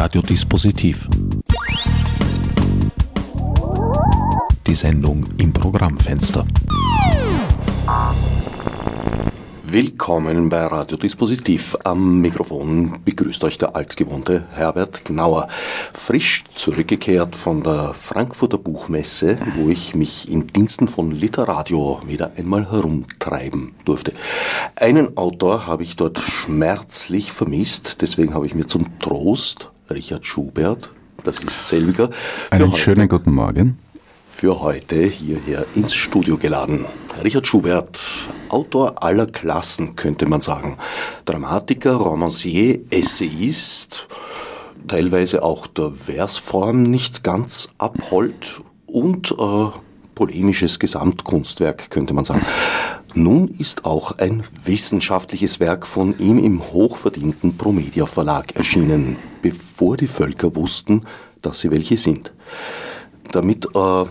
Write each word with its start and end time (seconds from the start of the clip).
Radiodispositiv. 0.00 1.06
Die 4.66 4.74
Sendung 4.74 5.26
im 5.36 5.52
Programmfenster. 5.52 6.46
Willkommen 9.62 10.48
bei 10.48 10.64
Radiodispositiv. 10.64 11.76
Am 11.84 12.22
Mikrofon 12.22 13.00
begrüßt 13.04 13.44
euch 13.44 13.58
der 13.58 13.76
altgewohnte 13.76 14.46
Herbert 14.52 15.04
Gnauer. 15.04 15.48
Frisch 15.92 16.44
zurückgekehrt 16.50 17.36
von 17.36 17.62
der 17.62 17.92
Frankfurter 17.92 18.56
Buchmesse, 18.56 19.36
wo 19.54 19.68
ich 19.68 19.94
mich 19.94 20.30
in 20.30 20.46
Diensten 20.46 20.88
von 20.88 21.10
Literadio 21.10 22.00
wieder 22.06 22.32
einmal 22.38 22.72
herumtreiben 22.72 23.74
durfte. 23.84 24.14
Einen 24.76 25.18
Autor 25.18 25.66
habe 25.66 25.82
ich 25.82 25.96
dort 25.96 26.18
schmerzlich 26.18 27.30
vermisst, 27.32 27.98
deswegen 28.00 28.32
habe 28.32 28.46
ich 28.46 28.54
mir 28.54 28.66
zum 28.66 28.98
Trost 28.98 29.70
Richard 29.90 30.24
Schubert, 30.24 30.90
das 31.24 31.40
ist 31.40 31.66
selbiger, 31.66 32.10
einen 32.50 32.72
schönen 32.72 33.08
guten 33.08 33.32
Morgen 33.32 33.78
für 34.30 34.60
heute 34.60 35.02
hierher 35.02 35.66
ins 35.74 35.94
Studio 35.94 36.38
geladen. 36.38 36.86
Richard 37.22 37.46
Schubert, 37.46 38.00
Autor 38.48 39.02
aller 39.02 39.26
Klassen, 39.26 39.96
könnte 39.96 40.26
man 40.26 40.40
sagen. 40.40 40.78
Dramatiker, 41.24 41.94
Romancier, 41.94 42.80
Essayist, 42.90 44.06
teilweise 44.86 45.42
auch 45.42 45.66
der 45.66 45.92
Versform 45.92 46.84
nicht 46.84 47.24
ganz 47.24 47.68
abhold 47.78 48.62
und 48.86 49.32
äh, 49.32 49.66
polemisches 50.14 50.78
Gesamtkunstwerk, 50.78 51.90
könnte 51.90 52.14
man 52.14 52.24
sagen. 52.24 52.42
Nun 53.14 53.48
ist 53.48 53.84
auch 53.84 54.18
ein 54.18 54.44
wissenschaftliches 54.64 55.58
Werk 55.58 55.86
von 55.86 56.18
ihm 56.18 56.38
im 56.38 56.72
hochverdienten 56.72 57.56
Promedia 57.56 58.06
Verlag 58.06 58.54
erschienen, 58.56 59.16
bevor 59.42 59.96
die 59.96 60.06
Völker 60.06 60.54
wussten, 60.54 61.02
dass 61.42 61.60
sie 61.60 61.70
welche 61.70 61.96
sind. 61.96 62.32
Damit 63.32 63.66
äh, 63.74 64.04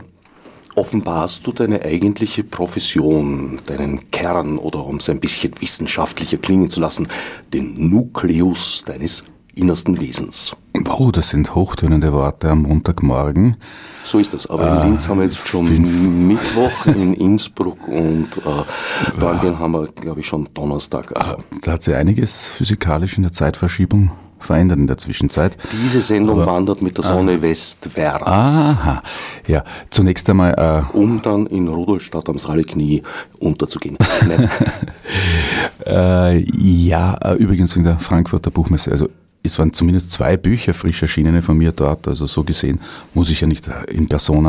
offenbarst 0.75 1.45
du 1.45 1.51
deine 1.51 1.83
eigentliche 1.83 2.43
Profession, 2.43 3.59
deinen 3.65 4.11
Kern 4.11 4.57
oder 4.57 4.85
um 4.85 4.97
es 4.97 5.09
ein 5.09 5.19
bisschen 5.19 5.53
wissenschaftlicher 5.59 6.37
klingen 6.37 6.69
zu 6.69 6.79
lassen, 6.79 7.07
den 7.53 7.73
Nukleus 7.89 8.83
deines 8.85 9.23
innersten 9.59 9.99
Wesens. 9.99 10.55
Wow, 10.73 11.11
das 11.11 11.29
sind 11.29 11.55
hochtönende 11.55 12.13
Worte 12.13 12.49
am 12.49 12.63
Montagmorgen. 12.63 13.57
So 14.03 14.19
ist 14.19 14.33
das. 14.33 14.47
Aber 14.47 14.81
in 14.81 14.89
Linz 14.89 15.07
haben 15.07 15.19
wir 15.19 15.25
jetzt 15.25 15.47
schon 15.47 15.67
fünf. 15.67 15.91
Mittwoch, 15.91 16.85
in 16.87 17.13
Innsbruck 17.15 17.87
und 17.87 18.37
äh, 18.37 19.19
Dornbirn 19.19 19.59
haben 19.59 19.71
wir, 19.73 19.87
glaube 19.87 20.21
ich, 20.21 20.27
schon 20.27 20.47
Donnerstag. 20.53 21.15
Also. 21.15 21.43
Da 21.63 21.73
hat 21.73 21.83
sich 21.83 21.95
einiges 21.95 22.51
physikalisch 22.51 23.17
in 23.17 23.23
der 23.23 23.31
Zeitverschiebung 23.31 24.11
verändert 24.39 24.79
in 24.79 24.87
der 24.87 24.97
Zwischenzeit. 24.97 25.57
Diese 25.71 26.01
Sendung 26.01 26.41
Aber, 26.41 26.53
wandert 26.53 26.81
mit 26.81 26.97
der 26.97 27.03
Sonne 27.03 27.33
ah, 27.33 27.41
westwärts. 27.41 28.25
Aha, 28.25 29.03
ja. 29.47 29.63
Zunächst 29.89 30.29
einmal... 30.29 30.53
Äh, 30.93 30.97
um 30.97 31.21
dann 31.21 31.45
in 31.47 31.67
Rudolstadt 31.67 32.29
am 32.29 32.37
Knie 32.37 33.03
unterzugehen. 33.39 33.97
äh, 35.85 36.37
ja, 36.37 37.15
äh, 37.15 37.35
übrigens 37.35 37.75
in 37.75 37.83
der 37.83 37.99
Frankfurter 37.99 38.49
Buchmesse. 38.49 38.91
Also 38.91 39.09
es 39.43 39.57
waren 39.59 39.73
zumindest 39.73 40.11
zwei 40.11 40.37
Bücher 40.37 40.73
frisch 40.73 41.01
erschienene 41.01 41.41
von 41.41 41.57
mir 41.57 41.71
dort. 41.71 42.07
Also 42.07 42.25
so 42.25 42.43
gesehen 42.43 42.79
muss 43.13 43.29
ich 43.29 43.41
ja 43.41 43.47
nicht 43.47 43.67
in 43.87 44.07
Person 44.07 44.45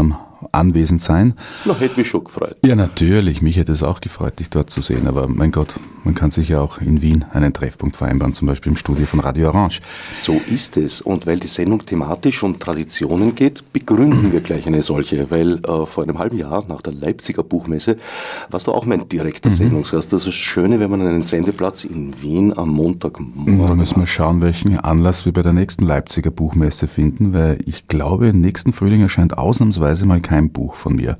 anwesend 0.52 1.00
sein. 1.00 1.34
Na, 1.64 1.76
hätte 1.78 1.98
mich 1.98 2.08
schon 2.08 2.24
gefreut. 2.24 2.56
Ja, 2.64 2.74
natürlich. 2.74 3.42
Mich 3.42 3.56
hätte 3.56 3.72
es 3.72 3.82
auch 3.82 4.00
gefreut, 4.00 4.38
dich 4.38 4.50
dort 4.50 4.70
zu 4.70 4.80
sehen. 4.80 5.06
Aber 5.06 5.28
mein 5.28 5.52
Gott, 5.52 5.74
man 6.04 6.14
kann 6.14 6.30
sich 6.30 6.48
ja 6.48 6.60
auch 6.60 6.78
in 6.78 7.02
Wien 7.02 7.24
einen 7.32 7.52
Treffpunkt 7.52 7.96
vereinbaren, 7.96 8.34
zum 8.34 8.48
Beispiel 8.48 8.72
im 8.72 8.76
Studio 8.76 9.06
von 9.06 9.20
Radio 9.20 9.48
Orange. 9.48 9.80
So 9.98 10.40
ist 10.46 10.76
es. 10.76 11.00
Und 11.00 11.26
weil 11.26 11.38
die 11.38 11.46
Sendung 11.46 11.84
thematisch 11.84 12.42
um 12.42 12.58
Traditionen 12.58 13.34
geht, 13.34 13.72
begründen 13.72 14.32
wir 14.32 14.40
gleich 14.40 14.66
eine 14.66 14.82
solche. 14.82 15.30
Weil 15.30 15.58
äh, 15.58 15.86
vor 15.86 16.04
einem 16.04 16.18
halben 16.18 16.38
Jahr, 16.38 16.64
nach 16.68 16.80
der 16.80 16.94
Leipziger 16.94 17.42
Buchmesse, 17.42 17.96
warst 18.50 18.66
du 18.66 18.72
auch 18.72 18.86
mein 18.86 19.08
direkter 19.08 19.50
mhm. 19.50 19.54
Sendungsgast. 19.54 20.12
Das 20.12 20.22
ist 20.22 20.28
das 20.28 20.34
Schöne, 20.34 20.80
wenn 20.80 20.90
man 20.90 21.02
einen 21.02 21.22
Sendeplatz 21.22 21.84
in 21.84 22.20
Wien 22.22 22.56
am 22.56 22.70
Montagmorgen 22.70 23.58
Da 23.58 23.74
müssen 23.74 24.00
wir 24.00 24.06
schauen, 24.06 24.40
welchen 24.42 24.78
Anlass 24.78 25.24
wir 25.24 25.32
bei 25.32 25.42
der 25.42 25.52
nächsten 25.52 25.84
Leipziger 25.84 26.30
Buchmesse 26.30 26.86
finden, 26.86 27.34
weil 27.34 27.58
ich 27.66 27.88
glaube, 27.88 28.32
nächsten 28.32 28.72
Frühling 28.72 29.02
erscheint 29.02 29.36
ausnahmsweise 29.36 30.06
mal 30.06 30.20
kein 30.20 30.29
Buch 30.50 30.76
von 30.76 30.94
mir. 30.94 31.18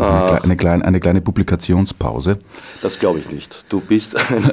Eine, 0.00 0.42
eine, 0.42 0.56
kleine, 0.56 0.84
eine 0.84 1.00
kleine 1.00 1.20
Publikationspause. 1.20 2.38
Das 2.82 2.98
glaube 2.98 3.20
ich 3.20 3.30
nicht. 3.30 3.66
Du 3.68 3.80
bist 3.80 4.16
ein, 4.16 4.50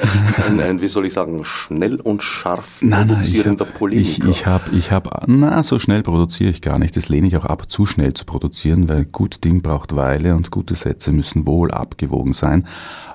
ein, 0.48 0.60
ein, 0.60 0.82
wie 0.82 0.88
soll 0.88 1.06
ich 1.06 1.14
sagen, 1.14 1.44
schnell 1.46 1.96
und 1.96 2.24
scharf 2.24 2.82
nein, 2.82 3.08
produzierender 3.08 3.66
Polemiker. 3.66 4.30
Ich, 4.30 4.42
ich 4.42 4.46
habe, 4.46 4.76
ich 4.76 4.92
hab, 4.92 5.26
na, 5.28 5.64
so 5.64 5.80
schnell 5.80 6.04
produziere 6.04 6.50
ich 6.50 6.62
gar 6.62 6.80
nicht. 6.80 6.96
Das 6.96 7.10
lehne 7.10 7.28
ich 7.28 7.38
auch 7.38 7.46
ab, 7.46 7.70
zu 7.70 7.86
schnell 7.86 8.14
zu 8.14 8.26
produzieren, 8.26 8.90
weil 8.90 9.06
gut 9.06 9.44
Ding 9.44 9.62
braucht 9.62 9.96
Weile 9.96 10.36
und 10.36 10.52
gute 10.52 10.76
Sätze 10.76 11.12
müssen 11.12 11.46
wohl 11.46 11.72
abgewogen 11.72 12.34
sein. 12.34 12.66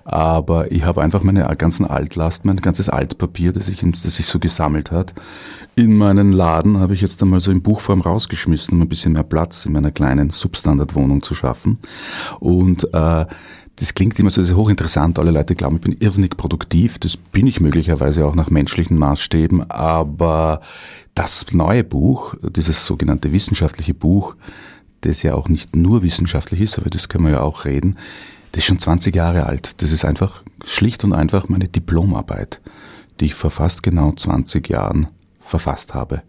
Aber 0.04 0.72
ich 0.72 0.84
habe 0.84 1.02
einfach 1.02 1.22
meine 1.22 1.46
ganzen 1.56 1.86
Altlasten, 1.86 2.48
mein 2.48 2.56
ganzes 2.56 2.88
Altpapier, 2.88 3.52
das 3.52 3.66
sich, 3.66 3.78
das 3.78 4.02
sich 4.02 4.26
so 4.26 4.38
gesammelt 4.38 4.90
hat, 4.90 5.14
in 5.76 5.96
meinen 5.96 6.32
Laden 6.32 6.78
habe 6.78 6.94
ich 6.94 7.00
jetzt 7.00 7.22
einmal 7.22 7.40
so 7.40 7.50
in 7.50 7.62
Buchform 7.62 8.00
rausgeschmissen, 8.00 8.74
um 8.74 8.82
ein 8.82 8.88
bisschen 8.88 9.12
mehr 9.12 9.22
Platz 9.22 9.66
in 9.66 9.72
meiner 9.72 9.92
kleinen 9.92 10.30
Substandardwohnung 10.30 11.22
zu 11.22 11.34
schaffen. 11.34 11.78
Und 12.38 12.84
äh, 12.92 13.26
das 13.76 13.94
klingt 13.94 14.18
immer 14.18 14.30
so 14.30 14.42
hochinteressant. 14.42 15.18
Alle 15.18 15.30
Leute 15.30 15.54
glauben, 15.54 15.76
ich 15.76 15.82
bin 15.82 15.96
irrsinnig 15.98 16.36
produktiv. 16.36 16.98
Das 16.98 17.16
bin 17.16 17.46
ich 17.46 17.60
möglicherweise 17.60 18.26
auch 18.26 18.34
nach 18.34 18.50
menschlichen 18.50 18.98
Maßstäben. 18.98 19.70
Aber 19.70 20.60
das 21.14 21.46
neue 21.52 21.82
Buch, 21.82 22.34
dieses 22.42 22.84
sogenannte 22.84 23.32
wissenschaftliche 23.32 23.94
Buch, 23.94 24.36
das 25.00 25.22
ja 25.22 25.34
auch 25.34 25.48
nicht 25.48 25.74
nur 25.74 26.02
wissenschaftlich 26.02 26.60
ist, 26.60 26.78
aber 26.78 26.90
das 26.90 27.08
können 27.08 27.24
wir 27.24 27.32
ja 27.32 27.40
auch 27.40 27.64
reden, 27.64 27.96
das 28.52 28.60
ist 28.60 28.66
schon 28.66 28.78
20 28.78 29.14
Jahre 29.14 29.46
alt. 29.46 29.80
Das 29.80 29.92
ist 29.92 30.04
einfach 30.04 30.42
schlicht 30.64 31.04
und 31.04 31.12
einfach 31.12 31.48
meine 31.48 31.68
Diplomarbeit, 31.68 32.60
die 33.18 33.26
ich 33.26 33.34
vor 33.34 33.50
fast 33.50 33.82
genau 33.82 34.12
20 34.12 34.68
Jahren 34.68 35.06
verfasst 35.40 35.94
habe. 35.94 36.22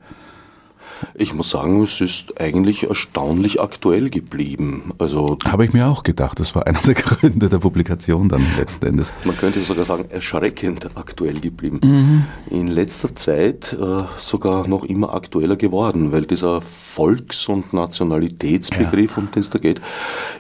Ich 1.13 1.33
muss 1.33 1.49
sagen, 1.49 1.81
es 1.81 2.01
ist 2.01 2.39
eigentlich 2.39 2.87
erstaunlich 2.87 3.61
aktuell 3.61 4.09
geblieben. 4.09 4.93
Also 4.97 5.37
habe 5.45 5.65
ich 5.65 5.73
mir 5.73 5.87
auch 5.87 6.03
gedacht. 6.03 6.39
Das 6.39 6.55
war 6.55 6.67
einer 6.67 6.79
der 6.79 6.95
Gründe 6.95 7.49
der 7.49 7.59
Publikation 7.59 8.29
dann 8.29 8.45
letzten 8.57 8.87
Endes. 8.87 9.13
Man 9.23 9.37
könnte 9.37 9.59
sogar 9.61 9.85
sagen, 9.85 10.05
erschreckend 10.09 10.89
aktuell 10.95 11.39
geblieben. 11.39 11.79
Mhm. 11.83 12.23
In 12.49 12.67
letzter 12.67 13.13
Zeit 13.15 13.73
äh, 13.73 14.03
sogar 14.17 14.67
noch 14.67 14.85
immer 14.85 15.13
aktueller 15.13 15.55
geworden, 15.55 16.11
weil 16.11 16.25
dieser 16.25 16.61
Volks- 16.61 17.47
und 17.47 17.73
Nationalitätsbegriff, 17.73 19.17
ja. 19.17 19.23
um 19.23 19.31
den 19.31 19.41
es 19.41 19.49
da 19.49 19.59
geht, 19.59 19.81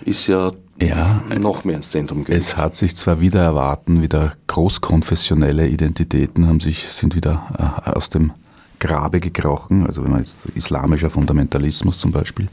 ist 0.05 0.27
ja 0.27 0.51
ja, 0.81 1.21
noch 1.39 1.63
mehr 1.63 1.75
ins 1.75 1.91
Zentrum 1.91 2.23
gerückt. 2.23 2.41
Es 2.41 2.57
hat 2.57 2.75
sich 2.75 2.95
zwar 2.95 3.21
wieder 3.21 3.41
erwarten, 3.41 4.01
wieder 4.01 4.33
großkonfessionelle 4.47 5.67
Identitäten 5.67 6.47
haben 6.47 6.59
sich, 6.59 6.87
sind 6.87 7.15
wieder 7.15 7.83
äh, 7.85 7.91
aus 7.91 8.09
dem 8.09 8.31
Grabe 8.81 9.19
gekrochen, 9.19 9.85
also 9.85 10.03
wenn 10.03 10.11
man 10.11 10.19
jetzt 10.19 10.47
islamischer 10.47 11.11
Fundamentalismus 11.11 11.99
zum 11.99 12.11
Beispiel, 12.11 12.49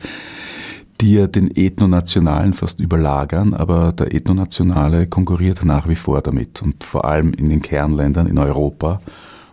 die 1.00 1.14
ja 1.14 1.26
den 1.26 1.50
Ethnonationalen 1.56 2.52
fast 2.52 2.80
überlagern, 2.80 3.54
aber 3.54 3.92
der 3.92 4.14
Ethnonationale 4.14 5.06
konkurriert 5.06 5.64
nach 5.64 5.88
wie 5.88 5.96
vor 5.96 6.20
damit 6.20 6.60
und 6.62 6.84
vor 6.84 7.06
allem 7.06 7.32
in 7.32 7.48
den 7.48 7.62
Kernländern 7.62 8.26
in 8.26 8.38
Europa, 8.38 9.00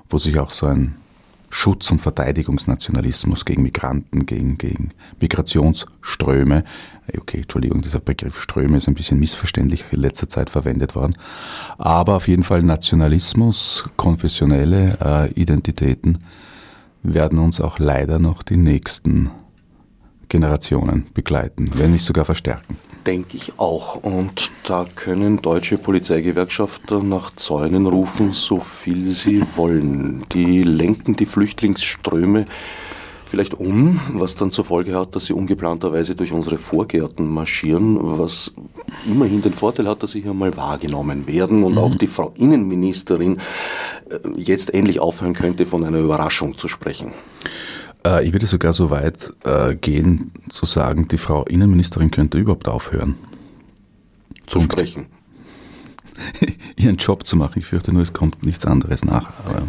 wo 0.09 0.17
sich 0.17 0.37
auch 0.37 0.51
so 0.51 0.65
ein 0.65 0.95
Schutz- 1.49 1.89
und 1.91 1.99
Verteidigungsnationalismus 1.99 3.45
gegen 3.45 3.63
Migranten, 3.63 4.25
gegen, 4.25 4.57
gegen 4.57 4.89
Migrationsströme. 5.21 6.65
Okay, 7.17 7.37
Entschuldigung, 7.37 7.81
dieser 7.81 8.01
Begriff 8.01 8.41
Ströme 8.41 8.77
ist 8.77 8.89
ein 8.89 8.95
bisschen 8.95 9.19
missverständlich 9.19 9.85
in 9.91 10.01
letzter 10.01 10.27
Zeit 10.27 10.49
verwendet 10.49 10.95
worden. 10.95 11.15
Aber 11.77 12.15
auf 12.15 12.27
jeden 12.27 12.43
Fall 12.43 12.61
Nationalismus, 12.63 13.85
konfessionelle 13.95 14.97
äh, 15.01 15.31
Identitäten 15.39 16.19
werden 17.13 17.39
uns 17.39 17.61
auch 17.61 17.79
leider 17.79 18.19
noch 18.19 18.43
die 18.43 18.57
nächsten 18.57 19.31
Generationen 20.29 21.05
begleiten, 21.13 21.71
wenn 21.75 21.91
nicht 21.91 22.03
sogar 22.03 22.25
verstärken. 22.25 22.77
Denke 23.05 23.37
ich 23.37 23.53
auch. 23.57 23.95
Und 24.03 24.51
da 24.63 24.85
können 24.95 25.41
deutsche 25.41 25.77
Polizeigewerkschafter 25.77 27.03
nach 27.03 27.35
Zäunen 27.35 27.85
rufen, 27.85 28.33
so 28.33 28.59
viel 28.59 29.05
sie 29.05 29.43
wollen. 29.55 30.25
Die 30.31 30.63
lenken 30.63 31.15
die 31.15 31.27
Flüchtlingsströme 31.27 32.45
vielleicht 33.25 33.53
um, 33.53 33.99
was 34.13 34.35
dann 34.35 34.51
zur 34.51 34.65
Folge 34.65 34.95
hat, 34.95 35.15
dass 35.15 35.25
sie 35.25 35.33
ungeplanterweise 35.33 36.15
durch 36.15 36.31
unsere 36.31 36.57
Vorgärten 36.57 37.27
marschieren, 37.27 37.97
was 38.01 38.53
immerhin 39.05 39.41
den 39.41 39.53
Vorteil 39.53 39.87
hat, 39.87 40.03
dass 40.03 40.11
sie 40.11 40.21
hier 40.21 40.33
mal 40.33 40.55
wahrgenommen 40.55 41.27
werden 41.27 41.63
und 41.63 41.73
mhm. 41.73 41.77
auch 41.79 41.95
die 41.95 42.07
Frau 42.07 42.33
Innenministerin 42.37 43.37
äh, 44.09 44.19
jetzt 44.37 44.73
endlich 44.73 44.99
aufhören 44.99 45.33
könnte, 45.33 45.65
von 45.65 45.83
einer 45.83 45.99
Überraschung 45.99 46.57
zu 46.57 46.67
sprechen. 46.67 47.11
Äh, 48.05 48.25
ich 48.25 48.33
würde 48.33 48.47
sogar 48.47 48.73
so 48.73 48.89
weit 48.89 49.33
äh, 49.43 49.75
gehen, 49.75 50.31
zu 50.49 50.65
sagen, 50.65 51.07
die 51.07 51.17
Frau 51.17 51.43
Innenministerin 51.45 52.11
könnte 52.11 52.37
überhaupt 52.37 52.67
aufhören. 52.67 53.15
Zu 54.47 54.59
Punkt. 54.59 54.73
sprechen. 54.73 55.07
Ihren 56.77 56.97
Job 56.97 57.25
zu 57.25 57.35
machen. 57.35 57.59
Ich 57.59 57.65
fürchte 57.65 57.91
nur, 57.91 58.03
es 58.03 58.13
kommt 58.13 58.43
nichts 58.43 58.65
anderes 58.65 59.03
nach. 59.03 59.33
Aber 59.45 59.63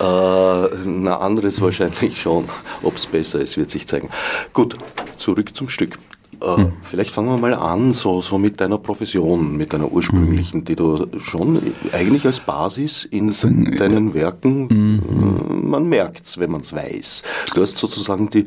Äh, 0.00 0.68
na, 0.84 1.18
anderes 1.18 1.60
wahrscheinlich 1.60 2.20
schon. 2.20 2.44
Ob 2.82 2.96
es 2.96 3.06
besser 3.06 3.40
ist, 3.40 3.56
wird 3.56 3.70
sich 3.70 3.86
zeigen. 3.86 4.08
Gut, 4.52 4.76
zurück 5.16 5.54
zum 5.54 5.68
Stück. 5.68 5.98
Äh, 6.40 6.56
hm. 6.56 6.72
Vielleicht 6.82 7.10
fangen 7.10 7.28
wir 7.28 7.38
mal 7.38 7.54
an, 7.54 7.92
so, 7.92 8.20
so 8.20 8.38
mit 8.38 8.60
deiner 8.60 8.78
Profession, 8.78 9.56
mit 9.56 9.72
deiner 9.72 9.90
ursprünglichen, 9.90 10.60
hm. 10.60 10.64
die 10.64 10.76
du 10.76 11.06
schon 11.18 11.60
eigentlich 11.92 12.24
als 12.26 12.40
Basis 12.40 13.04
in 13.04 13.32
deinen 13.76 14.14
Werken, 14.14 14.68
hm. 14.68 15.68
man 15.68 15.88
merkt 15.88 16.26
es, 16.26 16.38
wenn 16.38 16.50
man 16.50 16.60
es 16.60 16.72
weiß. 16.72 17.22
Du 17.54 17.62
hast 17.62 17.76
sozusagen 17.76 18.28
die, 18.30 18.44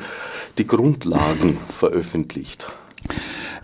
die 0.57 0.67
Grundlagen 0.67 1.57
veröffentlicht. 1.67 2.67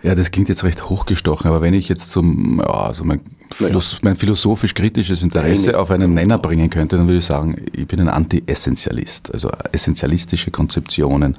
Ja, 0.02 0.14
das 0.14 0.30
klingt 0.30 0.48
jetzt 0.48 0.64
recht 0.64 0.88
hochgestochen, 0.88 1.48
aber 1.48 1.60
wenn 1.60 1.74
ich 1.74 1.88
jetzt 1.88 2.10
zum, 2.10 2.60
ja, 2.60 2.66
also 2.66 3.04
mein, 3.04 3.20
Philosoph 3.50 4.02
mein 4.02 4.16
philosophisch-kritisches 4.16 5.22
Interesse 5.22 5.66
Deine. 5.66 5.78
auf 5.78 5.90
einen 5.90 6.14
Nenner 6.14 6.38
bringen 6.38 6.70
könnte, 6.70 6.96
dann 6.96 7.06
würde 7.06 7.18
ich 7.18 7.24
sagen, 7.24 7.56
ich 7.72 7.86
bin 7.86 8.00
ein 8.00 8.08
Anti-Essentialist. 8.08 9.32
Also 9.32 9.50
essentialistische 9.72 10.50
Konzeptionen 10.50 11.36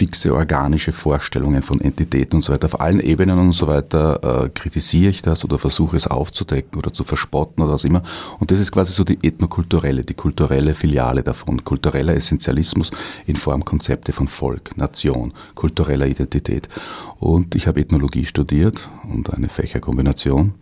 fixe 0.00 0.34
organische 0.34 0.92
Vorstellungen 0.92 1.60
von 1.60 1.78
Entitäten 1.78 2.36
und 2.36 2.42
so 2.42 2.54
weiter. 2.54 2.64
Auf 2.64 2.80
allen 2.80 3.00
Ebenen 3.00 3.38
und 3.38 3.52
so 3.52 3.66
weiter 3.66 4.44
äh, 4.44 4.48
kritisiere 4.48 5.10
ich 5.10 5.20
das 5.20 5.44
oder 5.44 5.58
versuche 5.58 5.98
es 5.98 6.06
aufzudecken 6.06 6.78
oder 6.78 6.90
zu 6.90 7.04
verspotten 7.04 7.62
oder 7.62 7.74
was 7.74 7.84
immer. 7.84 8.02
Und 8.38 8.50
das 8.50 8.60
ist 8.60 8.72
quasi 8.72 8.94
so 8.94 9.04
die 9.04 9.18
ethnokulturelle, 9.22 10.02
die 10.02 10.14
kulturelle 10.14 10.72
Filiale 10.72 11.22
davon. 11.22 11.64
Kultureller 11.64 12.14
Essentialismus 12.14 12.90
in 13.26 13.36
Formkonzepte 13.36 14.12
von 14.12 14.26
Volk, 14.26 14.74
Nation, 14.78 15.34
kultureller 15.54 16.06
Identität. 16.06 16.70
Und 17.18 17.54
ich 17.54 17.66
habe 17.66 17.78
Ethnologie 17.78 18.24
studiert 18.24 18.88
und 19.06 19.34
eine 19.34 19.50
Fächerkombination. 19.50 20.54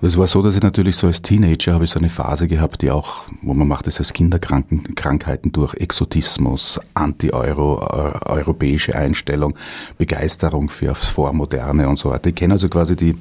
Und 0.00 0.08
es 0.08 0.18
war 0.18 0.26
so, 0.26 0.42
dass 0.42 0.54
ich 0.54 0.62
natürlich 0.62 0.96
so 0.96 1.06
als 1.06 1.22
Teenager 1.22 1.72
habe 1.72 1.84
ich 1.84 1.90
so 1.90 1.98
eine 1.98 2.10
Phase 2.10 2.48
gehabt, 2.48 2.82
die 2.82 2.90
auch, 2.90 3.22
wo 3.40 3.54
man 3.54 3.66
macht 3.66 3.86
es 3.86 3.98
als 3.98 4.12
Kinderkrankheiten 4.12 5.52
durch 5.52 5.74
Exotismus, 5.74 6.78
Anti-Euro, 6.92 7.80
europäische 8.26 8.94
Einstellung, 8.94 9.56
Begeisterung 9.96 10.68
für 10.68 10.90
aufs 10.90 11.08
Vormoderne 11.08 11.88
und 11.88 11.96
so 11.96 12.10
weiter. 12.10 12.28
Ich 12.28 12.34
kenne 12.34 12.54
also 12.54 12.68
quasi 12.68 12.94
die, 12.94 13.16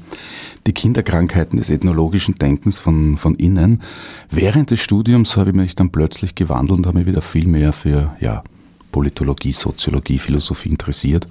die 0.68 0.74
Kinderkrankheiten 0.74 1.58
des 1.58 1.70
ethnologischen 1.70 2.36
Denkens 2.36 2.80
von, 2.80 3.18
von 3.18 3.36
innen. 3.36 3.82
Während 4.30 4.72
des 4.72 4.82
Studiums 4.82 5.38
habe 5.38 5.52
ich 5.52 5.56
mich 5.56 5.76
dann 5.76 5.92
plötzlich 5.92 6.36
gewandelt 6.36 6.80
und 6.80 6.88
habe 6.88 6.98
mich 6.98 7.08
wieder 7.08 7.22
viel 7.22 7.48
mehr 7.48 7.72
für, 7.72 8.16
ja, 8.20 8.44
Politologie, 8.92 9.52
Soziologie, 9.52 10.20
Philosophie 10.20 10.70
interessiert. 10.70 11.28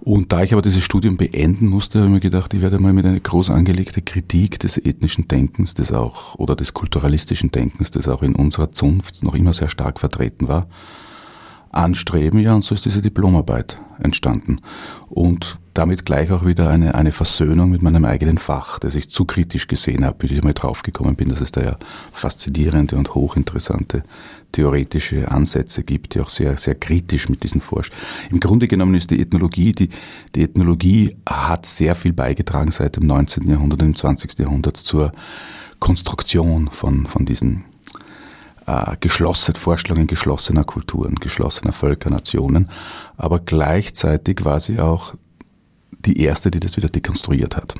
Und 0.00 0.32
da 0.32 0.42
ich 0.42 0.52
aber 0.52 0.62
dieses 0.62 0.84
Studium 0.84 1.16
beenden 1.16 1.66
musste, 1.66 1.98
habe 1.98 2.08
ich 2.08 2.14
mir 2.14 2.20
gedacht, 2.20 2.54
ich 2.54 2.60
werde 2.60 2.78
mal 2.78 2.92
mit 2.92 3.04
einer 3.04 3.18
groß 3.18 3.50
angelegten 3.50 4.04
Kritik 4.04 4.58
des 4.60 4.78
ethnischen 4.78 5.28
Denkens, 5.28 5.74
das 5.74 5.92
auch, 5.92 6.36
oder 6.36 6.54
des 6.54 6.72
kulturalistischen 6.74 7.50
Denkens, 7.50 7.90
das 7.90 8.08
auch 8.08 8.22
in 8.22 8.34
unserer 8.34 8.72
Zunft 8.72 9.22
noch 9.22 9.34
immer 9.34 9.52
sehr 9.52 9.68
stark 9.68 9.98
vertreten 9.98 10.48
war, 10.48 10.68
anstreben. 11.70 12.40
Ja, 12.40 12.54
und 12.54 12.64
so 12.64 12.74
ist 12.74 12.84
diese 12.84 13.02
Diplomarbeit 13.02 13.80
entstanden. 13.98 14.60
Und 15.08 15.58
damit 15.74 16.04
gleich 16.04 16.32
auch 16.32 16.44
wieder 16.44 16.70
eine, 16.70 16.94
eine 16.94 17.12
Versöhnung 17.12 17.70
mit 17.70 17.82
meinem 17.82 18.04
eigenen 18.04 18.38
Fach, 18.38 18.78
das 18.78 18.94
ich 18.94 19.10
zu 19.10 19.24
kritisch 19.24 19.68
gesehen 19.68 20.04
habe, 20.04 20.18
bis 20.18 20.32
ich 20.32 20.42
mal 20.42 20.54
draufgekommen 20.54 21.16
bin, 21.16 21.28
dass 21.28 21.40
es 21.40 21.52
da 21.52 21.60
ja 21.62 21.76
faszinierende 22.12 22.96
und 22.96 23.14
hochinteressante 23.14 24.02
theoretische 24.52 25.30
Ansätze 25.30 25.82
gibt, 25.82 26.14
die 26.14 26.20
auch 26.20 26.28
sehr, 26.28 26.56
sehr 26.56 26.74
kritisch 26.74 27.28
mit 27.28 27.42
diesen 27.42 27.60
Forsch. 27.60 27.90
Im 28.30 28.40
Grunde 28.40 28.68
genommen 28.68 28.94
ist 28.94 29.10
die 29.10 29.20
Ethnologie, 29.20 29.72
die, 29.72 29.90
die 30.34 30.42
Ethnologie 30.42 31.16
hat 31.28 31.66
sehr 31.66 31.94
viel 31.94 32.12
beigetragen 32.12 32.70
seit 32.70 32.96
dem 32.96 33.06
19. 33.06 33.48
Jahrhundert 33.48 33.82
und 33.82 33.88
dem 33.88 33.96
20. 33.96 34.38
Jahrhundert 34.38 34.76
zur 34.76 35.12
Konstruktion 35.78 36.68
von, 36.68 37.06
von 37.06 37.24
diesen 37.24 37.64
äh, 38.66 38.96
geschlossen, 39.00 39.54
Vorstellungen 39.54 40.06
geschlossener 40.06 40.64
Kulturen, 40.64 41.14
geschlossener 41.16 41.72
Völker, 41.72 42.10
Nationen, 42.10 42.68
aber 43.16 43.40
gleichzeitig 43.40 44.44
war 44.44 44.60
sie 44.60 44.80
auch 44.80 45.14
die 46.04 46.20
erste, 46.20 46.50
die 46.50 46.60
das 46.60 46.76
wieder 46.76 46.88
dekonstruiert 46.88 47.56
hat. 47.56 47.74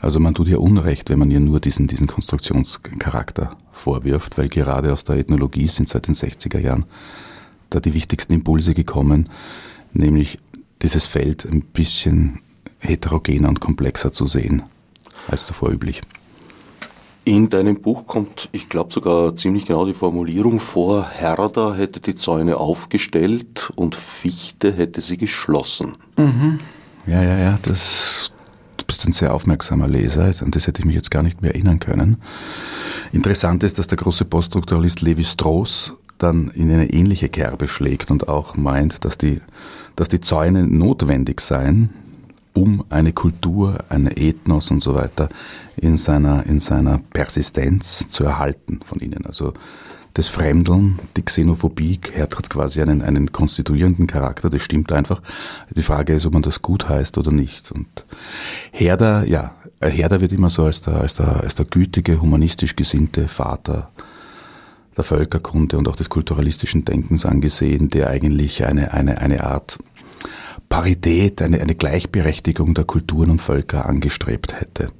Also 0.00 0.18
man 0.18 0.34
tut 0.34 0.48
ja 0.48 0.58
Unrecht, 0.58 1.10
wenn 1.10 1.18
man 1.18 1.30
ihr 1.30 1.40
nur 1.40 1.60
diesen, 1.60 1.86
diesen 1.86 2.08
Konstruktionscharakter 2.08 3.56
vorwirft, 3.72 4.38
weil 4.38 4.48
gerade 4.48 4.92
aus 4.92 5.04
der 5.04 5.16
Ethnologie 5.16 5.68
sind 5.68 5.88
seit 5.88 6.06
den 6.06 6.14
60er 6.14 6.58
Jahren 6.58 6.84
da 7.70 7.80
die 7.80 7.94
wichtigsten 7.94 8.34
Impulse 8.34 8.74
gekommen, 8.74 9.28
nämlich 9.92 10.38
dieses 10.82 11.06
Feld 11.06 11.44
ein 11.44 11.62
bisschen 11.62 12.40
heterogener 12.78 13.48
und 13.48 13.60
komplexer 13.60 14.12
zu 14.12 14.26
sehen 14.26 14.62
als 15.28 15.46
zuvor 15.46 15.70
üblich. 15.70 16.02
In 17.24 17.48
deinem 17.48 17.80
Buch 17.80 18.08
kommt, 18.08 18.48
ich 18.50 18.68
glaube 18.68 18.92
sogar 18.92 19.36
ziemlich 19.36 19.64
genau 19.64 19.86
die 19.86 19.94
Formulierung 19.94 20.58
vor, 20.58 21.08
Herder 21.08 21.76
hätte 21.76 22.00
die 22.00 22.16
Zäune 22.16 22.56
aufgestellt 22.56 23.72
und 23.76 23.94
Fichte 23.94 24.72
hätte 24.72 25.00
sie 25.00 25.18
geschlossen. 25.18 25.92
Mhm. 26.16 26.58
Ja, 27.06 27.22
ja, 27.22 27.38
ja, 27.38 27.58
das, 27.62 28.32
du 28.82 28.86
bist 28.86 29.04
ein 29.06 29.12
sehr 29.12 29.32
aufmerksamer 29.32 29.88
Leser, 29.88 30.30
an 30.42 30.50
das 30.50 30.66
hätte 30.66 30.80
ich 30.80 30.86
mich 30.86 30.94
jetzt 30.94 31.10
gar 31.10 31.22
nicht 31.22 31.40
mehr 31.42 31.52
erinnern 31.52 31.78
können. 31.78 32.18
Interessant 33.12 33.62
ist, 33.62 33.78
dass 33.78 33.86
der 33.86 33.98
große 33.98 34.24
Poststrukturalist 34.24 35.02
Levi 35.02 35.24
Strauss 35.24 35.94
dann 36.18 36.50
in 36.54 36.70
eine 36.70 36.90
ähnliche 36.90 37.28
Kerbe 37.28 37.66
schlägt 37.68 38.10
und 38.10 38.28
auch 38.28 38.56
meint, 38.56 39.04
dass 39.04 39.18
die, 39.18 39.40
dass 39.96 40.08
die 40.08 40.20
Zäune 40.20 40.66
notwendig 40.66 41.40
seien, 41.40 41.90
um 42.54 42.84
eine 42.90 43.12
Kultur, 43.12 43.84
eine 43.88 44.16
Ethnos 44.16 44.70
und 44.70 44.82
so 44.82 44.94
weiter 44.94 45.28
in 45.76 45.96
seiner, 45.96 46.44
in 46.46 46.60
seiner 46.60 46.98
Persistenz 46.98 48.10
zu 48.10 48.24
erhalten 48.24 48.80
von 48.84 49.00
ihnen. 49.00 49.26
Also 49.26 49.54
das 50.14 50.28
Fremdeln, 50.28 50.98
die 51.16 51.22
Xenophobie 51.22 51.98
hat 52.18 52.50
quasi 52.50 52.82
einen, 52.82 53.02
einen 53.02 53.32
konstituierenden 53.32 54.06
Charakter, 54.06 54.50
das 54.50 54.62
stimmt 54.62 54.92
einfach. 54.92 55.22
Die 55.70 55.82
Frage 55.82 56.14
ist, 56.14 56.26
ob 56.26 56.34
man 56.34 56.42
das 56.42 56.60
gut 56.60 56.88
heißt 56.88 57.16
oder 57.18 57.32
nicht. 57.32 57.72
Und 57.72 57.88
Herder, 58.72 59.24
ja, 59.26 59.54
Herder 59.80 60.20
wird 60.20 60.32
immer 60.32 60.50
so 60.50 60.64
als 60.64 60.82
der, 60.82 61.00
als 61.00 61.14
der, 61.14 61.42
als 61.42 61.54
der 61.54 61.64
gütige, 61.64 62.20
humanistisch 62.20 62.76
gesinnte 62.76 63.28
Vater 63.28 63.90
der 64.96 65.04
Völkerkunde 65.04 65.78
und 65.78 65.88
auch 65.88 65.96
des 65.96 66.10
kulturalistischen 66.10 66.84
Denkens 66.84 67.24
angesehen, 67.24 67.88
der 67.88 68.08
eigentlich 68.08 68.64
eine, 68.66 68.92
eine, 68.92 69.18
eine 69.18 69.44
Art 69.44 69.78
Parität, 70.68 71.40
eine, 71.40 71.60
eine 71.60 71.74
Gleichberechtigung 71.74 72.74
der 72.74 72.84
Kulturen 72.84 73.30
und 73.30 73.40
Völker 73.40 73.86
angestrebt 73.86 74.52
hätte. 74.60 74.90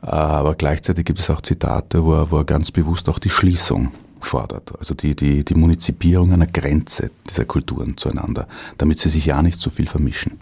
Aber 0.00 0.54
gleichzeitig 0.54 1.04
gibt 1.04 1.18
es 1.18 1.30
auch 1.30 1.40
Zitate, 1.40 2.04
wo 2.04 2.14
er, 2.14 2.30
wo 2.30 2.38
er 2.38 2.44
ganz 2.44 2.70
bewusst 2.70 3.08
auch 3.08 3.18
die 3.18 3.30
Schließung 3.30 3.90
fordert, 4.20 4.72
also 4.78 4.94
die, 4.94 5.14
die, 5.14 5.44
die 5.44 5.54
Munizipierung 5.54 6.32
einer 6.32 6.46
Grenze 6.46 7.10
dieser 7.28 7.44
Kulturen 7.44 7.96
zueinander, 7.96 8.48
damit 8.76 8.98
sie 8.98 9.08
sich 9.08 9.26
ja 9.26 9.42
nicht 9.42 9.60
so 9.60 9.70
viel 9.70 9.86
vermischen. 9.86 10.40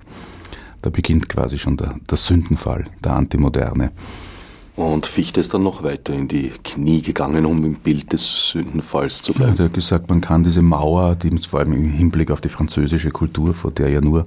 Da 0.83 0.91
beginnt 0.91 1.29
quasi 1.29 1.59
schon 1.59 1.77
der, 1.77 1.95
der 2.09 2.17
Sündenfall, 2.17 2.85
der 3.03 3.13
Antimoderne. 3.13 3.93
Und 4.77 5.07
Fichte 5.07 5.41
ist 5.41 5.55
dann 5.55 5.63
noch 5.63 5.83
weiter 5.83 6.13
in 6.13 6.29
die 6.29 6.53
Knie 6.63 7.01
gegangen, 7.01 7.47
um 7.47 7.65
im 7.65 7.75
Bild 7.77 8.13
des 8.13 8.51
Sündenfalls 8.51 9.23
zu 9.23 9.33
bleiben. 9.33 9.55
Ja, 9.55 9.65
er 9.65 9.65
hat 9.67 9.75
gesagt, 9.75 10.09
man 10.11 10.21
kann 10.21 10.45
diese 10.45 10.61
Mauer, 10.61 11.15
die 11.15 11.37
vor 11.39 11.61
allem 11.61 11.73
im 11.73 11.89
Hinblick 11.89 12.31
auf 12.31 12.43
die 12.43 12.51
französische 12.51 13.11
Kultur, 13.11 13.55
vor 13.55 13.71
der 13.71 13.89
ja 13.89 14.03
nur 14.03 14.27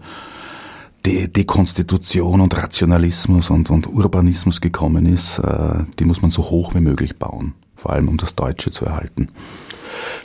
die 1.06 1.32
Dekonstitution 1.32 2.42
und 2.42 2.58
Rationalismus 2.58 3.50
und, 3.50 3.70
und 3.70 3.88
Urbanismus 3.88 4.62
gekommen 4.62 5.06
ist, 5.06 5.40
äh, 5.40 5.84
die 5.98 6.06
muss 6.06 6.22
man 6.22 6.32
so 6.32 6.50
hoch 6.50 6.74
wie 6.74 6.82
möglich 6.82 7.18
bauen, 7.18 7.54
vor 7.76 7.92
allem 7.94 8.10
um 8.10 8.18
das 8.18 8.36
Deutsche 8.36 8.72
zu 8.72 8.86
erhalten. 8.86 9.30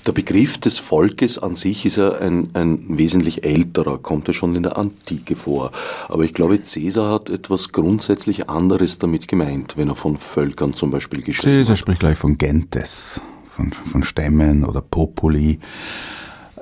Der 0.06 0.12
Begriff 0.12 0.58
des 0.58 0.78
Volkes 0.78 1.38
an 1.38 1.54
sich 1.54 1.86
ist 1.86 1.96
ja 1.96 2.12
ein, 2.18 2.48
ein 2.54 2.98
wesentlich 2.98 3.44
älterer, 3.44 3.98
kommt 3.98 4.28
ja 4.28 4.34
schon 4.34 4.54
in 4.54 4.62
der 4.62 4.76
Antike 4.76 5.34
vor. 5.36 5.72
Aber 6.08 6.24
ich 6.24 6.34
glaube, 6.34 6.58
Caesar 6.58 7.12
hat 7.12 7.30
etwas 7.30 7.70
grundsätzlich 7.70 8.48
anderes 8.48 8.98
damit 8.98 9.28
gemeint, 9.28 9.76
wenn 9.76 9.88
er 9.88 9.96
von 9.96 10.18
Völkern 10.18 10.74
zum 10.74 10.90
Beispiel 10.90 11.22
geschrieben 11.22 11.58
Caesar 11.58 11.72
hat. 11.72 11.78
spricht 11.78 12.00
gleich 12.00 12.18
von 12.18 12.36
Gentes, 12.36 13.20
von, 13.48 13.72
von 13.72 14.02
Stämmen 14.02 14.64
oder 14.64 14.82
Populi. 14.82 15.58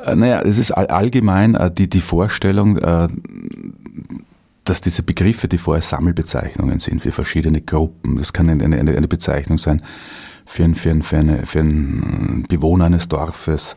Äh, 0.04 0.14
naja, 0.14 0.40
es 0.42 0.58
ist 0.58 0.70
allgemein 0.72 1.54
äh, 1.54 1.70
die, 1.70 1.88
die 1.88 2.00
Vorstellung, 2.00 2.78
äh, 2.78 3.08
dass 4.64 4.80
diese 4.80 5.02
Begriffe, 5.02 5.48
die 5.48 5.58
vorher 5.58 5.82
Sammelbezeichnungen 5.82 6.78
sind 6.78 7.02
für 7.02 7.12
verschiedene 7.12 7.60
Gruppen, 7.60 8.16
das 8.16 8.32
kann 8.32 8.48
eine, 8.48 8.64
eine, 8.64 8.96
eine 8.96 9.08
Bezeichnung 9.08 9.58
sein, 9.58 9.82
für, 10.44 10.64
ein, 10.64 10.74
für, 10.74 10.90
ein, 10.90 11.02
für, 11.02 11.18
eine, 11.18 11.46
für 11.46 11.60
einen 11.60 12.44
Bewohner 12.48 12.86
eines 12.86 13.08
Dorfes, 13.08 13.76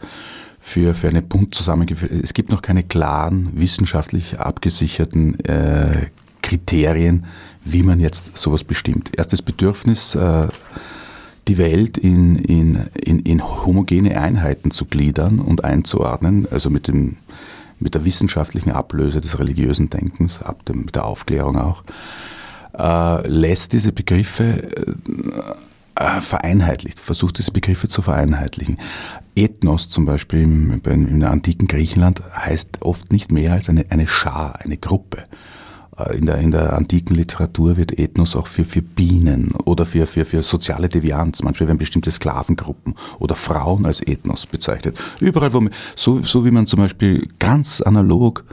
für, 0.60 0.94
für 0.94 1.10
eine 1.10 1.22
bunt 1.22 1.54
zusammengeführte. 1.56 2.16
Es 2.16 2.34
gibt 2.34 2.50
noch 2.52 2.62
keine 2.62 2.84
klaren, 2.84 3.50
wissenschaftlich 3.54 4.40
abgesicherten 4.40 5.40
äh, 5.46 6.08
Kriterien, 6.42 7.26
wie 7.64 7.84
man 7.84 8.00
jetzt 8.00 8.38
sowas 8.38 8.64
bestimmt. 8.64 9.12
Erstes 9.18 9.42
Bedürfnis, 9.42 10.16
äh, 10.16 10.48
die 11.48 11.58
Welt 11.58 11.98
in, 11.98 12.36
in, 12.36 12.88
in, 12.96 13.20
in 13.20 13.44
homogene 13.44 14.20
Einheiten 14.20 14.72
zu 14.72 14.86
gliedern 14.86 15.40
und 15.40 15.64
einzuordnen, 15.64 16.48
also 16.50 16.70
mit, 16.70 16.88
dem, 16.88 17.18
mit 17.80 17.94
der 17.94 18.06
wissenschaftlichen 18.06 18.72
Ablöse 18.72 19.22
des 19.22 19.40
religiösen 19.40 19.90
Denkens, 19.90 20.42
ab 20.42 20.66
dem, 20.66 20.88
der 20.88 21.06
Aufklärung 21.06 21.58
auch, 21.58 21.84
äh, 22.78 23.28
lässt 23.28 23.74
diese 23.74 23.92
Begriffe 23.92 24.44
äh, 24.44 24.94
äh, 25.96 26.22
vereinheitlicht, 26.22 27.00
versucht 27.00 27.38
diese 27.38 27.52
Begriffe 27.52 27.88
zu 27.88 28.02
vereinheitlichen. 28.02 28.80
Ethnos 29.36 29.90
zum 29.90 30.06
Beispiel 30.06 30.42
im, 30.42 30.82
im 30.84 31.24
antiken 31.24 31.68
Griechenland 31.68 32.22
heißt 32.36 32.82
oft 32.82 33.12
nicht 33.12 33.32
mehr 33.32 33.54
als 33.54 33.70
eine, 33.70 33.86
eine 33.90 34.08
Schar, 34.08 34.60
eine 34.62 34.78
Gruppe. 34.78 35.24
Äh, 35.98 36.18
in 36.18 36.26
der, 36.26 36.38
in 36.38 36.52
der 36.52 36.74
antiken 36.74 37.16
Literatur 37.16 37.78
wird 37.78 37.98
Ethnos 37.98 38.36
auch 38.36 38.48
für, 38.48 38.66
für 38.66 38.82
Bienen 38.82 39.54
oder 39.66 39.86
für, 39.86 40.08
für, 40.08 40.26
für 40.26 40.42
soziale 40.44 40.90
Devianz, 40.90 41.42
manchmal 41.42 41.68
werden 41.68 41.78
bestimmte 41.78 42.12
Sklavengruppen 42.12 42.96
oder 43.20 43.36
Frauen 43.36 43.86
als 43.86 44.02
Ethnos 44.02 44.46
bezeichnet. 44.46 44.98
Überall, 45.20 45.54
wo 45.54 45.62
man, 45.62 45.74
so, 45.96 46.22
so 46.22 46.46
wie 46.46 46.52
man 46.52 46.66
zum 46.66 46.80
Beispiel 46.80 47.28
ganz 47.40 47.82
analog 47.82 48.44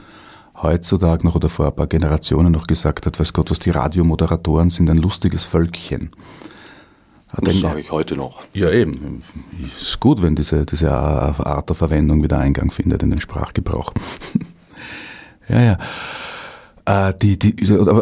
heutzutage 0.61 1.25
noch 1.25 1.35
oder 1.35 1.49
vor 1.49 1.67
ein 1.67 1.75
paar 1.75 1.87
Generationen 1.87 2.53
noch 2.53 2.67
gesagt 2.67 3.05
hat, 3.05 3.19
weiß 3.19 3.33
Gott, 3.33 3.51
was 3.51 3.59
die 3.59 3.71
Radiomoderatoren 3.71 4.69
sind, 4.69 4.89
ein 4.89 4.97
lustiges 4.97 5.43
Völkchen. 5.43 6.11
Das 7.41 7.59
sage 7.59 7.79
ich 7.79 7.91
heute 7.91 8.15
noch. 8.15 8.41
Ja, 8.53 8.69
eben. 8.69 9.23
Ist 9.81 9.99
gut, 9.99 10.21
wenn 10.21 10.35
diese, 10.35 10.67
diese 10.67 10.91
Art 10.91 11.67
der 11.67 11.75
Verwendung 11.75 12.21
wieder 12.21 12.37
Eingang 12.37 12.69
findet 12.69 13.01
in 13.01 13.09
den 13.09 13.19
Sprachgebrauch. 13.19 13.91
ja, 15.49 15.61
ja. 15.61 15.79
Äh, 16.85 17.13
die, 17.21 17.39
die, 17.39 17.55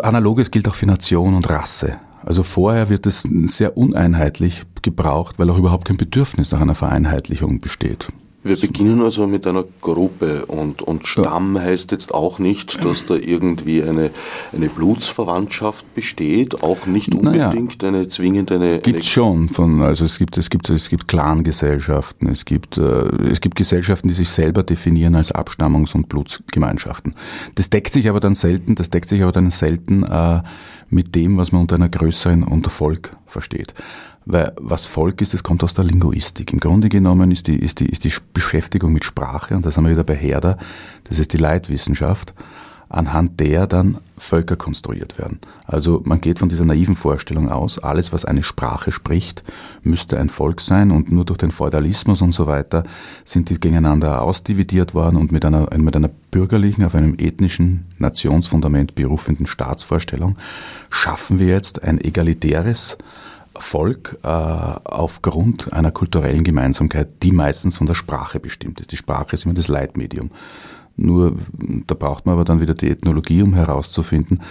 Analoges 0.03 0.51
gilt 0.51 0.67
auch 0.67 0.75
für 0.75 0.85
Nation 0.85 1.33
und 1.33 1.49
Rasse. 1.49 1.99
Also 2.23 2.43
vorher 2.43 2.89
wird 2.89 3.05
es 3.05 3.21
sehr 3.21 3.77
uneinheitlich 3.77 4.63
gebraucht, 4.81 5.39
weil 5.39 5.49
auch 5.49 5.57
überhaupt 5.57 5.85
kein 5.85 5.97
Bedürfnis 5.97 6.51
nach 6.51 6.61
einer 6.61 6.75
Vereinheitlichung 6.75 7.59
besteht. 7.59 8.07
Wir 8.43 8.57
beginnen 8.57 9.01
also 9.01 9.27
mit 9.27 9.45
einer 9.45 9.65
Gruppe 9.81 10.47
und, 10.47 10.81
und 10.81 11.05
Stamm 11.05 11.55
ja. 11.55 11.61
heißt 11.61 11.91
jetzt 11.91 12.11
auch 12.11 12.39
nicht, 12.39 12.83
dass 12.83 13.05
da 13.05 13.13
irgendwie 13.13 13.83
eine, 13.83 14.09
eine 14.51 14.67
Blutsverwandtschaft 14.67 15.93
besteht, 15.93 16.63
auch 16.63 16.87
nicht 16.87 17.13
unbedingt 17.13 17.83
naja. 17.83 17.95
eine 17.95 18.07
zwingende 18.07 18.55
eine. 18.55 18.79
Gibt 18.79 19.05
schon 19.05 19.47
von, 19.47 19.83
also 19.83 20.05
es 20.05 20.17
gibt, 20.17 20.39
es 20.39 20.49
gibt, 20.49 20.67
es 20.71 20.89
gibt 20.89 21.07
Clangesellschaften, 21.07 22.29
es 22.29 22.43
gibt, 22.45 22.79
äh, 22.79 23.05
es 23.29 23.41
gibt 23.41 23.57
Gesellschaften, 23.57 24.07
die 24.07 24.15
sich 24.15 24.29
selber 24.29 24.63
definieren 24.63 25.13
als 25.13 25.33
Abstammungs- 25.33 25.93
und 25.93 26.09
Blutsgemeinschaften. 26.09 27.13
Das 27.53 27.69
deckt 27.69 27.93
sich 27.93 28.09
aber 28.09 28.19
dann 28.19 28.33
selten, 28.33 28.73
das 28.73 28.89
deckt 28.89 29.09
sich 29.09 29.21
aber 29.21 29.33
dann 29.33 29.51
selten 29.51 30.01
äh, 30.03 30.41
mit 30.89 31.13
dem, 31.13 31.37
was 31.37 31.51
man 31.51 31.61
unter 31.61 31.75
einer 31.75 31.89
größeren, 31.89 32.43
unter 32.43 32.71
Volk 32.71 33.15
versteht. 33.27 33.75
Weil 34.25 34.53
was 34.57 34.85
Volk 34.85 35.21
ist, 35.21 35.33
das 35.33 35.43
kommt 35.43 35.63
aus 35.63 35.73
der 35.73 35.83
Linguistik. 35.83 36.53
Im 36.53 36.59
Grunde 36.59 36.89
genommen 36.89 37.31
ist 37.31 37.47
die, 37.47 37.55
ist 37.55 37.79
die, 37.79 37.87
ist 37.87 38.03
die 38.03 38.13
Beschäftigung 38.33 38.93
mit 38.93 39.03
Sprache, 39.03 39.55
und 39.55 39.65
da 39.65 39.71
sind 39.71 39.83
wir 39.83 39.91
wieder 39.91 40.03
bei 40.03 40.15
Herder, 40.15 40.57
das 41.05 41.19
ist 41.19 41.33
die 41.33 41.37
Leitwissenschaft, 41.37 42.33
anhand 42.91 43.39
der 43.39 43.67
dann 43.67 43.97
Völker 44.17 44.55
konstruiert 44.55 45.17
werden. 45.17 45.39
Also 45.65 46.01
man 46.05 46.21
geht 46.21 46.39
von 46.39 46.49
dieser 46.49 46.65
naiven 46.65 46.95
Vorstellung 46.95 47.49
aus, 47.49 47.79
alles, 47.79 48.13
was 48.13 48.25
eine 48.25 48.43
Sprache 48.43 48.91
spricht, 48.91 49.43
müsste 49.81 50.19
ein 50.19 50.29
Volk 50.29 50.61
sein 50.61 50.91
und 50.91 51.11
nur 51.11 51.25
durch 51.25 51.37
den 51.37 51.51
Feudalismus 51.51 52.21
und 52.21 52.33
so 52.33 52.47
weiter 52.47 52.83
sind 53.23 53.49
die 53.49 53.59
gegeneinander 53.59 54.21
ausdividiert 54.21 54.93
worden 54.93 55.15
und 55.15 55.31
mit 55.31 55.45
einer, 55.45 55.75
mit 55.77 55.95
einer 55.95 56.09
bürgerlichen, 56.31 56.83
auf 56.83 56.93
einem 56.93 57.15
ethnischen 57.17 57.85
Nationsfundament 57.97 58.93
berufenden 58.93 59.47
Staatsvorstellung 59.47 60.37
schaffen 60.89 61.39
wir 61.39 61.47
jetzt 61.47 61.83
ein 61.83 61.99
egalitäres, 61.99 62.97
Volk 63.61 64.17
äh, 64.23 64.27
aufgrund 64.27 65.73
einer 65.73 65.91
kulturellen 65.91 66.43
Gemeinsamkeit, 66.43 67.23
die 67.23 67.31
meistens 67.31 67.77
von 67.77 67.87
der 67.87 67.95
Sprache 67.95 68.39
bestimmt 68.39 68.81
ist. 68.81 68.91
Die 68.91 68.97
Sprache 68.97 69.33
ist 69.33 69.45
immer 69.45 69.53
das 69.53 69.67
Leitmedium. 69.67 70.31
Nur 70.97 71.35
da 71.87 71.95
braucht 71.95 72.25
man 72.25 72.33
aber 72.33 72.43
dann 72.43 72.61
wieder 72.61 72.73
die 72.73 72.89
Ethnologie, 72.89 73.41
um 73.41 73.53
herauszufinden, 73.53 74.41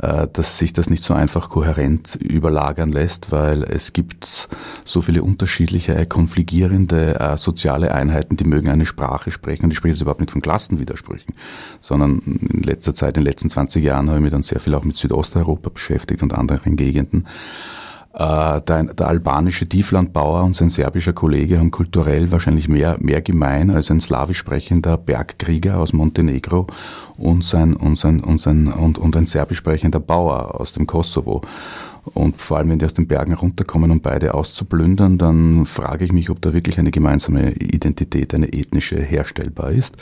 äh, 0.00 0.26
dass 0.32 0.58
sich 0.58 0.72
das 0.72 0.90
nicht 0.90 1.02
so 1.02 1.14
einfach 1.14 1.48
kohärent 1.48 2.16
überlagern 2.16 2.92
lässt, 2.92 3.32
weil 3.32 3.62
es 3.62 3.92
gibt 3.92 4.48
so 4.84 5.00
viele 5.00 5.22
unterschiedliche, 5.22 6.04
konfligierende 6.06 7.20
äh, 7.20 7.36
soziale 7.36 7.94
Einheiten, 7.94 8.36
die 8.36 8.44
mögen 8.44 8.68
eine 8.68 8.86
Sprache 8.86 9.30
sprechen. 9.30 9.64
Und 9.64 9.70
ich 9.70 9.78
spreche 9.78 9.92
jetzt 9.92 10.02
überhaupt 10.02 10.20
nicht 10.20 10.32
von 10.32 10.42
Klassenwidersprüchen, 10.42 11.34
sondern 11.80 12.18
in 12.18 12.62
letzter 12.62 12.94
Zeit, 12.94 13.16
in 13.16 13.22
den 13.22 13.30
letzten 13.30 13.50
20 13.50 13.82
Jahren 13.82 14.08
habe 14.08 14.18
ich 14.18 14.22
mich 14.22 14.32
dann 14.32 14.42
sehr 14.42 14.60
viel 14.60 14.74
auch 14.74 14.84
mit 14.84 14.96
Südosteuropa 14.96 15.70
beschäftigt 15.70 16.22
und 16.22 16.34
anderen 16.34 16.76
Gegenden. 16.76 17.26
Äh, 18.14 18.60
der, 18.60 18.84
der, 18.84 19.08
albanische 19.08 19.68
Tieflandbauer 19.68 20.44
und 20.44 20.54
sein 20.54 20.68
serbischer 20.68 21.12
Kollege 21.12 21.58
haben 21.58 21.72
kulturell 21.72 22.30
wahrscheinlich 22.30 22.68
mehr, 22.68 22.96
mehr 23.00 23.20
gemein 23.20 23.70
als 23.70 23.90
ein 23.90 23.98
slawisch 23.98 24.38
sprechender 24.38 24.96
Bergkrieger 24.96 25.80
aus 25.80 25.92
Montenegro 25.92 26.68
und, 27.16 27.42
sein, 27.42 27.74
und, 27.74 27.96
sein, 27.96 28.20
und, 28.20 28.38
sein, 28.38 28.68
und, 28.68 28.98
und 28.98 29.16
ein 29.16 29.26
serbisch 29.26 29.58
sprechender 29.58 29.98
Bauer 29.98 30.60
aus 30.60 30.74
dem 30.74 30.86
Kosovo. 30.86 31.42
Und 32.04 32.40
vor 32.40 32.58
allem, 32.58 32.68
wenn 32.68 32.78
die 32.78 32.84
aus 32.84 32.94
den 32.94 33.08
Bergen 33.08 33.34
runterkommen, 33.34 33.90
um 33.90 34.00
beide 34.00 34.34
auszuplündern, 34.34 35.18
dann 35.18 35.66
frage 35.66 36.04
ich 36.04 36.12
mich, 36.12 36.30
ob 36.30 36.40
da 36.40 36.52
wirklich 36.52 36.78
eine 36.78 36.92
gemeinsame 36.92 37.54
Identität, 37.54 38.32
eine 38.32 38.52
ethnische 38.52 38.96
herstellbar 38.96 39.72
ist. 39.72 39.96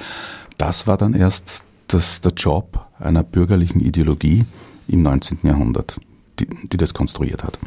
Das 0.58 0.86
war 0.86 0.98
dann 0.98 1.14
erst 1.14 1.62
das, 1.86 2.20
der 2.20 2.32
Job 2.32 2.86
einer 2.98 3.22
bürgerlichen 3.22 3.80
Ideologie 3.80 4.44
im 4.86 5.02
19. 5.02 5.38
Jahrhundert, 5.44 5.98
die, 6.38 6.46
die 6.46 6.76
das 6.76 6.92
konstruiert 6.92 7.42
hat. 7.42 7.58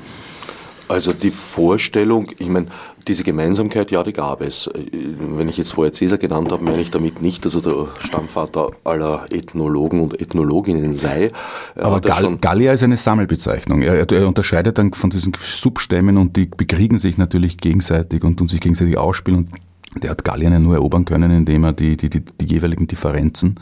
Also 0.88 1.14
die 1.14 1.32
Vorstellung, 1.32 2.28
ich 2.38 2.48
meine, 2.48 2.68
diese 3.08 3.24
Gemeinsamkeit, 3.24 3.92
ja, 3.92 4.04
die 4.04 4.14
gab 4.14 4.42
es. 4.42 4.70
Wenn 4.74 5.50
ich 5.50 5.58
jetzt 5.58 5.74
vorher 5.74 5.94
Cäsar 5.94 6.18
genannt 6.18 6.52
habe, 6.52 6.64
meine 6.64 6.82
ich 6.82 6.92
damit 6.92 7.22
nicht, 7.22 7.46
dass 7.46 7.56
er 7.56 7.62
der 7.62 7.88
Stammvater 8.00 8.72
aller 8.84 9.26
Ethnologen 9.32 10.00
und 10.00 10.20
Ethnologinnen 10.20 10.94
sei. 10.94 11.32
Er 11.76 11.86
Aber 11.86 12.02
Gall 12.02 12.38
Gallier 12.38 12.74
ist 12.74 12.84
eine 12.84 12.98
Sammelbezeichnung. 12.98 13.82
Er, 13.82 14.10
er, 14.10 14.28
unterscheidet 14.28 14.78
dann 14.78 14.94
von 14.94 15.10
diesen 15.10 15.34
Substämmen 15.40 16.18
und 16.18 16.36
die 16.36 16.46
bekriegen 16.46 16.98
sich 16.98 17.18
natürlich 17.18 17.58
gegenseitig 17.58 18.24
und 18.24 18.38
tun 18.38 18.48
sich 18.48 18.60
gegenseitig 18.60 18.98
ausspielen. 18.98 19.48
Und 19.94 20.04
der 20.04 20.12
hat 20.12 20.24
Gallien 20.24 20.54
ja 20.54 20.60
nur 20.60 20.76
erobern 20.76 21.06
können, 21.06 21.32
indem 21.32 21.64
er 21.64 21.74
die, 21.74 21.98
die, 21.98 22.10
die, 22.10 22.22
die 22.22 22.46
jeweiligen 22.46 22.88
Differenzen 22.88 23.56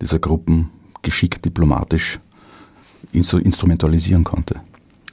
dieser 0.00 0.18
Gruppen 0.18 0.70
geschickt 1.02 1.44
diplomatisch 1.44 2.20
instrumentalisieren 3.12 4.24
konnte. 4.24 4.60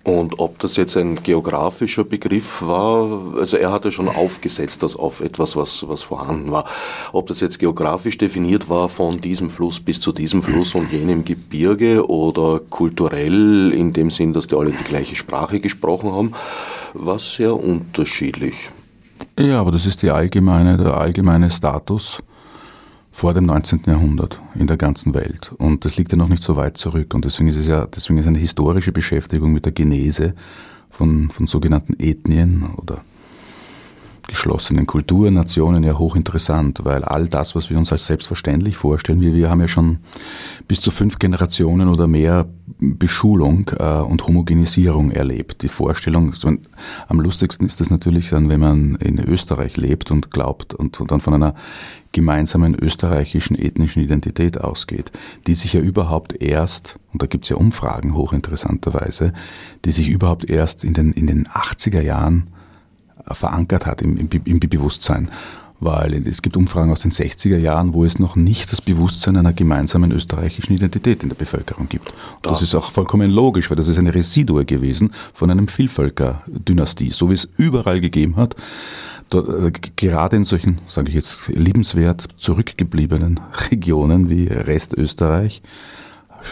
Und 0.10 0.40
ob 0.40 0.58
das 0.58 0.76
jetzt 0.76 0.98
ein 0.98 1.22
geografischer 1.22 2.04
Begriff 2.04 2.64
war, 2.64 3.36
also 3.38 3.58
er 3.58 3.72
hatte 3.72 3.92
schon 3.92 4.10
aufgesetzt, 4.10 4.82
das 4.82 4.96
auf 4.96 5.22
etwas, 5.22 5.56
was, 5.56 5.88
was 5.88 6.02
vorhanden 6.02 6.52
war. 6.52 6.66
Ob 7.14 7.28
das 7.28 7.42
jetzt 7.42 7.60
geografisch 7.60 8.18
definiert 8.18 8.70
war 8.70 8.90
von 8.90 9.22
diesem 9.22 9.52
Fluss 9.52 9.80
bis 9.80 10.02
zu 10.02 10.12
diesem 10.12 10.42
Fluss 10.42 10.74
und 10.74 10.92
jenem 10.92 11.26
Gebirge 11.26 12.10
oder 12.10 12.60
kulturell 12.60 13.72
in 13.72 13.94
dem 13.94 14.10
Sinn, 14.10 14.34
dass 14.34 14.48
die 14.48 14.56
alle 14.56 14.72
die 14.72 14.84
gleiche 14.84 15.16
Sprache 15.16 15.60
gesprochen 15.60 16.12
haben, 16.12 16.32
war 16.96 17.20
sehr 17.20 17.56
unterschiedlich. 17.56 18.72
Ja, 19.38 19.62
aber 19.62 19.72
das 19.72 19.86
ist 19.86 20.02
die 20.02 20.10
allgemeine, 20.10 20.78
der 20.78 20.98
allgemeine 20.98 21.52
Status 21.52 22.18
vor 23.20 23.34
dem 23.34 23.48
19. 23.48 23.82
Jahrhundert 23.86 24.42
in 24.56 24.68
der 24.68 24.78
ganzen 24.78 25.14
Welt. 25.14 25.52
Und 25.58 25.84
das 25.84 25.98
liegt 25.98 26.14
ja 26.14 26.18
noch 26.18 26.30
nicht 26.30 26.42
so 26.42 26.56
weit 26.56 26.78
zurück. 26.78 27.14
Und 27.14 27.26
deswegen 27.26 27.50
ist 27.50 27.58
es 27.58 27.68
ja, 27.68 27.86
deswegen 27.86 28.18
ist 28.18 28.28
eine 28.28 28.40
historische 28.40 28.94
Beschäftigung 28.94 29.52
mit 29.52 29.66
der 29.66 29.74
Genese 29.74 30.36
von, 30.90 31.30
von 31.30 31.46
sogenannten 31.46 31.96
Ethnien 32.00 32.70
oder 32.78 33.02
geschlossenen 34.30 34.86
Kulturnationen 34.86 35.84
ja 35.84 35.98
hochinteressant, 35.98 36.86
weil 36.86 37.04
all 37.04 37.28
das, 37.28 37.56
was 37.56 37.70
wir 37.70 37.78
uns 37.78 37.92
als 37.92 38.06
selbstverständlich 38.06 38.78
vorstellen, 38.78 39.22
wir, 39.22 39.34
wir 39.34 39.50
haben 39.50 39.60
ja 39.60 39.68
schon 39.68 39.98
bis 40.68 40.80
zu 40.80 40.92
fünf 40.92 41.18
Generationen 41.18 41.90
oder 41.90 42.08
mehr 42.08 42.48
Beschulung 42.80 43.72
äh, 43.78 43.84
und 43.84 44.26
Homogenisierung 44.28 45.10
erlebt. 45.10 45.64
Die 45.64 45.68
Vorstellung, 45.68 46.34
am 47.08 47.20
lustigsten 47.20 47.66
ist 47.66 47.82
das 47.82 47.90
natürlich 47.90 48.30
dann, 48.30 48.50
wenn 48.50 48.60
man 48.60 48.96
in 48.96 49.20
Österreich 49.20 49.76
lebt 49.78 50.12
und 50.12 50.30
glaubt 50.30 50.76
und, 50.76 51.02
und 51.02 51.12
dann 51.12 51.22
von 51.22 51.34
einer 51.34 51.56
gemeinsamen 52.12 52.76
österreichischen 52.76 53.58
ethnischen 53.58 54.02
Identität 54.02 54.62
ausgeht, 54.62 55.12
die 55.48 55.56
sich 55.56 55.74
ja 55.74 55.82
überhaupt 55.82 56.40
erst, 56.40 57.00
und 57.14 57.22
da 57.22 57.26
gibt 57.26 57.46
es 57.46 57.50
ja 57.50 57.56
Umfragen 57.56 58.16
hochinteressanterweise, 58.16 59.34
die 59.86 59.92
sich 59.92 60.08
überhaupt 60.08 60.48
erst 60.48 60.84
in 60.84 60.94
den, 60.94 61.14
in 61.14 61.26
den 61.26 61.48
80er 61.48 62.02
Jahren 62.02 62.52
verankert 63.32 63.86
hat 63.86 64.02
im, 64.02 64.18
im, 64.18 64.30
im 64.44 64.60
Bewusstsein. 64.60 65.30
Weil 65.82 66.14
es 66.28 66.42
gibt 66.42 66.58
Umfragen 66.58 66.92
aus 66.92 67.02
den 67.02 67.12
60er 67.12 67.58
Jahren, 67.58 67.94
wo 67.94 68.04
es 68.04 68.20
noch 68.20 68.36
nicht 68.36 68.70
das 68.70 68.82
Bewusstsein 68.82 69.38
einer 69.38 69.54
gemeinsamen 69.54 70.12
österreichischen 70.12 70.74
Identität 70.74 71.24
in 71.24 71.30
der 71.30 71.38
Bevölkerung 71.38 71.88
gibt. 71.88 72.14
Das, 72.42 72.54
das 72.54 72.62
ist 72.64 72.76
auch 72.76 72.92
vollkommen 72.92 73.32
logisch, 73.32 73.70
weil 73.70 73.78
das 73.78 73.88
ist 73.88 73.98
eine 73.98 74.14
Residue 74.14 74.66
gewesen 74.66 75.12
von 75.34 75.50
einem 75.50 75.70
Vielvölker-Dynastie, 75.70 77.12
so 77.12 77.30
wie 77.30 77.36
es 77.36 77.48
überall 77.56 78.02
gegeben 78.02 78.36
hat. 78.36 78.58
Äh, 79.34 79.72
gerade 79.96 80.36
in 80.36 80.44
solchen, 80.44 80.80
sage 80.88 81.10
ich 81.10 81.16
jetzt, 81.16 81.48
liebenswert 81.48 82.28
zurückgebliebenen 82.38 83.40
Regionen 83.72 84.30
wie 84.30 84.48
Restösterreich, 84.48 85.62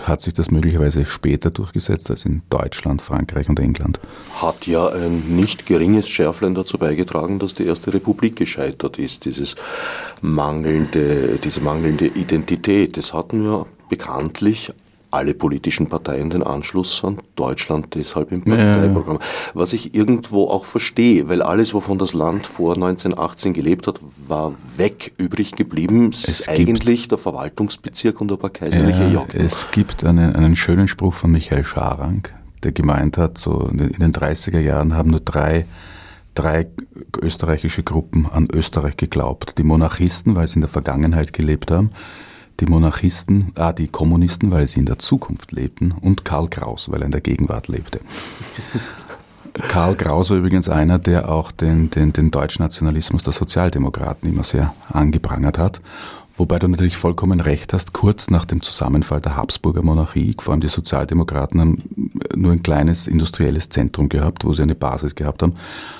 hat 0.03 0.21
sich 0.21 0.33
das 0.33 0.51
möglicherweise 0.51 1.05
später 1.05 1.49
durchgesetzt 1.51 2.09
als 2.09 2.25
in 2.25 2.41
Deutschland, 2.49 3.01
Frankreich 3.01 3.49
und 3.49 3.59
England. 3.59 3.99
Hat 4.35 4.67
ja 4.67 4.87
ein 4.87 5.35
nicht 5.35 5.65
geringes 5.65 6.09
Schärflein 6.09 6.55
dazu 6.55 6.77
beigetragen, 6.77 7.39
dass 7.39 7.55
die 7.55 7.65
Erste 7.65 7.93
Republik 7.93 8.35
gescheitert 8.35 8.97
ist, 8.99 9.25
dieses 9.25 9.55
mangelnde, 10.21 11.39
diese 11.43 11.61
mangelnde 11.61 12.05
Identität. 12.07 12.97
Das 12.97 13.13
hatten 13.13 13.43
wir 13.43 13.65
bekanntlich 13.89 14.71
alle 15.11 15.33
politischen 15.33 15.87
Parteien 15.87 16.29
den 16.29 16.43
Anschluss 16.43 17.03
an 17.03 17.17
Deutschland 17.35 17.95
deshalb 17.95 18.31
im 18.31 18.43
Parteiprogramm. 18.43 19.19
Was 19.53 19.73
ich 19.73 19.95
irgendwo 19.95 20.45
auch 20.45 20.65
verstehe, 20.65 21.29
weil 21.29 21.41
alles, 21.41 21.73
wovon 21.73 21.97
das 21.97 22.13
Land 22.13 22.47
vor 22.47 22.75
1918 22.75 23.53
gelebt 23.53 23.87
hat, 23.87 23.99
war 24.27 24.53
weg. 24.75 25.13
Übrig 25.17 25.53
geblieben 25.53 26.09
es 26.11 26.27
ist 26.27 26.49
eigentlich 26.49 27.07
der 27.07 27.17
Verwaltungsbezirk 27.17 28.21
und 28.21 28.31
ein 28.31 28.37
paar 28.37 28.49
kaiserliche 28.49 29.07
ja. 29.07 29.25
Es 29.33 29.71
gibt 29.71 30.03
einen, 30.03 30.35
einen 30.35 30.55
schönen 30.55 30.87
Spruch 30.87 31.13
von 31.13 31.31
Michael 31.31 31.63
Scharang, 31.63 32.27
der 32.63 32.71
gemeint 32.71 33.17
hat, 33.17 33.37
so 33.37 33.67
in 33.67 33.77
den 33.77 34.13
30er 34.13 34.59
Jahren 34.59 34.95
haben 34.95 35.11
nur 35.11 35.19
drei 35.19 35.65
drei 36.37 36.67
österreichische 37.19 37.81
Gruppen 37.83 38.27
an 38.27 38.47
Österreich 38.51 38.95
geglaubt. 38.95 39.57
Die 39.57 39.63
Monarchisten, 39.63 40.35
weil 40.35 40.47
sie 40.47 40.55
in 40.55 40.61
der 40.61 40.69
Vergangenheit 40.69 41.33
gelebt 41.33 41.71
haben, 41.71 41.91
die 42.59 42.65
Monarchisten, 42.65 43.51
ah, 43.55 43.73
die 43.73 43.87
Kommunisten, 43.87 44.51
weil 44.51 44.67
sie 44.67 44.79
in 44.79 44.85
der 44.85 44.99
Zukunft 44.99 45.51
lebten 45.51 45.93
und 46.01 46.25
Karl 46.25 46.49
Kraus, 46.49 46.89
weil 46.89 47.01
er 47.01 47.05
in 47.05 47.11
der 47.11 47.21
Gegenwart 47.21 47.67
lebte. 47.67 47.99
Karl 49.53 49.95
Kraus 49.95 50.29
war 50.29 50.37
übrigens 50.37 50.69
einer, 50.69 50.99
der 50.99 51.29
auch 51.29 51.51
den, 51.51 51.89
den, 51.89 52.13
den 52.13 52.29
Deutschnationalismus 52.29 53.23
der 53.23 53.33
Sozialdemokraten 53.33 54.29
immer 54.29 54.43
sehr 54.43 54.73
angeprangert 54.91 55.57
hat 55.57 55.81
Wobei 56.37 56.59
du 56.59 56.67
natürlich 56.67 56.97
vollkommen 56.97 57.39
recht 57.39 57.73
hast, 57.73 57.93
kurz 57.93 58.29
nach 58.29 58.45
dem 58.45 58.61
Zusammenfall 58.61 59.19
der 59.19 59.35
Habsburger 59.35 59.81
Monarchie, 59.81 60.35
vor 60.39 60.51
allem 60.51 60.61
die 60.61 60.67
Sozialdemokraten 60.67 61.59
haben 61.59 61.83
nur 62.35 62.51
ein 62.51 62.61
kleines 62.61 63.07
industrielles 63.07 63.69
Zentrum 63.69 64.07
gehabt, 64.07 64.45
wo 64.45 64.53
sie 64.53 64.61
eine 64.61 64.75
Basis 64.75 65.15
gehabt 65.15 65.41
haben. 65.41 65.55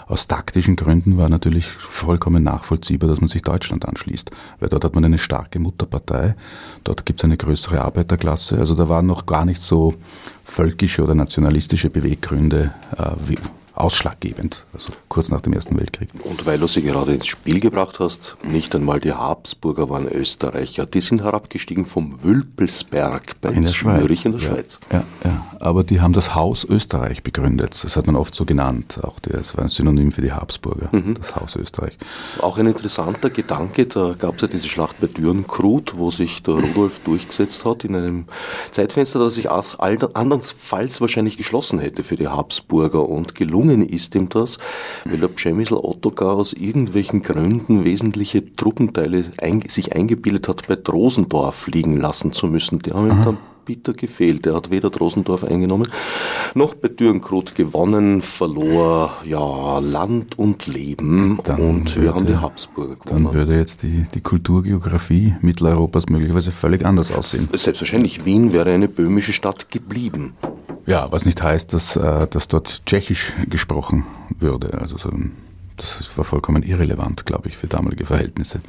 Aus 0.06 0.28
taktischen 0.28 0.76
Gründen 0.76 1.18
war 1.18 1.28
natürlich 1.28 1.66
vollkommen 1.66 2.44
nachvollziehbar, 2.44 3.10
dass 3.10 3.20
man 3.20 3.30
sich 3.30 3.42
Deutschland 3.42 3.88
anschließt, 3.88 4.30
weil 4.60 4.70
dort 4.70 4.84
hat 4.84 4.94
man 4.94 5.06
eine 5.06 5.18
starke 5.18 5.58
Mutterpartei, 5.58 6.36
dort 6.84 7.06
gibt 7.08 7.20
es 7.20 7.26
eine 7.26 7.38
größere 7.38 7.82
Arbeiterklasse, 7.82 8.60
also 8.60 8.76
da 8.76 8.88
waren 8.88 9.08
noch 9.08 9.26
gar 9.26 9.44
nicht 9.44 9.62
so 9.62 9.96
völkische 10.44 11.04
oder 11.04 11.16
nationalistische 11.16 11.90
Beweggründe 11.90 12.72
äh, 12.96 13.12
wie, 13.26 13.38
ausschlaggebend, 13.78 14.66
also 14.74 14.90
kurz 15.08 15.30
nach 15.30 15.42
dem 15.42 15.54
Ersten 15.54 15.78
Weltkrieg. 15.80 16.10
Und 16.24 16.46
weil 16.46 16.60
du 16.60 16.68
sie 16.68 16.82
gerade 16.82 17.14
ins 17.14 17.28
Spiel 17.28 17.60
gebracht 17.60 18.00
hast, 18.00 18.38
nicht 18.44 18.76
einmal 18.76 19.00
die 19.00 19.14
Habsburger 19.14 19.90
waren 19.90 20.08
Österreicher, 20.08 20.86
die 20.86 21.02
sind 21.02 21.24
herabgestiegen 21.24 21.86
vom 21.86 22.24
Wülpelsberg 22.24 23.40
bei 23.42 23.50
in 23.50 23.64
Zürich 23.64 24.26
in 24.26 24.34
der 24.34 24.42
ja, 24.42 24.48
Schweiz. 24.48 24.80
Ja, 24.92 25.04
ja, 25.24 25.46
aber 25.60 25.84
die 25.84 26.02
haben 26.02 26.14
das 26.14 26.36
Haus 26.36 26.64
Österreich 26.64 27.24
begründet, 27.24 27.80
das 27.84 27.96
hat 27.96 28.08
man 28.08 28.16
oft 28.16 28.34
so 28.34 28.46
genannt, 28.46 28.98
auch 29.04 29.20
das 29.20 29.56
war 29.56 29.64
ein 29.64 29.70
Synonym 29.70 30.12
für 30.12 30.22
die 30.22 30.32
Habsburger, 30.32 30.90
mhm. 30.92 31.14
das 31.16 31.36
Haus 31.36 31.56
Österreich. 31.56 31.98
Auch 32.40 32.58
ein 32.58 32.68
interessanter 32.68 33.30
Gedanke, 33.30 33.86
da 33.86 34.16
gab 34.18 34.36
es 34.36 34.42
ja 34.42 34.48
diese 34.48 34.68
Schlacht 34.68 35.00
bei 35.00 35.08
Dürrenkrut, 35.08 35.98
wo 35.98 36.12
sich 36.12 36.42
der 36.44 36.56
Rudolf 36.56 37.00
durchgesetzt 37.00 37.66
hat 37.66 37.84
in 37.84 37.96
einem 37.96 38.26
Zeitfenster, 38.72 39.20
das 39.20 39.36
sich 39.36 39.50
andernfalls 39.50 41.02
wahrscheinlich 41.02 41.38
geschlossen 41.38 41.80
hätte 41.80 42.04
für 42.04 42.16
die 42.16 42.28
Habsburger 42.28 43.08
und 43.08 43.36
gelungen 43.36 43.67
gelungen 43.68 43.88
ist 43.88 44.16
ihm 44.16 44.30
das, 44.30 44.58
weil 45.06 45.18
der 45.18 45.28
Przemysl 45.28 45.76
Ottokar 45.76 46.36
aus 46.36 46.54
irgendwelchen 46.54 47.22
Gründen 47.22 47.84
wesentliche 47.84 48.56
Truppenteile 48.56 49.26
ein, 49.40 49.62
sich 49.68 49.96
eingebildet 49.96 50.48
hat, 50.48 50.68
bei 50.68 50.76
Drosendorf 50.76 51.68
liegen 51.68 51.98
lassen 51.98 52.32
zu 52.32 52.48
müssen. 52.48 52.80
Die 52.80 52.92
haben 52.92 53.10
ihm 53.10 53.24
dann 53.24 53.38
bitter 53.68 53.94
gefehlt. 53.94 54.48
Er 54.48 54.56
hat 54.56 54.72
weder 54.72 54.90
Drosendorf 54.90 55.44
eingenommen, 55.44 55.90
noch 56.56 56.74
bei 56.74 56.88
Dürrenkrut 56.88 57.54
gewonnen, 57.54 58.22
verlor 58.22 59.14
ja 59.26 59.80
Land 59.80 60.40
und 60.40 60.66
Leben 60.68 61.38
dann 61.44 61.60
und 61.60 61.96
würde, 61.96 62.02
wir 62.02 62.16
haben 62.16 62.26
die 62.26 62.38
Habsburger 62.38 62.96
gewonnen. 62.96 63.26
Dann 63.26 63.34
würde 63.34 63.58
jetzt 63.58 63.84
die, 63.84 64.06
die 64.14 64.22
Kulturgeografie 64.22 65.36
Mitteleuropas 65.42 66.08
möglicherweise 66.08 66.54
völlig 66.54 66.86
anders 66.86 67.12
aussehen. 67.12 67.50
Selbstverständlich, 67.54 68.26
Wien 68.26 68.54
wäre 68.54 68.72
eine 68.72 68.88
böhmische 68.88 69.34
Stadt 69.34 69.70
geblieben. 69.70 70.34
Ja, 70.86 71.12
was 71.12 71.26
nicht 71.26 71.44
heißt, 71.44 71.74
dass, 71.74 71.98
äh, 71.98 72.28
dass 72.28 72.48
dort 72.48 72.86
Tschechisch 72.86 73.34
gesprochen 73.50 74.06
würde. 74.40 74.80
Also 74.80 74.98
so, 74.98 75.12
das 75.76 76.18
war 76.18 76.24
vollkommen 76.24 76.64
irrelevant, 76.64 77.26
glaube 77.26 77.50
ich, 77.50 77.58
für 77.58 77.68
damalige 77.68 78.06
Verhältnisse. 78.06 78.62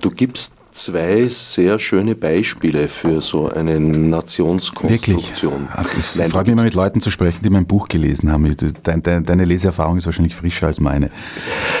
Du 0.00 0.10
gibst 0.10 0.52
zwei 0.78 1.26
sehr 1.28 1.78
schöne 1.78 2.14
Beispiele 2.14 2.88
für 2.88 3.20
so 3.20 3.48
eine 3.48 3.80
Nationskonstruktion. 3.80 5.68
Wirklich? 5.74 5.96
Ich 5.98 6.32
freue 6.32 6.44
mich 6.44 6.52
immer 6.52 6.64
mit 6.64 6.74
Leuten 6.74 7.00
zu 7.00 7.10
sprechen, 7.10 7.40
die 7.42 7.50
mein 7.50 7.66
Buch 7.66 7.88
gelesen 7.88 8.30
haben. 8.30 8.56
Deine 8.84 9.44
Leseerfahrung 9.44 9.98
ist 9.98 10.06
wahrscheinlich 10.06 10.34
frischer 10.34 10.68
als 10.68 10.80
meine. 10.80 11.10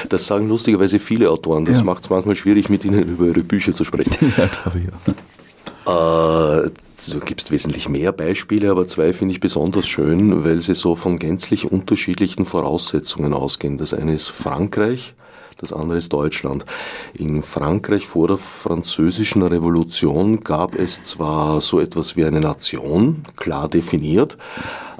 Das 0.08 0.26
sagen 0.26 0.48
lustigerweise 0.48 0.98
viele 0.98 1.30
Autoren. 1.30 1.64
Das 1.64 1.78
ja. 1.78 1.84
macht 1.84 2.02
es 2.02 2.10
manchmal 2.10 2.34
schwierig, 2.34 2.68
mit 2.68 2.84
ihnen 2.84 3.02
über 3.04 3.26
ihre 3.26 3.42
Bücher 3.42 3.72
zu 3.72 3.84
sprechen. 3.84 4.08
Ja, 4.38 4.46
glaube 4.46 4.78
ich 4.78 4.88
auch. 4.92 6.64
Äh, 6.66 6.70
du 7.10 7.20
gibst 7.20 7.50
wesentlich 7.50 7.88
mehr 7.88 8.12
Beispiele, 8.12 8.70
aber 8.70 8.86
zwei 8.86 9.12
finde 9.12 9.32
ich 9.32 9.40
besonders 9.40 9.88
schön, 9.88 10.44
weil 10.44 10.60
sie 10.60 10.74
so 10.74 10.94
von 10.94 11.18
gänzlich 11.18 11.70
unterschiedlichen 11.70 12.44
Voraussetzungen 12.44 13.32
ausgehen. 13.32 13.78
Das 13.78 13.94
eine 13.94 14.14
ist 14.14 14.28
Frankreich, 14.28 15.14
das 15.58 15.72
andere 15.72 15.98
ist 15.98 16.12
Deutschland. 16.12 16.64
In 17.14 17.42
Frankreich 17.42 18.06
vor 18.06 18.28
der 18.28 18.38
französischen 18.38 19.42
Revolution 19.42 20.40
gab 20.40 20.74
es 20.74 21.02
zwar 21.02 21.60
so 21.60 21.80
etwas 21.80 22.16
wie 22.16 22.24
eine 22.24 22.40
Nation, 22.40 23.24
klar 23.36 23.68
definiert, 23.68 24.36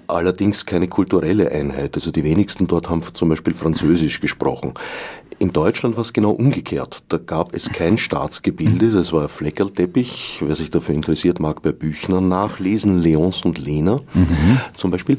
allerdings 0.08 0.66
keine 0.66 0.88
kulturelle 0.88 1.52
Einheit. 1.52 1.94
Also 1.94 2.10
die 2.10 2.24
wenigsten 2.24 2.66
dort 2.66 2.90
haben 2.90 3.02
zum 3.14 3.28
Beispiel 3.28 3.54
Französisch 3.54 4.20
gesprochen. 4.20 4.74
In 5.38 5.52
Deutschland 5.52 5.94
war 5.94 6.02
es 6.02 6.12
genau 6.12 6.32
umgekehrt. 6.32 7.04
Da 7.08 7.18
gab 7.18 7.54
es 7.54 7.70
kein 7.70 7.96
Staatsgebilde, 7.96 8.90
das 8.90 9.12
war 9.12 9.22
ein 9.22 9.28
Fleckerlteppich. 9.28 10.40
Wer 10.44 10.56
sich 10.56 10.70
dafür 10.70 10.96
interessiert, 10.96 11.38
mag 11.38 11.62
bei 11.62 11.70
Büchner 11.70 12.20
nachlesen, 12.20 13.00
Leons 13.00 13.44
und 13.44 13.58
Lena 13.58 14.00
mhm. 14.14 14.60
zum 14.74 14.90
Beispiel. 14.90 15.18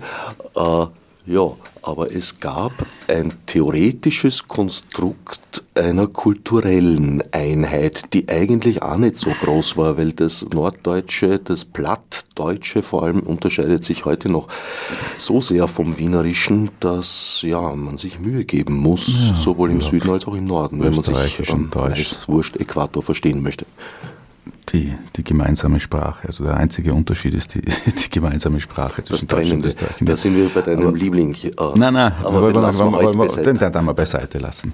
Äh, 0.56 0.86
ja, 1.30 1.52
aber 1.84 2.12
es 2.12 2.39
gab 2.39 2.72
ein 3.08 3.32
theoretisches 3.46 4.48
Konstrukt 4.48 5.63
einer 5.76 6.08
kulturellen 6.08 7.24
Einheit, 7.32 8.13
die 8.13 8.28
eigentlich 8.28 8.82
auch 8.82 8.98
nicht 8.98 9.15
so 9.15 9.30
groß 9.30 9.78
war, 9.78 9.98
weil 9.98 10.12
das 10.12 10.44
Norddeutsche, 10.52 11.38
das 11.38 11.65
Plattdeutsche 11.65 12.82
vor 12.82 13.04
allem 13.04 13.20
unterscheidet 13.20 13.84
sich 13.86 14.06
heute 14.06 14.28
noch 14.28 14.48
so 15.20 15.39
sehr 15.39 15.68
vom 15.68 16.00
Wienerischen, 16.00 16.72
dass 16.80 17.44
ja, 17.44 17.76
man 17.76 17.98
sich 17.98 18.20
Mühe 18.20 18.44
geben 18.44 18.76
muss, 18.76 19.30
ja, 19.30 19.36
sowohl 19.36 19.70
im 19.70 19.82
ja. 19.82 19.86
Süden 19.86 20.10
als 20.10 20.26
auch 20.26 20.36
im 20.36 20.46
Norden, 20.46 20.82
wenn 20.82 20.96
man 20.96 21.04
sich 21.04 21.48
ähm, 21.48 21.70
Wurscht 22.28 22.58
Äquator 22.58 23.04
verstehen 23.04 23.44
möchte 23.44 23.68
die, 24.74 24.96
die 25.16 25.24
gemeinsame 25.24 25.80
Sprache. 25.80 26.28
Also 26.28 26.44
der 26.44 26.58
einzige 26.58 26.94
Unterschied 26.94 27.34
ist 27.34 27.56
die, 27.56 27.62
die 28.06 28.10
gemeinsame 28.10 28.60
Sprache 28.60 29.04
zwischen 29.04 29.28
das 29.28 29.38
Deutschland 29.38 29.64
und 29.64 29.70
Österreich. 29.70 29.96
Da 30.00 30.18
sind 30.18 30.36
wir 30.36 30.50
bei 30.50 30.62
deinem 30.62 30.88
aber, 30.88 30.98
Liebling. 30.98 31.34
Äh, 31.34 31.50
nein, 31.76 31.94
nein, 31.94 32.14
aber 32.24 32.52
den, 32.52 32.62
lassen 32.62 32.92
wir, 32.92 33.00
wir, 33.02 33.14
wir, 33.14 33.44
den, 33.44 33.58
den, 33.58 33.72
den 33.72 33.86
wir 33.86 33.94
beiseite 33.94 34.38
lassen. 34.38 34.74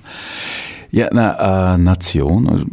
Ja, 0.91 1.09
na, 1.11 1.73
äh, 1.73 1.77
Nation, 1.77 2.47
also, 2.47 2.65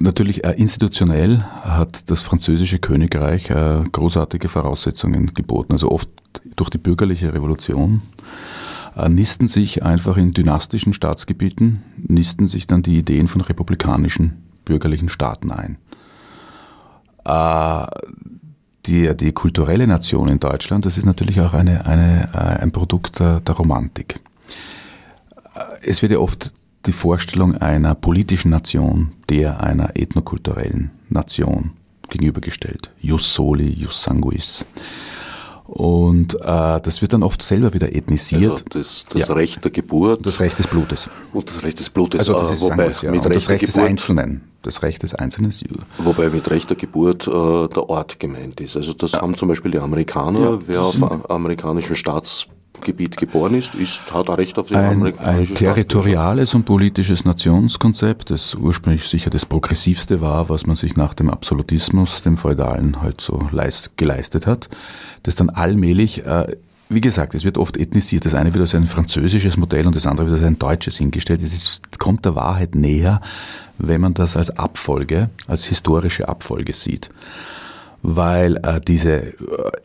natürlich 0.00 0.44
äh, 0.44 0.52
institutionell 0.52 1.44
hat 1.62 2.10
das 2.10 2.22
französische 2.22 2.78
Königreich 2.78 3.50
äh, 3.50 3.84
großartige 3.90 4.48
Voraussetzungen 4.48 5.34
geboten. 5.34 5.72
Also 5.72 5.90
oft 5.90 6.08
durch 6.56 6.70
die 6.70 6.78
bürgerliche 6.78 7.34
Revolution 7.34 8.02
äh, 8.96 9.08
nisten 9.08 9.46
sich 9.46 9.82
einfach 9.82 10.16
in 10.16 10.32
dynastischen 10.32 10.92
Staatsgebieten, 10.92 11.82
nisten 11.96 12.46
sich 12.46 12.66
dann 12.66 12.82
die 12.82 12.98
Ideen 12.98 13.28
von 13.28 13.40
republikanischen 13.40 14.42
bürgerlichen 14.64 15.08
Staaten 15.08 15.50
ein. 15.50 15.78
Äh, 17.28 17.86
die, 18.86 19.14
die 19.14 19.32
kulturelle 19.32 19.86
Nation 19.86 20.28
in 20.28 20.40
Deutschland, 20.40 20.86
das 20.86 20.96
ist 20.96 21.04
natürlich 21.04 21.40
auch 21.42 21.52
eine, 21.52 21.84
eine, 21.84 22.30
äh, 22.32 22.62
ein 22.62 22.72
Produkt 22.72 23.20
der, 23.20 23.40
der 23.40 23.54
Romantik. 23.54 24.20
Äh, 25.54 25.60
es 25.82 26.00
wird 26.00 26.12
ja 26.12 26.18
oft 26.18 26.54
die 26.86 26.92
Vorstellung 26.92 27.54
einer 27.56 27.94
politischen 27.94 28.50
Nation 28.50 29.12
der 29.28 29.62
einer 29.62 29.90
ethnokulturellen 29.94 30.90
Nation 31.10 31.72
gegenübergestellt. 32.08 32.90
Jus 33.00 33.34
soli, 33.34 33.68
jus 33.68 34.02
sanguis. 34.02 34.64
Und 35.68 36.34
äh, 36.40 36.80
das 36.80 37.02
wird 37.02 37.12
dann 37.12 37.22
oft 37.22 37.42
selber 37.42 37.74
wieder 37.74 37.94
ethnisiert. 37.94 38.52
Also 38.52 38.64
das, 38.70 39.04
das 39.10 39.28
ja. 39.28 39.34
Recht 39.34 39.62
der 39.62 39.70
Geburt. 39.70 40.24
Das 40.24 40.40
Recht 40.40 40.58
des 40.58 40.66
Blutes. 40.66 41.10
Und 41.34 41.46
das 41.46 41.62
Recht 41.62 41.78
des 41.78 41.90
Blutes. 41.90 42.20
Also 42.20 42.32
das 42.32 42.52
ist 42.52 42.62
wobei 42.62 42.76
Sangus, 42.76 43.02
ja. 43.02 43.10
mit 43.10 43.24
Recht 43.26 43.36
das 43.36 43.48
Recht 43.50 43.68
des 43.68 43.76
Einzelnen. 43.76 44.50
Das 44.62 44.82
Recht 44.82 45.02
des 45.02 45.14
Einzelnen 45.14 45.50
ist 45.50 45.62
Wobei 45.98 46.30
mit 46.30 46.50
Recht 46.50 46.70
der 46.70 46.76
Geburt 46.78 47.28
äh, 47.28 47.30
der 47.30 47.90
Ort 47.90 48.18
gemeint 48.18 48.62
ist. 48.62 48.78
Also 48.78 48.94
das 48.94 49.12
ja. 49.12 49.20
haben 49.20 49.36
zum 49.36 49.48
Beispiel 49.48 49.70
die 49.70 49.78
Amerikaner, 49.78 50.58
wer 50.66 50.82
auf 50.82 51.30
amerikanischem 51.30 51.96
Staats 51.96 52.48
Gebiet 52.80 53.16
geboren 53.16 53.54
ist, 53.54 53.74
ist 53.74 54.12
hat 54.12 54.28
ein 54.28 54.34
Recht 54.34 54.58
auf 54.58 54.66
die 54.66 54.76
ein, 54.76 54.96
amerikanische 54.96 55.52
Ein 55.52 55.58
territoriales 55.58 56.54
und 56.54 56.64
politisches 56.64 57.24
Nationskonzept, 57.24 58.30
das 58.30 58.54
ursprünglich 58.54 59.04
sicher 59.04 59.30
das 59.30 59.46
progressivste 59.46 60.20
war, 60.20 60.48
was 60.48 60.66
man 60.66 60.76
sich 60.76 60.96
nach 60.96 61.14
dem 61.14 61.30
Absolutismus, 61.30 62.22
dem 62.22 62.36
Feudalen 62.36 63.00
halt 63.02 63.20
so 63.20 63.46
leist, 63.50 63.96
geleistet 63.96 64.46
hat, 64.46 64.68
das 65.22 65.34
dann 65.34 65.50
allmählich 65.50 66.24
äh, 66.24 66.56
wie 66.90 67.00
gesagt, 67.02 67.34
es 67.34 67.44
wird 67.44 67.58
oft 67.58 67.76
ethnisiert. 67.76 68.24
Das 68.24 68.34
eine 68.34 68.54
wird 68.54 68.62
als 68.62 68.74
ein 68.74 68.86
französisches 68.86 69.58
Modell 69.58 69.86
und 69.86 69.94
das 69.94 70.06
andere 70.06 70.26
wird 70.26 70.38
als 70.38 70.46
ein 70.46 70.58
deutsches 70.58 70.96
hingestellt. 70.96 71.42
Es 71.42 71.52
ist, 71.52 71.98
kommt 71.98 72.24
der 72.24 72.34
Wahrheit 72.34 72.74
näher, 72.74 73.20
wenn 73.76 74.00
man 74.00 74.14
das 74.14 74.36
als 74.36 74.50
Abfolge, 74.56 75.28
als 75.46 75.66
historische 75.66 76.28
Abfolge 76.28 76.72
sieht. 76.72 77.10
Weil 78.02 78.56
äh, 78.58 78.80
diese 78.80 79.12
äh, 79.12 79.34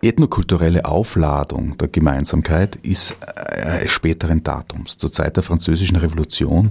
ethnokulturelle 0.02 0.86
Aufladung 0.86 1.78
der 1.78 1.88
Gemeinsamkeit 1.88 2.76
ist 2.78 3.18
äh, 3.22 3.88
späteren 3.88 4.44
Datums. 4.44 4.98
Zur 4.98 5.12
Zeit 5.12 5.36
der 5.36 5.44
Französischen 5.44 5.98
Revolution 5.98 6.70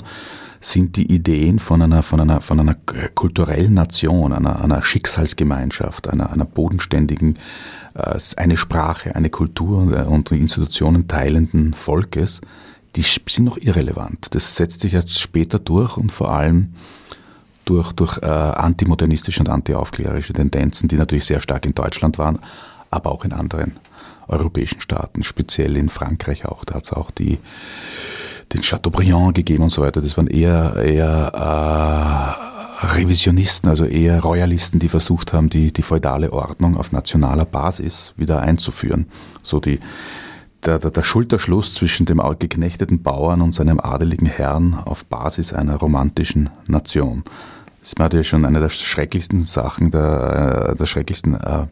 sind 0.60 0.96
die 0.96 1.12
Ideen 1.12 1.58
von 1.58 1.82
einer, 1.82 2.04
von 2.04 2.20
einer, 2.20 2.40
von 2.40 2.60
einer 2.60 2.76
kulturellen 3.14 3.74
Nation, 3.74 4.32
einer, 4.32 4.62
einer 4.62 4.82
Schicksalsgemeinschaft, 4.82 6.08
einer, 6.08 6.30
einer 6.30 6.44
bodenständigen, 6.44 7.38
äh, 7.94 8.18
eine 8.36 8.56
Sprache, 8.56 9.16
eine 9.16 9.30
Kultur 9.30 10.06
und 10.06 10.30
Institutionen 10.30 11.08
teilenden 11.08 11.74
Volkes, 11.74 12.40
die 12.94 13.02
sind 13.02 13.44
noch 13.44 13.56
irrelevant. 13.56 14.34
Das 14.34 14.54
setzt 14.54 14.82
sich 14.82 14.94
erst 14.94 15.18
später 15.18 15.58
durch 15.58 15.96
und 15.96 16.12
vor 16.12 16.30
allem 16.30 16.74
durch, 17.64 17.92
durch 17.92 18.18
äh, 18.18 18.26
antimodernistische 18.26 19.40
und 19.40 19.48
antiaufklärerische 19.48 20.32
Tendenzen, 20.32 20.88
die 20.88 20.96
natürlich 20.96 21.24
sehr 21.24 21.40
stark 21.40 21.66
in 21.66 21.74
Deutschland 21.74 22.18
waren, 22.18 22.38
aber 22.90 23.12
auch 23.12 23.24
in 23.24 23.32
anderen 23.32 23.72
europäischen 24.28 24.80
Staaten, 24.80 25.22
speziell 25.22 25.76
in 25.76 25.88
Frankreich 25.88 26.46
auch. 26.46 26.64
Da 26.64 26.74
hat 26.74 26.84
es 26.84 26.92
auch 26.92 27.10
die, 27.10 27.38
den 28.52 28.62
Chateaubriand 28.62 29.34
gegeben 29.34 29.64
und 29.64 29.70
so 29.70 29.82
weiter. 29.82 30.00
Das 30.00 30.16
waren 30.16 30.26
eher, 30.26 30.76
eher 30.76 32.38
äh, 32.80 32.86
Revisionisten, 32.86 33.68
also 33.68 33.84
eher 33.84 34.20
Royalisten, 34.20 34.78
die 34.78 34.88
versucht 34.88 35.32
haben, 35.32 35.48
die, 35.50 35.72
die 35.72 35.82
feudale 35.82 36.32
Ordnung 36.32 36.76
auf 36.76 36.92
nationaler 36.92 37.44
Basis 37.44 38.12
wieder 38.16 38.40
einzuführen. 38.40 39.06
So 39.42 39.60
die, 39.60 39.78
der, 40.64 40.78
der, 40.78 40.90
der 40.90 41.02
Schulterschluss 41.02 41.74
zwischen 41.74 42.06
dem 42.06 42.20
geknechteten 42.38 43.02
Bauern 43.02 43.40
und 43.40 43.52
seinem 43.54 43.80
adeligen 43.80 44.26
Herrn 44.26 44.74
auf 44.74 45.04
Basis 45.04 45.52
einer 45.52 45.76
romantischen 45.76 46.50
Nation. 46.66 47.24
Das 47.80 47.94
war 47.96 48.12
ja 48.14 48.22
schon 48.22 48.44
eine 48.44 48.60
der 48.60 48.68
schrecklichsten 48.68 49.40
Sachen, 49.40 49.90
der, 49.90 50.70
äh, 50.70 50.76
der 50.76 50.86
schrecklichsten 50.86 51.34
äh, 51.34 51.66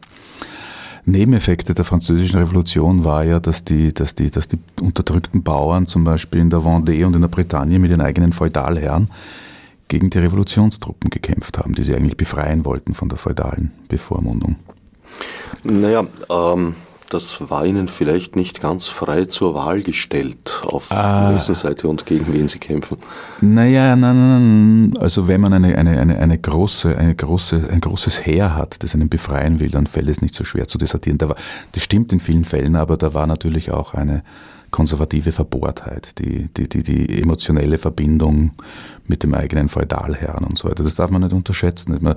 Nebeneffekte 1.05 1.73
der 1.73 1.85
französischen 1.85 2.39
Revolution 2.39 3.03
war 3.03 3.23
ja, 3.23 3.39
dass 3.39 3.63
die, 3.63 3.93
dass, 3.93 4.13
die, 4.13 4.29
dass 4.29 4.47
die 4.47 4.59
unterdrückten 4.79 5.41
Bauern 5.41 5.87
zum 5.87 6.03
Beispiel 6.03 6.41
in 6.41 6.49
der 6.49 6.59
Vendée 6.59 7.05
und 7.05 7.15
in 7.15 7.21
der 7.21 7.27
Bretagne 7.27 7.79
mit 7.79 7.91
den 7.91 8.01
eigenen 8.01 8.33
Feudalherren 8.33 9.09
gegen 9.87 10.09
die 10.09 10.19
Revolutionstruppen 10.19 11.09
gekämpft 11.09 11.57
haben, 11.57 11.73
die 11.73 11.83
sie 11.83 11.95
eigentlich 11.95 12.17
befreien 12.17 12.65
wollten 12.65 12.93
von 12.93 13.09
der 13.09 13.17
feudalen 13.17 13.71
Bevormundung. 13.87 14.57
Naja, 15.63 16.05
ähm, 16.29 16.75
das 17.13 17.49
war 17.49 17.65
Ihnen 17.65 17.89
vielleicht 17.89 18.35
nicht 18.35 18.61
ganz 18.61 18.87
frei 18.87 19.25
zur 19.25 19.53
Wahl 19.53 19.81
gestellt, 19.83 20.61
auf 20.65 20.91
ah. 20.91 21.33
wessen 21.33 21.55
Seite 21.55 21.87
und 21.87 22.05
gegen 22.05 22.31
wen 22.33 22.47
Sie 22.47 22.59
kämpfen. 22.59 22.97
Naja, 23.41 23.95
nein, 23.95 24.15
nein, 24.15 24.89
nein. 24.89 24.93
Also 24.99 25.27
wenn 25.27 25.41
man 25.41 25.53
eine, 25.53 25.77
eine, 25.77 25.99
eine, 25.99 26.17
eine 26.17 26.37
große, 26.37 26.97
eine 26.97 27.13
große, 27.13 27.67
ein 27.69 27.81
großes 27.81 28.25
Heer 28.25 28.55
hat, 28.55 28.81
das 28.81 28.95
einen 28.95 29.09
befreien 29.09 29.59
will, 29.59 29.69
dann 29.69 29.87
fällt 29.87 30.07
es 30.07 30.21
nicht 30.21 30.35
so 30.35 30.45
schwer 30.45 30.67
zu 30.67 30.77
desertieren. 30.77 31.17
Da 31.17 31.27
war, 31.27 31.35
das 31.73 31.83
stimmt 31.83 32.13
in 32.13 32.21
vielen 32.21 32.45
Fällen, 32.45 32.77
aber 32.77 32.95
da 32.95 33.13
war 33.13 33.27
natürlich 33.27 33.71
auch 33.71 33.93
eine 33.93 34.23
konservative 34.71 35.31
Verbohrtheit, 35.31 36.17
die, 36.19 36.47
die, 36.47 36.67
die, 36.67 36.83
die 36.83 37.21
emotionelle 37.21 37.77
Verbindung 37.77 38.51
mit 39.05 39.23
dem 39.23 39.33
eigenen 39.33 39.69
Feudalherrn 39.69 40.45
und 40.45 40.57
so 40.57 40.69
weiter. 40.69 40.83
Das 40.83 40.95
darf 40.95 41.11
man 41.11 41.21
nicht 41.21 41.33
unterschätzen. 41.33 41.97
Man, 41.99 42.15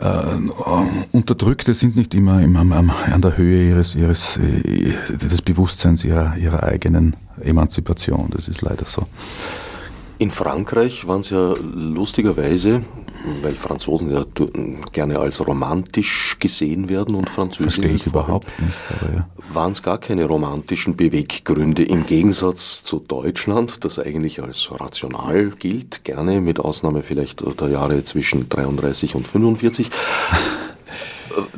äh, 0.00 1.06
Unterdrückte 1.12 1.74
sind 1.74 1.96
nicht 1.96 2.14
immer 2.14 2.40
im, 2.42 2.56
am, 2.56 2.90
an 2.90 3.22
der 3.22 3.36
Höhe 3.36 3.70
ihres, 3.70 3.94
ihres, 3.94 4.36
äh, 4.36 4.94
des 5.16 5.42
Bewusstseins 5.42 6.04
ihrer, 6.04 6.36
ihrer 6.36 6.62
eigenen 6.62 7.16
Emanzipation. 7.40 8.28
Das 8.30 8.48
ist 8.48 8.62
leider 8.62 8.84
so. 8.84 9.06
In 10.18 10.30
Frankreich 10.30 11.06
waren 11.08 11.20
es 11.20 11.30
ja 11.30 11.54
lustigerweise, 11.74 12.82
weil 13.42 13.54
Franzosen 13.54 14.10
ja 14.10 14.24
gerne 14.92 15.18
als 15.18 15.46
romantisch 15.46 16.36
gesehen 16.38 16.88
werden 16.88 17.14
und 17.14 17.30
Französinnen 17.30 17.70
Verstehe 17.70 17.94
ich 17.94 18.06
überhaupt 18.06 18.48
nicht. 18.60 19.14
Ja. 19.14 19.28
Waren 19.52 19.72
es 19.72 19.82
gar 19.82 19.98
keine 19.98 20.24
romantischen 20.24 20.96
Beweggründe 20.96 21.84
im 21.84 22.06
Gegensatz 22.06 22.82
zu 22.82 23.00
Deutschland, 23.00 23.84
das 23.84 23.98
eigentlich 23.98 24.42
als 24.42 24.68
rational 24.70 25.50
gilt, 25.58 26.04
gerne 26.04 26.40
mit 26.40 26.60
Ausnahme 26.60 27.02
vielleicht 27.02 27.42
der 27.60 27.68
Jahre 27.68 28.02
zwischen 28.04 28.48
33 28.48 29.14
und 29.14 29.26
45. 29.26 29.90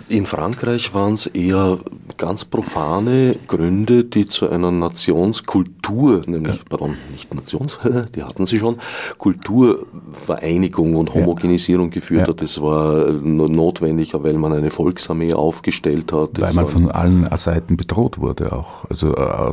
In 0.09 0.27
Frankreich 0.27 0.95
waren 0.95 1.15
es 1.15 1.27
eher 1.27 1.79
ganz 2.17 2.45
profane 2.45 3.37
Gründe, 3.49 4.05
die 4.05 4.27
zu 4.27 4.49
einer 4.49 4.71
Nationskultur, 4.71 6.23
nämlich, 6.27 6.57
ja. 6.57 6.63
pardon, 6.69 6.97
nicht 7.11 7.35
Nations, 7.35 7.79
die 8.15 8.23
hatten 8.23 8.47
sie 8.47 8.59
schon, 8.59 8.77
Kulturvereinigung 9.19 10.97
und 10.97 11.15
Homogenisierung 11.15 11.91
geführt 11.91 12.23
ja. 12.23 12.29
hat. 12.29 12.43
Das 12.43 12.61
war 12.61 13.13
notwendig, 13.13 14.13
weil 14.15 14.35
man 14.35 14.53
eine 14.53 14.71
Volksarmee 14.71 15.35
aufgestellt 15.35 16.13
hat. 16.13 16.41
Weil 16.41 16.55
man 16.55 16.69
von 16.69 16.91
allen 16.91 17.29
Seiten 17.37 17.77
bedroht 17.77 18.19
wurde 18.19 18.53
auch. 18.53 18.85
Also 18.89 19.15
äh, 19.15 19.53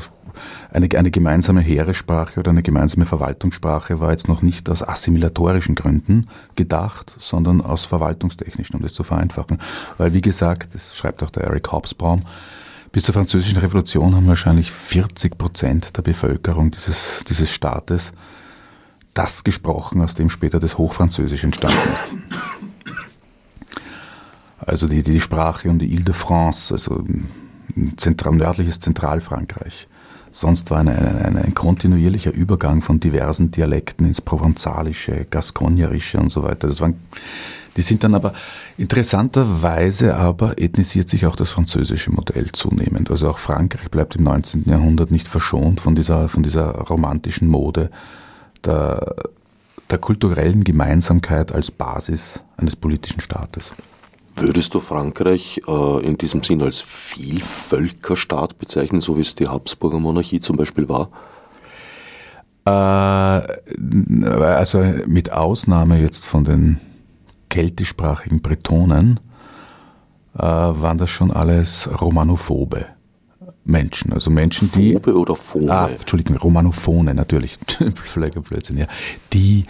eine, 0.72 0.88
eine 0.96 1.12
gemeinsame 1.12 1.62
Heeressprache 1.62 2.40
oder 2.40 2.52
eine 2.52 2.64
gemeinsame 2.64 3.06
Verwaltungssprache 3.06 4.00
war 4.00 4.12
jetzt 4.12 4.28
noch 4.28 4.42
nicht 4.42 4.70
aus 4.70 4.82
assimilatorischen 4.82 5.76
Gründen 5.76 6.28
gedacht, 6.56 7.16
sondern 7.20 7.62
aus 7.62 7.86
verwaltungstechnischen, 7.86 8.76
um 8.76 8.82
das 8.82 8.94
zu 8.94 9.04
vereinfachen. 9.04 9.60
Weil, 9.98 10.14
wie 10.14 10.22
gesagt, 10.22 10.76
das 10.76 10.96
schreibt 10.96 11.24
auch 11.24 11.30
der 11.30 11.44
Eric 11.44 11.72
Hobsbawm, 11.72 12.22
bis 12.92 13.06
zur 13.06 13.14
Französischen 13.14 13.58
Revolution 13.58 14.16
haben 14.16 14.28
wahrscheinlich 14.28 14.70
40 14.70 15.38
Prozent 15.38 15.96
der 15.96 16.02
Bevölkerung 16.02 16.72
dieses, 16.72 17.24
dieses 17.28 17.50
Staates 17.50 18.12
das 19.14 19.44
gesprochen, 19.44 20.02
aus 20.02 20.16
dem 20.16 20.30
später 20.30 20.60
das 20.60 20.78
Hochfranzösisch 20.78 21.44
entstanden 21.44 21.78
ist. 21.94 22.06
Also 24.60 24.88
die, 24.88 25.04
die 25.04 25.22
Sprache 25.22 25.70
um 25.70 25.80
die 25.80 25.92
Ile-de-France, 25.94 26.74
also 26.74 27.04
zentral, 27.98 28.36
nördliches 28.36 28.80
Zentralfrankreich. 28.80 29.88
Sonst 30.32 30.72
war 30.72 30.80
eine, 30.80 30.96
eine, 30.96 31.44
ein 31.44 31.54
kontinuierlicher 31.54 32.32
Übergang 32.32 32.82
von 32.82 33.00
diversen 33.00 33.52
Dialekten 33.52 34.06
ins 34.08 34.22
Provenzalische, 34.22 35.26
Gascognerische 35.30 36.20
und 36.20 36.30
so 36.30 36.44
weiter. 36.44 36.68
Das 36.68 36.80
waren, 36.80 36.96
die 37.76 37.82
sind 37.82 38.04
dann 38.04 38.16
aber 38.16 38.34
interessanterweise 38.78 40.16
aber 40.16 40.58
ethnisiert 40.58 41.10
sich 41.10 41.26
auch 41.26 41.36
das 41.36 41.52
französische 41.52 42.12
Modell 42.12 42.52
zunehmend. 42.52 43.12
Also 43.12 43.30
auch 43.30 43.38
Frankreich 43.38 43.92
bleibt 43.92 44.16
im 44.16 44.24
19. 44.24 44.64
Jahrhundert 44.68 45.12
nicht 45.12 45.28
verschont 45.28 45.82
von 45.82 45.96
dieser, 45.96 46.30
von 46.30 46.44
dieser 46.44 46.72
romantischen 46.72 47.48
Mode 47.48 47.90
der, 48.64 49.16
der 49.90 49.98
kulturellen 49.98 50.64
Gemeinsamkeit 50.64 51.52
als 51.52 51.72
Basis 51.72 52.42
eines 52.58 52.76
politischen 52.76 53.20
Staates. 53.20 53.74
Würdest 54.36 54.74
du 54.74 54.80
Frankreich 54.80 55.62
äh, 55.68 56.06
in 56.06 56.18
diesem 56.18 56.44
Sinn 56.44 56.62
als 56.62 56.82
Vielvölkerstaat 56.82 58.58
bezeichnen, 58.58 59.02
so 59.02 59.18
wie 59.18 59.22
es 59.22 59.36
die 59.36 59.48
Habsburger 59.48 60.00
Monarchie 60.00 60.40
zum 60.40 60.58
Beispiel 60.58 60.88
war? 60.90 61.10
Äh, 62.66 62.70
also 64.44 64.84
mit 65.08 65.32
Ausnahme 65.32 66.00
jetzt 66.00 66.26
von 66.26 66.44
den 66.44 66.80
keltischsprachigen 67.50 68.42
Bretonen 68.42 69.20
äh, 70.36 70.42
waren 70.42 70.98
das 70.98 71.10
schon 71.10 71.32
alles 71.32 71.90
Romanophobe. 72.00 72.86
Menschen, 73.64 74.12
also 74.14 74.32
Menschen, 74.32 74.68
Phobe 74.68 74.82
die. 74.82 74.94
Phobe 74.94 75.14
oder 75.16 75.36
Phone? 75.36 75.70
Ah, 75.70 75.88
Entschuldigung, 75.88 76.38
Romanophone 76.38 77.14
natürlich. 77.14 77.60
Vielleicht 78.06 78.42
Blödsinn, 78.44 78.78
ja. 78.78 78.88
Die 79.34 79.66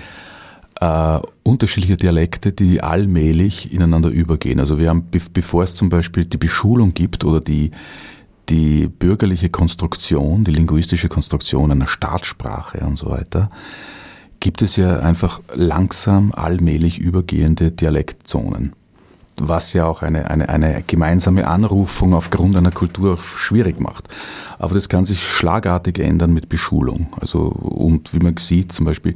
äh, 0.82 1.20
unterschiedliche 1.44 1.96
Dialekte, 1.96 2.52
die 2.52 2.82
allmählich 2.82 3.72
ineinander 3.72 4.10
übergehen. 4.10 4.60
Also 4.60 4.80
wir 4.80 4.90
haben, 4.90 5.06
bevor 5.32 5.64
es 5.64 5.76
zum 5.76 5.90
Beispiel 5.90 6.26
die 6.26 6.38
Beschulung 6.38 6.94
gibt 6.94 7.24
oder 7.24 7.40
die, 7.40 7.72
die 8.50 8.88
bürgerliche 8.88 9.50
Konstruktion, 9.50 10.44
die 10.44 10.52
linguistische 10.52 11.08
Konstruktion 11.08 11.72
einer 11.72 11.88
Staatssprache 11.88 12.80
und 12.80 12.98
so 12.98 13.12
weiter, 13.12 13.52
gibt 14.40 14.64
es 14.64 14.76
ja 14.76 15.00
einfach 15.00 15.40
langsam 15.54 16.34
allmählich 16.34 16.98
übergehende 16.98 17.72
Dialektzonen. 17.72 18.74
Was 19.38 19.74
ja 19.74 19.86
auch 19.86 20.02
eine, 20.02 20.30
eine, 20.32 20.50
eine 20.50 20.84
gemeinsame 20.86 21.48
Anrufung 21.48 22.14
aufgrund 22.16 22.56
einer 22.56 22.72
Kultur 22.72 23.20
schwierig 23.22 23.80
macht. 23.80 24.08
Aber 24.58 24.74
das 24.74 24.90
kann 24.90 25.06
sich 25.06 25.28
schlagartig 25.28 26.00
ändern 26.00 26.34
mit 26.34 26.50
Beschulung. 26.50 27.08
Also, 27.20 27.44
und 27.44 28.14
wie 28.14 28.20
man 28.20 28.38
sieht, 28.38 28.72
zum 28.72 28.86
Beispiel, 28.86 29.16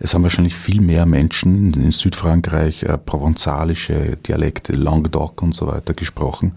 es 0.00 0.14
haben 0.14 0.22
wahrscheinlich 0.22 0.54
viel 0.54 0.80
mehr 0.80 1.06
Menschen 1.06 1.74
in 1.74 1.90
Südfrankreich 1.90 2.84
äh, 2.84 2.98
provenzalische 2.98 4.16
Dialekte, 4.16 4.72
Languedoc 4.72 5.42
und 5.42 5.54
so 5.54 5.66
weiter 5.66 5.94
gesprochen, 5.94 6.52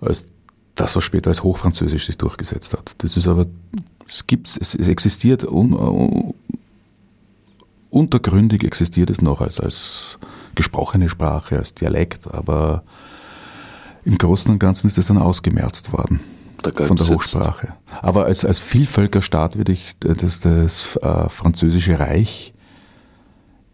als 0.00 0.28
das, 0.74 0.96
was 0.96 1.04
später 1.04 1.30
als 1.30 1.42
Hochfranzösisch 1.42 2.06
sich 2.06 2.18
durchgesetzt 2.18 2.72
hat. 2.72 2.94
Das 2.98 3.16
ist 3.16 3.28
aber, 3.28 3.46
es 4.08 4.26
gibt, 4.26 4.48
es, 4.48 4.74
es 4.74 4.88
existiert, 4.88 5.44
un, 5.44 5.72
un, 5.72 6.34
untergründig 7.90 8.64
existiert 8.64 9.10
es 9.10 9.22
noch 9.22 9.40
als, 9.40 9.60
als 9.60 10.18
gesprochene 10.54 11.08
Sprache, 11.08 11.58
als 11.58 11.74
Dialekt, 11.74 12.26
aber 12.32 12.82
im 14.04 14.18
Großen 14.18 14.50
und 14.50 14.58
Ganzen 14.58 14.88
ist 14.88 14.98
es 14.98 15.06
dann 15.06 15.18
ausgemerzt 15.18 15.92
worden 15.92 16.20
von 16.62 16.96
der 16.96 17.08
Hochsprache. 17.08 17.74
Aber 18.02 18.24
als, 18.24 18.44
als 18.44 18.58
Vielvölkerstaat 18.58 19.56
würde 19.56 19.72
ich 19.72 19.94
das, 20.00 20.40
das 20.40 20.96
äh, 20.96 21.28
französische 21.28 21.98
Reich 21.98 22.52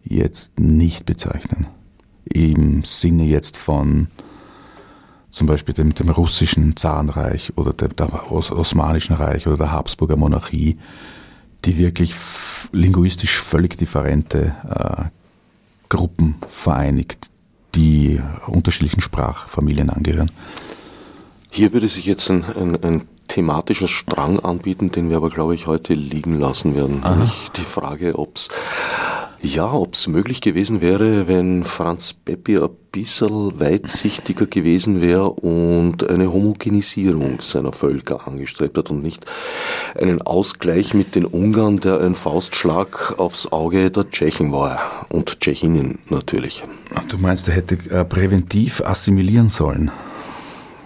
jetzt 0.03 0.59
nicht 0.59 1.05
bezeichnen. 1.05 1.67
Im 2.25 2.83
Sinne 2.83 3.25
jetzt 3.25 3.57
von 3.57 4.07
zum 5.29 5.47
Beispiel 5.47 5.73
dem, 5.73 5.93
dem 5.93 6.09
russischen 6.09 6.77
Zarenreich 6.77 7.53
oder 7.57 7.73
dem, 7.73 7.95
dem 7.95 8.07
Osmanischen 8.29 9.15
Reich 9.15 9.47
oder 9.47 9.57
der 9.57 9.71
Habsburger 9.71 10.15
Monarchie, 10.15 10.77
die 11.65 11.77
wirklich 11.77 12.15
linguistisch 12.71 13.37
völlig 13.37 13.77
differente 13.77 14.55
äh, 14.69 15.03
Gruppen 15.89 16.35
vereinigt, 16.47 17.29
die 17.75 18.21
unterschiedlichen 18.47 19.01
Sprachfamilien 19.01 19.89
angehören. 19.89 20.31
Hier 21.55 21.71
würde 21.71 21.87
sich 21.87 22.05
jetzt 22.05 22.29
ein, 22.29 22.43
ein, 22.43 22.83
ein 22.83 23.07
thematischer 23.29 23.87
Strang 23.87 24.41
anbieten, 24.41 24.91
den 24.91 25.09
wir 25.09 25.15
aber, 25.15 25.29
glaube 25.29 25.55
ich, 25.55 25.67
heute 25.67 25.93
liegen 25.93 26.37
lassen 26.37 26.75
werden. 26.75 26.99
Nämlich 26.99 27.49
die 27.55 27.61
Frage, 27.61 28.19
ob 28.19 28.35
es 28.35 28.49
ja, 29.41 29.71
ob 29.71 29.93
es 29.93 30.07
möglich 30.07 30.41
gewesen 30.41 30.81
wäre, 30.81 31.29
wenn 31.29 31.63
Franz 31.63 32.11
Peppi 32.11 32.57
ein 32.57 32.67
bisschen 32.91 33.57
weitsichtiger 33.57 34.47
gewesen 34.47 34.99
wäre 34.99 35.29
und 35.29 36.09
eine 36.09 36.33
Homogenisierung 36.33 37.39
seiner 37.39 37.71
Völker 37.71 38.27
angestrebt 38.27 38.77
hat 38.77 38.89
und 38.89 39.01
nicht 39.01 39.23
einen 39.97 40.21
Ausgleich 40.21 40.93
mit 40.93 41.15
den 41.15 41.23
Ungarn, 41.23 41.79
der 41.79 42.01
ein 42.01 42.15
Faustschlag 42.15 43.17
aufs 43.17 43.49
Auge 43.53 43.91
der 43.91 44.09
Tschechen 44.09 44.51
war 44.51 45.05
und 45.07 45.39
Tschechinnen 45.39 45.99
natürlich. 46.09 46.63
Du 47.07 47.17
meinst, 47.17 47.47
er 47.47 47.53
hätte 47.53 47.75
äh, 47.91 48.03
präventiv 48.03 48.81
assimilieren 48.81 49.47
sollen? 49.47 49.89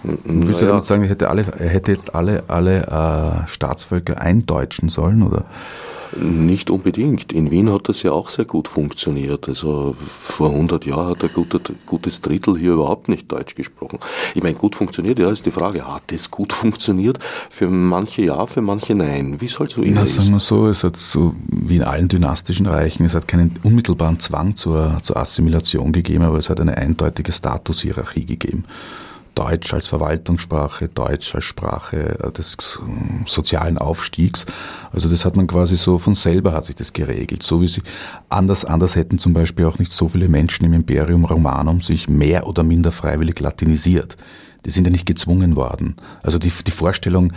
Willst 0.02 0.48
naja. 0.48 0.60
du 0.60 0.66
damit 0.66 0.86
sagen, 0.86 1.02
er 1.02 1.10
hätte, 1.10 1.28
alle, 1.28 1.44
er 1.58 1.68
hätte 1.68 1.92
jetzt 1.92 2.14
alle, 2.14 2.44
alle 2.48 3.44
äh, 3.44 3.48
Staatsvölker 3.48 4.20
eindeutschen 4.20 4.88
sollen, 4.88 5.22
oder? 5.22 5.44
Nicht 6.16 6.70
unbedingt. 6.70 7.32
In 7.32 7.50
Wien 7.50 7.70
hat 7.70 7.88
das 7.88 8.02
ja 8.02 8.10
auch 8.10 8.30
sehr 8.30 8.44
gut 8.44 8.66
funktioniert. 8.66 9.48
Also 9.48 9.94
vor 9.98 10.50
100 10.50 10.84
Jahren 10.84 11.10
hat 11.10 11.22
ein 11.22 11.30
gutes 11.86 12.20
Drittel 12.20 12.58
hier 12.58 12.72
überhaupt 12.72 13.08
nicht 13.08 13.30
Deutsch 13.30 13.54
gesprochen. 13.54 14.00
Ich 14.34 14.42
meine, 14.42 14.56
gut 14.56 14.74
funktioniert, 14.74 15.20
ja, 15.20 15.30
ist 15.30 15.46
die 15.46 15.52
Frage. 15.52 15.86
Hat 15.86 16.10
es 16.10 16.30
gut 16.30 16.52
funktioniert? 16.52 17.18
Für 17.48 17.68
manche 17.68 18.22
ja, 18.22 18.44
für 18.46 18.60
manche 18.60 18.94
nein. 18.94 19.40
Wie 19.40 19.46
soll 19.46 19.68
so 19.68 19.82
immer 19.82 20.04
Sagen 20.06 20.32
wir 20.32 20.40
so, 20.40 20.66
es 20.66 20.82
hat 20.82 20.96
so 20.96 21.34
wie 21.46 21.76
in 21.76 21.84
allen 21.84 22.08
dynastischen 22.08 22.66
Reichen, 22.66 23.04
es 23.04 23.14
hat 23.14 23.28
keinen 23.28 23.54
unmittelbaren 23.62 24.18
Zwang 24.18 24.56
zur, 24.56 24.98
zur 25.02 25.16
Assimilation 25.16 25.92
gegeben, 25.92 26.24
aber 26.24 26.38
es 26.38 26.50
hat 26.50 26.60
eine 26.60 26.76
eindeutige 26.76 27.30
Statushierarchie 27.30 28.24
gegeben. 28.24 28.64
Deutsch 29.34 29.72
als 29.72 29.86
Verwaltungssprache, 29.86 30.88
Deutsch 30.88 31.34
als 31.34 31.44
Sprache 31.44 32.18
äh, 32.18 32.32
des 32.32 32.80
ähm, 32.82 33.24
sozialen 33.26 33.78
Aufstiegs. 33.78 34.46
Also 34.92 35.08
das 35.08 35.24
hat 35.24 35.36
man 35.36 35.46
quasi 35.46 35.76
so 35.76 35.98
von 35.98 36.14
selber 36.14 36.52
hat 36.52 36.64
sich 36.64 36.76
das 36.76 36.92
geregelt. 36.92 37.42
So 37.42 37.60
wie 37.62 37.68
sie 37.68 37.82
anders, 38.28 38.64
anders 38.64 38.96
hätten 38.96 39.18
zum 39.18 39.32
Beispiel 39.32 39.64
auch 39.66 39.78
nicht 39.78 39.92
so 39.92 40.08
viele 40.08 40.28
Menschen 40.28 40.66
im 40.66 40.72
Imperium 40.72 41.24
Romanum 41.24 41.80
sich 41.80 42.08
mehr 42.08 42.46
oder 42.46 42.62
minder 42.62 42.92
freiwillig 42.92 43.40
latinisiert. 43.40 44.16
Die 44.64 44.70
sind 44.70 44.84
ja 44.84 44.90
nicht 44.90 45.06
gezwungen 45.06 45.56
worden. 45.56 45.96
Also 46.22 46.38
die, 46.38 46.52
die 46.66 46.70
Vorstellung, 46.70 47.32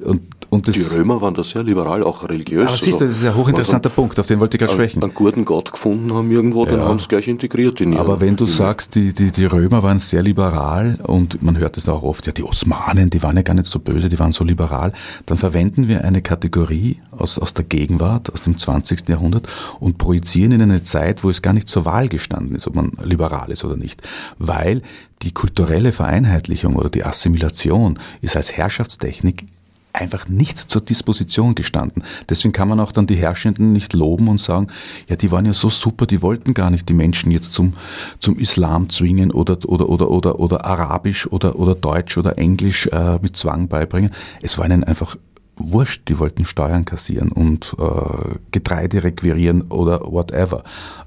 und 0.00 0.20
und 0.50 0.74
die 0.74 0.80
Römer 0.80 1.20
waren 1.20 1.34
da 1.34 1.42
sehr 1.42 1.62
liberal, 1.62 2.02
auch 2.02 2.26
religiös. 2.26 2.68
Aber 2.68 2.76
siehst 2.76 3.00
du, 3.00 3.06
das 3.06 3.16
ist 3.16 3.24
ein 3.24 3.36
hochinteressanter 3.36 3.90
Punkt, 3.90 4.18
auf 4.18 4.26
den 4.26 4.40
wollte 4.40 4.56
ich 4.56 4.60
gerade 4.60 4.72
sprechen. 4.72 5.02
Einen 5.02 5.12
guten 5.12 5.44
Gott 5.44 5.72
gefunden 5.72 6.14
haben 6.14 6.30
irgendwo, 6.30 6.64
ja. 6.64 6.70
den 6.72 6.80
haben 6.80 6.98
sie 6.98 7.08
gleich 7.08 7.28
integriert 7.28 7.82
in 7.82 7.92
ihren, 7.92 8.00
Aber 8.00 8.20
wenn 8.20 8.36
du 8.36 8.46
sagst, 8.46 8.94
die, 8.94 9.12
die, 9.12 9.30
die 9.30 9.44
Römer 9.44 9.82
waren 9.82 9.98
sehr 9.98 10.22
liberal 10.22 10.98
und 11.02 11.42
man 11.42 11.58
hört 11.58 11.76
es 11.76 11.86
auch 11.88 12.02
oft, 12.02 12.26
ja, 12.26 12.32
die 12.32 12.44
Osmanen, 12.44 13.10
die 13.10 13.22
waren 13.22 13.36
ja 13.36 13.42
gar 13.42 13.52
nicht 13.52 13.66
so 13.66 13.78
böse, 13.78 14.08
die 14.08 14.18
waren 14.18 14.32
so 14.32 14.42
liberal, 14.42 14.92
dann 15.26 15.36
verwenden 15.36 15.86
wir 15.86 16.02
eine 16.04 16.22
Kategorie 16.22 16.98
aus, 17.10 17.38
aus 17.38 17.52
der 17.52 17.66
Gegenwart, 17.66 18.32
aus 18.32 18.40
dem 18.40 18.56
20. 18.56 19.06
Jahrhundert 19.06 19.46
und 19.80 19.98
projizieren 19.98 20.52
in 20.52 20.62
eine 20.62 20.82
Zeit, 20.82 21.24
wo 21.24 21.30
es 21.30 21.42
gar 21.42 21.52
nicht 21.52 21.68
zur 21.68 21.84
Wahl 21.84 22.08
gestanden 22.08 22.56
ist, 22.56 22.66
ob 22.66 22.74
man 22.74 22.92
liberal 23.02 23.50
ist 23.50 23.64
oder 23.66 23.76
nicht. 23.76 24.00
Weil 24.38 24.80
die 25.22 25.32
kulturelle 25.32 25.92
Vereinheitlichung 25.92 26.76
oder 26.76 26.90
die 26.90 27.04
Assimilation 27.04 27.98
ist 28.20 28.36
als 28.36 28.52
Herrschaftstechnik 28.56 29.44
einfach 29.92 30.28
nicht 30.28 30.58
zur 30.58 30.80
Disposition 30.80 31.54
gestanden. 31.54 32.04
Deswegen 32.28 32.52
kann 32.52 32.68
man 32.68 32.80
auch 32.80 32.92
dann 32.92 33.06
die 33.06 33.16
Herrschenden 33.16 33.72
nicht 33.72 33.94
loben 33.94 34.28
und 34.28 34.40
sagen, 34.40 34.68
ja, 35.08 35.16
die 35.16 35.30
waren 35.30 35.46
ja 35.46 35.52
so 35.52 35.70
super, 35.70 36.06
die 36.06 36.22
wollten 36.22 36.54
gar 36.54 36.70
nicht 36.70 36.88
die 36.88 36.94
Menschen 36.94 37.32
jetzt 37.32 37.52
zum, 37.52 37.74
zum 38.20 38.38
Islam 38.38 38.90
zwingen 38.90 39.32
oder, 39.32 39.58
oder, 39.66 39.88
oder, 39.88 40.10
oder, 40.10 40.38
oder 40.38 40.64
Arabisch 40.64 41.26
oder, 41.26 41.58
oder 41.58 41.74
Deutsch 41.74 42.16
oder 42.16 42.38
Englisch 42.38 42.86
äh, 42.86 43.18
mit 43.20 43.36
Zwang 43.36 43.68
beibringen. 43.68 44.10
Es 44.42 44.58
war 44.58 44.66
ihnen 44.66 44.84
einfach 44.84 45.16
wurscht, 45.56 46.02
die 46.08 46.18
wollten 46.20 46.44
Steuern 46.44 46.84
kassieren 46.84 47.32
und 47.32 47.74
äh, 47.80 48.36
Getreide 48.52 49.02
requirieren 49.02 49.62
oder 49.62 50.00
whatever. 50.00 50.62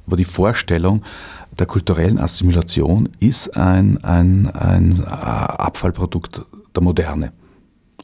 Aber 0.05 0.17
die 0.17 0.25
Vorstellung 0.25 1.03
der 1.59 1.67
kulturellen 1.67 2.19
Assimilation 2.19 3.09
ist 3.19 3.55
ein, 3.57 4.03
ein, 4.03 4.49
ein 4.51 5.01
äh, 5.01 5.05
Abfallprodukt 5.05 6.41
der 6.75 6.83
Moderne 6.83 7.33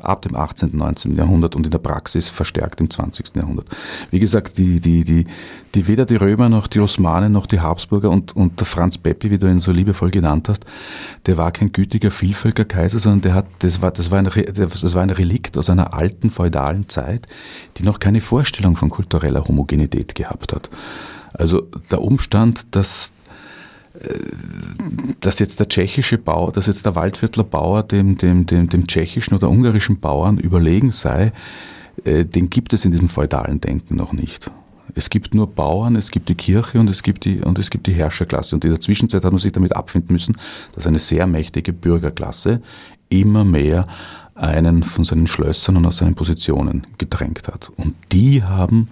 ab 0.02 0.22
dem 0.22 0.36
18., 0.36 0.72
19. 0.74 1.16
Jahrhundert 1.16 1.56
und 1.56 1.66
in 1.66 1.72
der 1.72 1.80
Praxis 1.80 2.30
verstärkt 2.30 2.80
im 2.80 2.90
20. 2.90 3.36
Jahrhundert. 3.36 3.68
Wie 4.12 4.20
gesagt, 4.20 4.58
die, 4.58 4.80
die, 4.80 5.04
die, 5.04 5.26
die 5.74 5.88
weder 5.88 6.06
die 6.06 6.16
Römer 6.16 6.50
noch 6.50 6.68
die 6.68 6.80
Osmanen 6.80 7.32
noch 7.32 7.46
die 7.46 7.60
Habsburger 7.60 8.10
und, 8.10 8.36
und 8.36 8.60
der 8.60 8.68
Franz 8.68 8.98
Peppi, 8.98 9.32
wie 9.32 9.38
du 9.38 9.48
ihn 9.48 9.60
so 9.60 9.72
liebevoll 9.72 10.12
genannt 10.12 10.50
hast, 10.50 10.66
der 11.26 11.38
war 11.38 11.52
kein 11.52 11.72
gütiger 11.72 12.12
Vielvölkerkaiser, 12.12 13.00
sondern 13.00 13.22
der 13.22 13.34
hat, 13.34 13.46
das 13.60 13.82
war, 13.82 13.92
das 13.92 14.12
war, 14.12 14.20
ein, 14.20 14.26
das 14.26 14.94
war 14.94 15.02
ein 15.02 15.10
Relikt 15.10 15.58
aus 15.58 15.70
einer 15.70 15.94
alten 15.94 16.30
feudalen 16.30 16.88
Zeit, 16.90 17.28
die 17.78 17.84
noch 17.84 18.00
keine 18.00 18.22
Vorstellung 18.22 18.76
von 18.76 18.90
kultureller 18.90 19.48
Homogenität 19.48 20.16
gehabt 20.16 20.54
hat. 20.54 20.70
Also 21.34 21.68
der 21.92 22.02
Umstand, 22.02 22.68
dass 22.72 23.14
dass 25.22 25.40
jetzt 25.40 25.60
der 25.60 25.68
tschechische 25.68 26.18
Bauer, 26.18 26.52
dass 26.52 26.68
jetzt 26.68 26.86
der 26.86 26.96
Waldviertler 26.96 27.44
Bauer 27.44 27.84
dem, 27.84 28.18
dem, 28.18 28.46
dem, 28.46 28.70
dem 28.70 28.88
tschechischen 28.88 29.36
oder 29.36 29.50
ungarischen 29.50 30.00
Bauern 30.00 30.38
überlegen 30.38 30.92
sei, 30.92 31.32
äh, 32.04 32.26
den 32.26 32.50
gibt 32.50 32.74
es 32.74 32.86
in 32.86 32.92
diesem 32.92 33.08
feudalen 33.08 33.60
Denken 33.60 33.96
noch 33.96 34.14
nicht. 34.14 34.52
Es 34.96 35.10
gibt 35.10 35.34
nur 35.34 35.48
Bauern, 35.48 35.96
es 35.96 36.12
gibt 36.12 36.30
die 36.30 36.36
Kirche 36.36 36.80
und 36.80 36.90
es 36.90 37.04
gibt 37.04 37.26
die, 37.26 37.42
und 37.42 37.60
es 37.60 37.70
gibt 37.70 37.88
die 37.88 37.94
Herrscherklasse. 37.94 38.56
Und 38.56 38.64
in 38.64 38.72
der 38.72 38.80
Zwischenzeit 38.80 39.24
hat 39.24 39.32
man 39.32 39.40
sich 39.40 39.52
damit 39.52 39.76
abfinden 39.76 40.14
müssen, 40.14 40.36
dass 40.74 40.88
eine 40.88 41.00
sehr 41.00 41.28
mächtige 41.28 41.74
Bürgerklasse 41.74 42.62
immer 43.10 43.44
mehr 43.44 43.88
einen 44.36 44.84
von 44.84 45.04
seinen 45.04 45.28
Schlössern 45.28 45.78
und 45.78 45.86
aus 45.86 45.98
seinen 45.98 46.16
Positionen 46.16 46.88
gedrängt 46.98 47.48
hat. 47.48 47.72
Und 47.76 47.96
die 48.12 48.44
haben, 48.44 48.90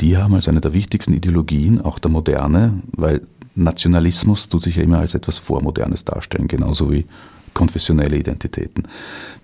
die 0.00 0.16
haben 0.16 0.34
als 0.34 0.48
eine 0.48 0.60
der 0.60 0.74
wichtigsten 0.74 1.12
Ideologien, 1.12 1.80
auch 1.80 1.98
der 1.98 2.10
Moderne, 2.10 2.82
weil 2.92 3.22
Nationalismus 3.54 4.48
tut 4.48 4.62
sich 4.62 4.76
ja 4.76 4.82
immer 4.82 5.00
als 5.00 5.14
etwas 5.14 5.38
Vormodernes 5.38 6.04
darstellen, 6.04 6.48
genauso 6.48 6.90
wie 6.90 7.06
konfessionelle 7.52 8.16
Identitäten. 8.16 8.84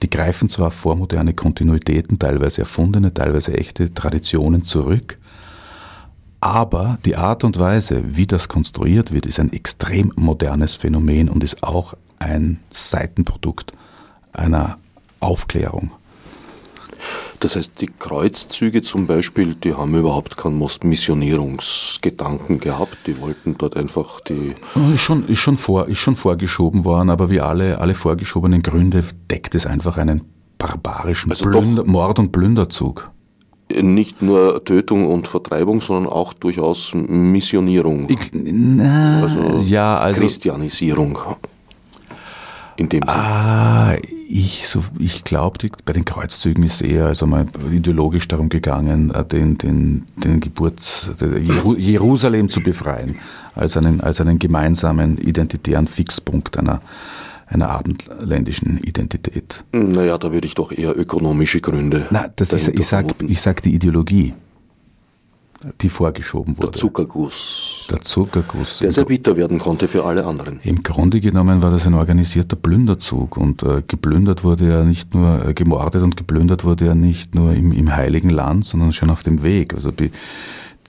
Die 0.03 0.11
greifen 0.11 0.49
zwar 0.49 0.71
vormoderne 0.71 1.35
Kontinuitäten, 1.35 2.19
teilweise 2.19 2.63
erfundene, 2.63 3.13
teilweise 3.13 3.55
echte 3.55 3.93
Traditionen 3.93 4.63
zurück, 4.63 5.19
aber 6.41 6.99
die 7.05 7.17
Art 7.17 7.45
und 7.45 7.59
Weise, 7.59 8.17
wie 8.17 8.27
das 8.27 8.49
konstruiert 8.49 9.13
wird, 9.13 9.27
ist 9.27 9.41
ein 9.41 9.53
extrem 9.53 10.13
modernes 10.17 10.77
Phänomen 10.77 11.29
und 11.29 11.43
ist 11.43 11.63
auch 11.63 11.95
ein 12.19 12.61
Seitenprodukt 12.71 13.73
einer 14.33 14.79
Aufklärung. 15.19 15.91
Das 17.41 17.57
heißt, 17.57 17.81
die 17.81 17.87
Kreuzzüge 17.87 18.83
zum 18.83 19.07
Beispiel, 19.07 19.55
die 19.55 19.75
haben 19.75 19.95
überhaupt 19.95 20.37
keinen 20.37 20.59
Missionierungsgedanken 20.83 22.61
gehabt. 22.61 22.99
Die 23.07 23.21
wollten 23.21 23.57
dort 23.59 23.77
einfach 23.77 24.21
die. 24.21 24.55
Ist 24.95 25.03
schon, 25.03 25.29
ist 25.29 25.39
schon, 25.39 25.57
vor, 25.57 25.89
ist 25.89 25.99
schon 25.99 26.17
vorgeschoben 26.17 26.85
worden, 26.85 27.11
aber 27.11 27.31
wie 27.31 27.41
alle, 27.41 27.79
alle 27.79 27.95
vorgeschobenen 27.95 28.63
Gründe 28.63 29.05
deckt 29.31 29.55
es 29.55 29.67
einfach 29.67 29.99
einen 29.99 30.23
barbarischen 30.59 31.31
also 31.31 31.51
Plünder, 31.51 31.85
Mord- 31.85 32.19
und 32.19 32.33
Plünderzug. 32.33 33.11
Nicht 33.81 34.23
nur 34.23 34.65
Tötung 34.65 35.07
und 35.07 35.27
Vertreibung, 35.27 35.81
sondern 35.81 36.11
auch 36.11 36.33
durchaus 36.33 36.95
Missionierung. 36.95 38.09
Ich, 38.09 38.31
na, 38.33 39.23
also, 39.23 39.65
ja, 39.67 39.99
also 39.99 40.21
Christianisierung 40.21 41.19
in 42.77 42.89
dem 42.89 43.03
Sinne? 43.03 43.13
Ah, 43.13 43.97
ich, 44.29 44.67
so, 44.67 44.83
ich 44.99 45.25
glaube, 45.25 45.71
bei 45.85 45.93
den 45.93 46.05
Kreuzzügen 46.05 46.65
ist 46.65 46.83
eher 46.83 47.07
also 47.07 47.27
mal 47.27 47.47
ideologisch 47.73 48.27
darum 48.29 48.49
gegangen, 48.49 49.11
äh, 49.11 49.25
den, 49.25 49.59
den, 49.59 50.05
den 50.17 50.41
Geburts, 50.41 51.11
Jerusalem 51.77 52.49
zu 52.49 52.61
befreien, 52.61 53.17
als 53.55 53.77
einen, 53.77 54.01
als 54.01 54.21
einen 54.21 54.39
gemeinsamen 54.39 55.19
identitären 55.19 55.87
Fixpunkt 55.87 56.59
einer, 56.59 56.81
einer 57.47 57.71
abendländischen 57.71 58.79
Identität. 58.79 59.65
Naja, 59.73 60.19
da 60.19 60.33
würde 60.33 60.47
ich 60.47 60.55
doch 60.55 60.73
eher 60.73 60.99
ökonomische 60.99 61.61
Gründe. 61.61 62.07
Na, 62.11 62.29
das 62.35 62.53
ist, 62.53 62.69
ich 62.69 62.87
sage 62.87 63.15
ich 63.27 63.41
sag 63.41 63.63
die 63.63 63.75
Ideologie 63.75 64.35
die 65.81 65.89
vorgeschoben 65.89 66.57
wurde. 66.59 66.71
Der 66.71 66.79
Zuckerguss. 66.79 67.87
Der 67.91 68.01
Zuckerguss. 68.01 68.79
Der 68.79 68.93
sehr 68.93 69.05
bitter 69.05 69.37
werden 69.37 69.59
konnte 69.59 69.89
für 69.89 70.05
alle 70.05 70.25
anderen. 70.25 70.61
Im 70.63 70.83
Grunde 70.83 71.21
genommen 71.21 71.63
war 71.63 71.71
das 71.71 71.87
ein 71.87 71.95
organisierter 71.95 72.57
Plünderzug 72.57 73.37
und 73.37 73.63
äh, 73.63 73.83
geplündert 73.87 74.45
wurde 74.45 74.71
er 74.71 74.85
nicht 74.85 75.15
nur, 75.15 75.47
äh, 75.47 75.55
gemordet 75.55 76.03
und 76.03 76.17
geplündert 76.17 76.65
wurde 76.65 76.87
er 76.87 76.95
nicht 76.95 77.35
nur 77.35 77.55
im, 77.55 77.73
im 77.73 77.95
Heiligen 77.95 78.31
Land, 78.31 78.67
sondern 78.67 78.93
schon 78.93 79.11
auf 79.11 79.23
dem 79.23 79.43
Weg. 79.43 79.75
Also 79.75 79.91
die, 79.91 80.11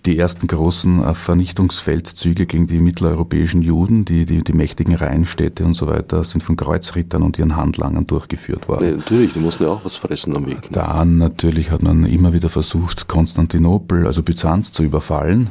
die 0.08 0.18
ersten 0.18 0.48
großen 0.48 1.04
äh, 1.04 1.14
Vernichtungsfeldzüge 1.14 2.46
gegen 2.46 2.66
die 2.66 2.80
mitteleuropäischen 2.80 3.62
Juden, 3.62 4.06
die, 4.06 4.26
die, 4.26 4.44
die 4.44 4.54
mächtigen 4.54 4.96
Rheinstädte 4.96 5.66
und 5.66 5.74
so 5.74 5.88
weiter, 5.88 6.24
sind 6.24 6.42
von 6.42 6.56
Kreuzrittern 6.56 7.22
und 7.24 7.38
ihren 7.38 7.56
Handlangern 7.58 8.08
durchgeführt 8.08 8.68
worden. 8.70 8.86
Ja, 8.86 8.96
natürlich, 8.96 9.34
die 9.34 9.40
mussten 9.40 9.64
ja 9.64 9.70
auch 9.70 9.84
was 9.84 9.96
fressen 9.96 10.36
am 10.36 10.48
Weg. 10.48 10.64
Ne? 10.64 10.70
Dann 10.72 11.18
natürlich 11.18 11.72
hat 11.72 11.84
man 11.84 12.06
immer 12.06 12.34
wieder 12.34 12.50
versucht, 12.50 13.08
Konstantinopel, 13.08 14.08
also 14.08 14.24
Byzanz 14.24 14.72
zu 14.72 14.84
überfallen. 14.84 15.50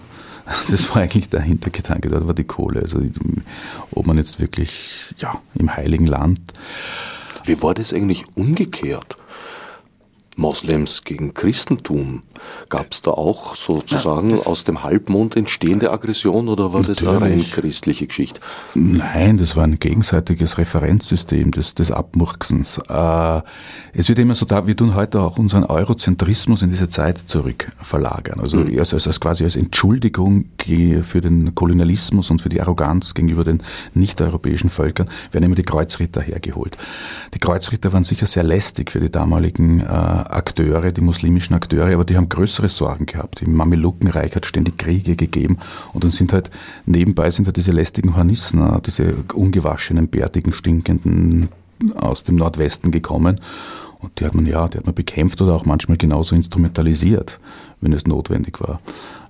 Das 0.71 0.95
war 0.95 1.03
eigentlich 1.03 1.29
der 1.29 1.41
Hintergedanke, 1.41 2.09
dort 2.09 2.27
war 2.27 2.35
die 2.35 2.45
Kohle. 2.45 2.81
Also 2.81 3.01
ob 3.91 4.07
man 4.07 4.17
jetzt 4.17 4.41
wirklich 4.41 4.91
ja, 5.19 5.35
im 5.55 5.77
Heiligen 5.77 6.07
Land. 6.07 6.41
Wie 7.45 7.61
war 7.63 7.75
das 7.75 7.93
eigentlich 7.93 8.25
umgekehrt? 8.37 9.17
Moslems 10.37 11.03
gegen 11.03 11.33
Christentum. 11.33 12.23
Gab 12.69 12.93
es 12.93 13.01
da 13.01 13.13
auch 13.13 13.55
sozusagen 13.55 14.31
ja, 14.31 14.37
aus 14.37 14.65
dem 14.65 14.83
Halbmond 14.83 15.35
entstehende 15.35 15.91
Aggression 15.91 16.49
oder 16.49 16.75
war 16.75 16.83
das 16.83 17.03
eine 17.03 17.21
rein 17.21 17.43
christliche 17.43 18.07
Geschichte? 18.07 18.41
Nein, 18.75 19.39
das 19.39 19.57
war 19.57 19.65
ein 19.65 19.79
gegenseitiges 19.79 20.59
Referenzsystem 20.59 21.53
des, 21.53 21.75
des 21.75 21.91
Abmurksens. 21.91 22.79
Äh, 22.87 23.41
es 23.95 24.11
wird 24.11 24.19
immer 24.19 24.35
so 24.35 24.45
da, 24.45 24.67
wir 24.67 24.77
tun 24.77 24.95
heute 24.95 25.21
auch 25.21 25.39
unseren 25.39 25.65
Eurozentrismus 25.65 26.61
in 26.61 26.69
diese 26.69 26.89
Zeit 26.89 27.19
zurückverlagern. 27.19 28.39
Also 28.41 28.59
mhm. 28.59 28.79
als, 28.79 28.93
als, 28.93 29.07
als 29.07 29.19
quasi 29.21 29.45
als 29.45 29.57
Entschuldigung 29.57 30.51
für 31.03 31.21
den 31.23 31.55
Kolonialismus 31.55 32.31
und 32.31 32.43
für 32.43 32.51
die 32.51 32.61
Arroganz 32.61 33.15
gegenüber 33.15 33.45
den 33.45 33.63
nicht-europäischen 33.95 34.69
Völkern 34.69 35.09
werden 35.33 35.45
immer 35.45 35.55
die 35.55 35.63
Kreuzritter 35.63 36.21
hergeholt. 36.21 36.77
Die 37.33 37.39
Kreuzritter 37.39 37.93
waren 37.95 38.05
sicher 38.05 38.27
sehr 38.27 38.43
lästig 38.43 38.91
für 38.91 39.01
die 39.01 39.11
damaligen 39.11 39.81
äh, 39.81 40.25
Akteure, 40.31 40.93
die 40.93 41.01
muslimischen 41.01 41.55
Akteure, 41.55 41.93
aber 41.95 42.05
die 42.05 42.17
haben 42.17 42.29
größere 42.29 42.69
Sorgen 42.69 43.07
gehabt. 43.07 43.43
Im 43.43 43.55
Mamelukenreich 43.55 44.35
hat 44.35 44.47
ständig 44.47 44.79
Kriege 44.79 45.17
gegeben 45.17 45.59
und 45.93 46.05
dann 46.05 46.11
sind 46.11 46.33
halt 46.33 46.51
nebenbei 46.85 47.31
sind 47.31 47.47
halt 47.47 47.57
diese 47.57 47.73
lästigen 47.73 48.17
Hornissen, 48.17 48.61
äh, 48.61 48.81
diese 48.81 49.15
ungewaschenen, 49.35 50.09
bärtigen, 50.09 50.53
stinkenden 50.53 51.49
aus 51.95 52.25
dem 52.25 52.37
Nordwesten 52.37 52.91
gekommen 52.91 53.41
und 53.99 54.21
die 54.21 54.25
hat 54.25 54.35
man 54.35 54.47
ja, 54.47 54.69
die 54.69 54.79
hat 54.79 54.87
man 54.87 54.95
bekämpft 54.95 55.41
oder 55.43 55.55
auch 55.55 55.65
manchmal 55.65 55.97
genauso 55.97 56.35
instrumentalisiert, 56.35 57.39
wenn 57.81 57.93
es 57.93 58.07
notwendig 58.07 58.61
war. 58.61 58.81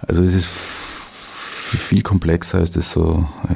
Also 0.01 0.23
es 0.23 0.35
ist 0.35 0.49
viel 0.49 2.03
komplexer 2.03 2.59
als 2.59 2.71
das 2.71 2.93
so 2.93 3.27
äh, 3.49 3.55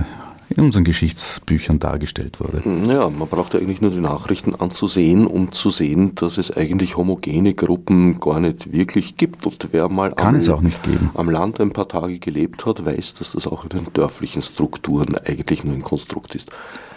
in 0.50 0.64
unseren 0.64 0.84
Geschichtsbüchern 0.84 1.78
dargestellt 1.78 2.40
wurde. 2.40 2.62
Ja, 2.88 3.08
man 3.08 3.28
braucht 3.28 3.54
ja 3.54 3.60
eigentlich 3.60 3.80
nur 3.80 3.90
die 3.90 4.00
Nachrichten 4.00 4.54
anzusehen, 4.54 5.26
um 5.26 5.52
zu 5.52 5.70
sehen, 5.70 6.14
dass 6.16 6.38
es 6.38 6.56
eigentlich 6.56 6.96
homogene 6.96 7.54
Gruppen 7.54 8.18
gar 8.20 8.40
nicht 8.40 8.72
wirklich 8.72 9.16
gibt. 9.16 9.46
Und 9.46 9.68
wer 9.72 9.88
mal 9.88 10.12
Kann 10.12 10.34
am, 10.34 10.40
es 10.40 10.48
auch 10.48 10.60
nicht 10.60 10.82
geben. 10.82 11.10
am 11.14 11.30
Land 11.30 11.60
ein 11.60 11.72
paar 11.72 11.88
Tage 11.88 12.18
gelebt 12.18 12.66
hat, 12.66 12.84
weiß, 12.84 13.14
dass 13.14 13.32
das 13.32 13.46
auch 13.46 13.64
in 13.64 13.70
den 13.70 13.92
dörflichen 13.92 14.42
Strukturen 14.42 15.16
eigentlich 15.16 15.64
nur 15.64 15.74
ein 15.74 15.82
Konstrukt 15.82 16.34
ist. 16.34 16.50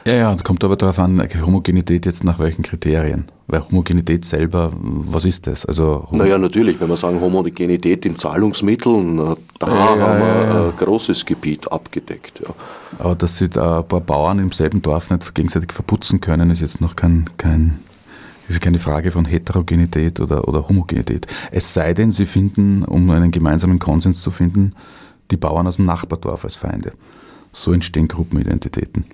Ja, 0.06 0.14
ja, 0.14 0.36
kommt 0.44 0.64
aber 0.66 0.76
darauf 0.76 1.00
an, 1.00 1.26
Homogenität 1.46 2.06
jetzt 2.06 2.26
nach 2.26 2.38
welchen 2.40 2.62
Kriterien? 2.62 3.26
Weil 3.48 3.62
Homogenität 3.62 4.26
selber, 4.26 4.74
was 4.76 5.24
ist 5.24 5.48
das? 5.48 5.66
Also, 5.66 6.08
naja, 6.12 6.38
natürlich, 6.38 6.80
wenn 6.82 6.90
wir 6.90 6.98
sagen 6.98 7.22
Homogenität 7.22 8.06
in 8.06 8.18
Zahlungsmitteln, 8.18 9.18
da 9.60 9.68
ja, 9.68 9.74
haben 9.74 10.20
wir 10.20 10.28
ja, 10.28 10.66
ein 10.66 10.74
großes 10.78 11.26
Gebiet 11.26 11.72
abgedeckt. 11.72 12.42
Ja. 12.46 12.54
Aber 13.00 13.16
dass 13.16 13.38
sich 13.38 13.52
da 13.52 13.80
ein 13.80 13.88
paar 13.88 14.02
Bauern 14.02 14.40
im 14.40 14.52
selben 14.52 14.82
Dorf 14.82 15.10
nicht 15.10 15.34
gegenseitig 15.34 15.72
verputzen 15.72 16.20
können, 16.20 16.50
ist 16.50 16.62
jetzt 16.62 16.82
noch 16.82 16.98
kein, 16.98 17.26
kein 17.38 17.80
ist 18.50 18.60
keine 18.60 18.80
Frage 18.80 19.12
von 19.12 19.24
Heterogenität 19.24 20.20
oder, 20.20 20.48
oder 20.48 20.68
Homogenität. 20.68 21.28
Es 21.52 21.74
sei 21.74 21.94
denn, 21.94 22.12
sie 22.12 22.26
finden, 22.26 22.84
um 22.84 23.10
einen 23.10 23.32
gemeinsamen 23.32 23.80
Konsens 23.80 24.22
zu 24.22 24.32
finden, 24.32 24.74
die 25.32 25.38
Bauern 25.38 25.66
aus 25.66 25.78
dem 25.78 25.86
Nachbardorf 25.86 26.44
als 26.44 26.56
Feinde. 26.56 26.92
So 27.54 27.72
entstehen 27.72 28.08
Gruppenidentitäten. 28.08 29.06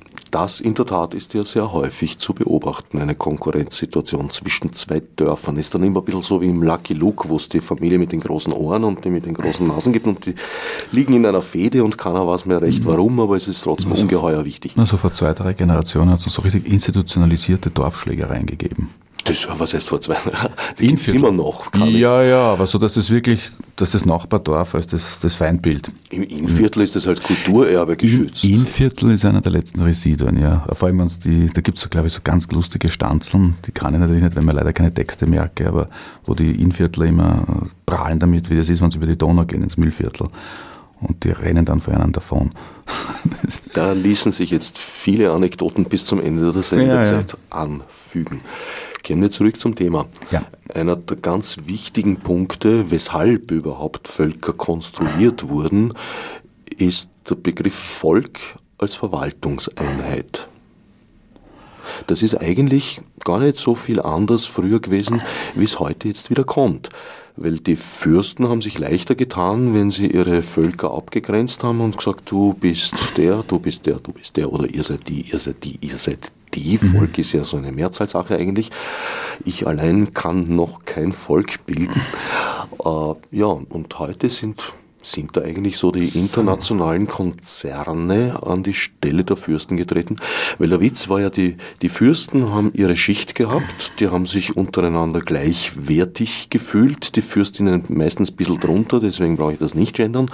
Das 0.42 0.62
in 0.62 0.74
der 0.74 0.86
Tat 0.86 1.14
ist 1.16 1.34
ja 1.34 1.44
sehr 1.44 1.74
häufig 1.74 2.18
zu 2.18 2.34
beobachten, 2.34 2.98
eine 2.98 3.14
Konkurrenzsituation 3.14 4.30
zwischen 4.30 4.72
zwei 4.72 5.02
Dörfern. 5.18 5.58
Ist 5.58 5.76
dann 5.76 5.84
immer 5.84 6.00
ein 6.00 6.06
bisschen 6.06 6.22
so 6.22 6.40
wie 6.40 6.48
im 6.48 6.64
Lucky 6.64 6.94
Luke, 6.94 7.28
wo 7.28 7.36
es 7.36 7.50
die 7.50 7.60
Familie 7.60 8.00
mit 8.00 8.14
den 8.14 8.22
großen 8.22 8.54
Ohren 8.54 8.86
und 8.86 9.04
die 9.04 9.10
mit 9.10 9.26
den 9.26 9.34
großen 9.34 9.68
Nasen 9.68 9.92
gibt 9.92 10.08
und 10.08 10.26
die 10.26 10.36
liegen 10.94 11.12
in 11.12 11.26
einer 11.26 11.42
Fehde 11.42 11.84
und 11.84 11.98
keiner 11.98 12.26
weiß 12.26 12.46
mehr 12.46 12.62
recht 12.62 12.86
warum, 12.86 13.20
aber 13.20 13.36
es 13.36 13.50
ist 13.50 13.66
trotzdem 13.66 13.92
also, 13.92 14.04
ungeheuer 14.04 14.46
wichtig. 14.46 14.78
Also 14.78 14.96
vor 14.96 15.12
zwei, 15.12 15.34
drei 15.34 15.52
Generationen 15.52 16.10
hat 16.12 16.26
es 16.26 16.34
so 16.34 16.42
richtig 16.42 16.66
institutionalisierte 16.66 17.70
Dorfschlägereien 17.70 18.46
gegeben. 18.46 18.92
Das, 19.30 19.48
was 19.60 19.74
heißt 19.74 19.88
vor 19.88 20.02
zwei 20.02 20.14
Jahren? 20.14 20.52
Die 20.80 20.88
gibt 20.88 21.08
es 21.08 21.14
immer 21.14 21.32
noch. 21.32 21.72
Ja, 21.76 22.24
ja, 22.24 22.42
aber 22.42 22.68
so, 22.68 22.78
dass 22.78 22.98
es 22.98 23.10
wirklich, 23.10 23.50
dass 23.76 23.92
das 23.92 24.06
Nachbardorf 24.06 24.76
als 24.76 24.88
das, 24.88 25.20
das 25.20 25.36
Feindbild. 25.36 25.92
Im 26.10 26.24
Innviertel 26.24 26.82
ist 26.82 26.96
das 26.96 27.08
als 27.08 27.22
Kulturerbe 27.22 27.96
geschützt. 27.96 28.44
Im 28.44 28.56
Innviertel 28.56 29.12
ist 29.12 29.26
einer 29.26 29.42
der 29.42 29.52
letzten 29.52 29.82
Residuen, 29.82 30.38
ja. 30.38 30.66
Vor 30.74 30.88
allem, 30.88 31.00
wenn's 31.00 31.20
die, 31.20 31.48
da 31.48 31.62
gibt 31.62 31.78
es, 31.78 31.84
so, 31.84 31.90
glaube 31.90 32.08
ich, 32.08 32.14
so 32.14 32.22
ganz 32.24 32.50
lustige 32.52 32.90
Stanzeln, 32.90 33.56
die 33.66 33.72
kann 33.72 33.94
ich 33.94 34.00
natürlich 34.00 34.24
nicht, 34.24 34.36
wenn 34.36 34.46
man 34.46 34.56
leider 34.56 34.74
keine 34.74 34.94
Texte 34.94 35.28
merke, 35.28 35.68
aber 35.68 35.90
wo 36.26 36.34
die 36.34 36.62
Innviertler 36.62 37.06
immer 37.06 37.46
prahlen 37.86 38.20
damit, 38.20 38.50
wie 38.50 38.56
das 38.56 38.70
ist, 38.70 38.82
wenn 38.82 38.90
sie 38.92 38.98
über 38.98 39.08
die 39.08 39.18
Donau 39.18 39.46
gehen 39.46 39.62
ins 39.62 39.78
Müllviertel 39.78 40.28
und 41.02 41.24
die 41.24 41.32
rennen 41.32 41.66
dann 41.66 41.80
vor 41.80 41.94
einem 41.94 42.12
davon. 42.12 42.52
da 43.74 43.92
ließen 43.92 44.32
sich 44.32 44.52
jetzt 44.52 44.78
viele 44.78 45.32
Anekdoten 45.32 45.86
bis 45.86 46.06
zum 46.06 46.20
Ende 46.20 46.52
der 46.52 46.64
Sendezeit 46.64 47.32
ja, 47.32 47.38
ja. 47.52 47.58
anfügen. 47.62 48.42
Wir 49.04 49.32
zurück 49.32 49.60
zum 49.60 49.76
Thema. 49.76 50.06
Ja. 50.32 50.46
Einer 50.74 50.96
der 50.96 51.18
ganz 51.18 51.58
wichtigen 51.66 52.18
Punkte, 52.18 52.92
weshalb 52.92 53.52
überhaupt 53.52 54.08
Völker 54.08 54.54
konstruiert 54.54 55.50
wurden, 55.50 55.94
ist 56.78 57.10
der 57.30 57.36
Begriff 57.36 57.74
Volk 57.74 58.40
als 58.78 58.96
Verwaltungseinheit. 58.96 60.48
Das 62.08 62.22
ist 62.22 62.36
eigentlich 62.36 63.02
gar 63.24 63.40
nicht 63.40 63.58
so 63.58 63.74
viel 63.74 64.00
anders 64.00 64.46
früher 64.46 64.80
gewesen, 64.80 65.22
wie 65.56 65.66
es 65.66 65.80
heute 65.80 66.08
jetzt 66.08 66.30
wieder 66.30 66.44
kommt 66.44 66.90
weil 67.42 67.60
die 67.60 67.78
Fürsten 67.78 68.50
haben 68.50 68.62
sich 68.62 68.78
leichter 68.78 69.16
getan, 69.16 69.74
wenn 69.74 69.92
sie 69.92 70.08
ihre 70.08 70.44
Völker 70.44 70.94
abgegrenzt 70.94 71.64
haben 71.64 71.80
und 71.80 71.98
gesagt, 71.98 72.30
du 72.30 72.54
bist 72.54 72.94
der, 73.16 73.44
du 73.48 73.60
bist 73.60 73.86
der, 73.86 73.96
du 73.96 74.12
bist 74.12 74.36
der 74.36 74.52
oder 74.52 74.68
ihr 74.68 74.84
seid 74.84 75.08
die, 75.08 75.22
ihr 75.22 75.40
seid 75.40 75.64
die, 75.64 75.78
ihr 75.82 75.98
seid 75.98 76.32
die. 76.54 76.80
Mhm. 76.82 76.98
Volk 76.98 77.18
ist 77.18 77.34
ja 77.34 77.44
so 77.44 77.58
eine 77.58 77.72
Mehrzahlsache 77.72 78.36
eigentlich. 78.36 78.72
Ich 79.46 79.68
allein 79.68 80.14
kann 80.14 80.56
noch 80.56 80.86
kein 80.86 81.14
Volk 81.14 81.66
bilden. 81.66 82.02
Äh, 82.84 83.14
ja, 83.32 83.48
und 83.48 84.00
heute 84.00 84.30
sind 84.30 84.74
sind 85.02 85.36
da 85.38 85.42
eigentlich 85.42 85.78
so 85.78 85.92
die 85.92 86.08
internationalen 86.08 87.08
Konzerne 87.08 88.42
an 88.44 88.64
die 88.64 88.74
Stelle 88.74 89.24
der 89.24 89.38
Fürsten 89.38 89.78
getreten? 89.78 90.18
Weil 90.58 90.70
der 90.70 90.82
Witz 90.82 91.10
war 91.10 91.22
ja, 91.22 91.30
die, 91.30 91.56
die 91.82 91.90
Fürsten 91.90 92.52
haben 92.52 92.72
ihre 92.74 92.98
Schicht 92.98 93.36
gehabt, 93.36 93.94
die 94.00 94.10
haben 94.10 94.26
sich 94.26 94.58
untereinander 94.58 95.22
gleichwertig 95.22 96.50
gefühlt, 96.50 97.16
die 97.16 97.22
Fürstinnen 97.22 97.86
meistens 97.88 98.32
ein 98.32 98.36
bisschen 98.36 98.60
drunter, 98.60 99.00
deswegen 99.00 99.38
brauche 99.38 99.54
ich 99.54 99.60
das 99.60 99.74
nicht 99.74 99.96
gendern, 99.96 100.30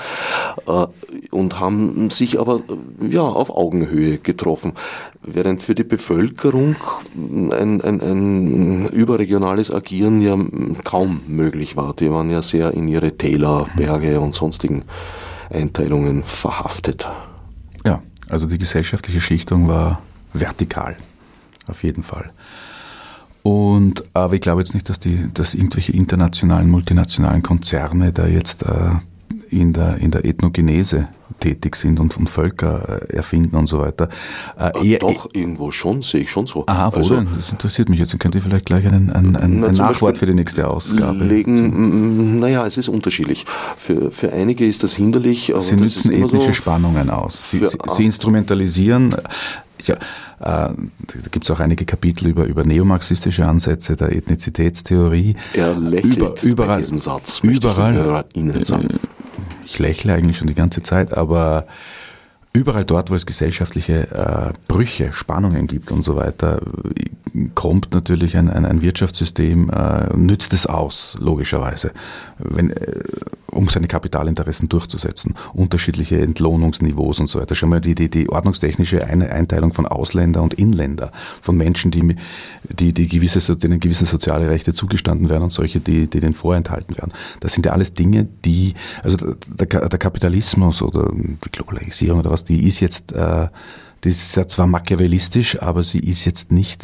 äh, 0.68 0.88
und 1.32 1.60
haben 1.60 2.10
sich 2.10 2.40
aber 2.40 2.62
ja, 3.10 3.22
auf 3.22 3.50
Augenhöhe 3.50 4.18
getroffen. 4.18 4.74
Während 5.22 5.64
für 5.64 5.76
die 5.76 5.84
Bevölkerung 5.84 6.76
ein, 7.16 7.82
ein, 7.82 8.02
ein 8.02 8.88
überregionales 8.90 9.72
Agieren 9.72 10.22
ja 10.22 10.38
kaum 10.84 11.22
möglich 11.28 11.76
war. 11.76 11.94
Die 11.94 12.12
waren 12.12 12.30
ja 12.30 12.42
sehr 12.42 12.72
in 12.72 12.88
ihre 12.88 13.18
Täler, 13.18 13.68
Berge 13.76 14.20
und 14.20 14.36
sonst 14.36 14.55
sonstigen 14.56 14.84
Einteilungen 15.50 16.24
verhaftet. 16.24 17.08
Ja, 17.86 18.02
also 18.30 18.48
die 18.48 18.58
gesellschaftliche 18.58 19.20
Schichtung 19.20 19.68
war 19.68 20.02
vertikal, 20.34 20.96
auf 21.68 21.84
jeden 21.84 22.04
Fall. 22.04 22.32
Und 23.44 24.04
aber 24.14 24.34
ich 24.34 24.42
glaube 24.42 24.62
jetzt 24.62 24.74
nicht, 24.74 24.90
dass 24.90 25.00
die, 25.00 25.30
dass 25.34 25.54
irgendwelche 25.54 25.92
internationalen, 25.92 26.70
multinationalen 26.70 27.44
Konzerne 27.44 28.12
da 28.12 28.26
jetzt 28.26 28.64
äh, 28.64 28.92
in 29.50 29.74
der, 29.74 29.98
in 29.98 30.12
der 30.12 30.26
Ethnogenese 30.26 31.10
tätig 31.46 31.76
sind 31.76 32.00
und, 32.00 32.18
und 32.18 32.28
Völker 32.28 33.04
äh, 33.10 33.18
erfinden 33.18 33.56
und 33.56 33.68
so 33.68 33.80
weiter. 33.80 34.10
Äh, 34.58 34.88
eher, 34.88 35.00
Doch, 35.00 35.30
irgendwo 35.34 35.72
schon, 35.72 36.02
sehe 36.02 36.22
ich 36.22 36.32
schon 36.32 36.48
so. 36.48 36.64
Aha, 36.66 36.92
wo 36.92 36.98
also, 36.98 37.18
denn? 37.18 37.28
Das 37.36 37.52
interessiert 37.52 37.88
mich 37.88 38.00
jetzt. 38.00 38.14
Dann 38.14 38.20
könnt 38.20 38.34
ihr 38.34 38.42
vielleicht 38.42 38.66
gleich 38.66 38.88
einen, 38.88 39.12
einen, 39.12 39.36
einen, 39.36 39.60
na, 39.60 39.68
ein 39.68 39.76
Nachwort 39.76 40.18
für 40.18 40.26
die 40.26 40.34
nächste 40.34 40.68
Ausgabe. 40.68 41.24
Legen, 41.24 42.40
naja, 42.40 42.66
es 42.66 42.78
ist 42.78 42.88
unterschiedlich. 42.88 43.46
Für, 43.78 44.12
für 44.12 44.34
einige 44.34 44.66
ist 44.66 44.84
das 44.84 44.96
hinderlich. 44.96 45.54
Sie 45.60 45.76
nützen 45.76 46.12
ethnische 46.12 46.48
so 46.48 46.54
Spannungen 46.54 47.12
aus. 47.12 47.52
Sie, 47.52 47.60
sie, 47.60 47.78
sie 47.96 48.06
instrumentalisieren. 48.06 49.16
Ja, 49.84 49.96
äh, 49.96 50.00
da 50.40 50.74
gibt 51.32 51.46
es 51.46 51.52
auch 51.52 51.60
einige 51.60 51.86
Kapitel 51.86 52.28
über, 52.28 52.46
über 52.46 52.64
neomarxistische 52.64 53.46
Ansätze 53.46 53.96
der 53.96 54.16
Ethnizitätstheorie. 54.16 55.36
Er 55.54 55.78
lächelt 55.78 56.18
über, 56.18 56.34
überall, 56.44 56.76
bei 56.76 56.78
diesem 56.78 56.98
Satz, 56.98 57.42
überall, 57.44 58.26
ich 58.34 58.38
Ihnen 58.42 58.64
sagen. 58.64 59.00
Ich 59.66 59.80
lächle 59.80 60.14
eigentlich 60.14 60.38
schon 60.38 60.48
die 60.48 60.54
ganze 60.54 60.82
Zeit, 60.84 61.16
aber 61.16 61.68
überall 62.54 62.86
dort, 62.86 63.10
wo 63.10 63.16
es 63.16 63.26
gesellschaftliche 63.26 64.12
äh, 64.12 64.54
Brüche, 64.68 65.12
Spannungen 65.12 65.68
gibt 65.68 65.92
und 65.92 66.02
so 66.02 66.16
weiter, 66.16 66.62
kommt 67.54 67.94
natürlich 67.94 68.38
ein, 68.38 68.50
ein, 68.50 68.66
ein 68.66 68.82
Wirtschaftssystem, 68.82 69.70
äh, 69.70 70.16
nützt 70.16 70.54
es 70.54 70.66
aus, 70.66 71.16
logischerweise, 71.20 71.92
wenn, 72.38 72.72
äh, 72.72 73.02
um 73.52 73.70
seine 73.70 73.88
Kapitalinteressen 73.88 74.70
durchzusetzen. 74.70 75.36
Unterschiedliche 75.54 76.22
Entlohnungsniveaus 76.22 77.20
und 77.20 77.28
so 77.28 77.40
weiter. 77.40 77.56
Schon 77.56 77.70
mal 77.70 77.82
die, 77.82 77.96
die, 77.96 78.10
die 78.10 78.30
ordnungstechnische 78.30 79.06
Einteilung 79.06 79.74
von 79.74 79.86
Ausländer 79.86 80.44
und 80.44 80.54
Inländer, 80.54 81.12
von 81.42 81.56
Menschen, 81.56 81.92
die, 81.92 82.16
die, 82.64 82.94
die 82.94 83.08
gewisse, 83.08 83.56
denen 83.56 83.80
gewisse 83.80 84.06
soziale 84.06 84.50
Rechte 84.50 84.74
zugestanden 84.74 85.30
werden 85.30 85.44
und 85.44 85.52
solche, 85.52 85.80
die, 85.80 86.08
die 86.08 86.20
denen 86.20 86.34
vorenthalten 86.34 86.98
werden. 86.98 87.14
Das 87.40 87.54
sind 87.54 87.66
ja 87.66 87.72
alles 87.72 87.94
Dinge, 87.94 88.28
die, 88.44 88.74
also 89.04 89.18
der, 89.48 89.88
der 89.88 90.00
Kapitalismus 90.00 90.82
oder 90.82 91.12
die 91.14 91.52
Globalisierung 91.52 92.20
oder 92.20 92.32
was, 92.32 92.44
die 92.44 92.68
ist 92.68 92.82
jetzt, 92.82 93.14
äh, 93.14 93.48
die 94.04 94.10
ist 94.10 94.36
ja 94.36 94.48
zwar 94.48 94.68
machiavellistisch, 94.68 95.62
aber 95.62 95.84
sie 95.84 96.00
ist 96.00 96.26
jetzt 96.26 96.52
nicht 96.52 96.84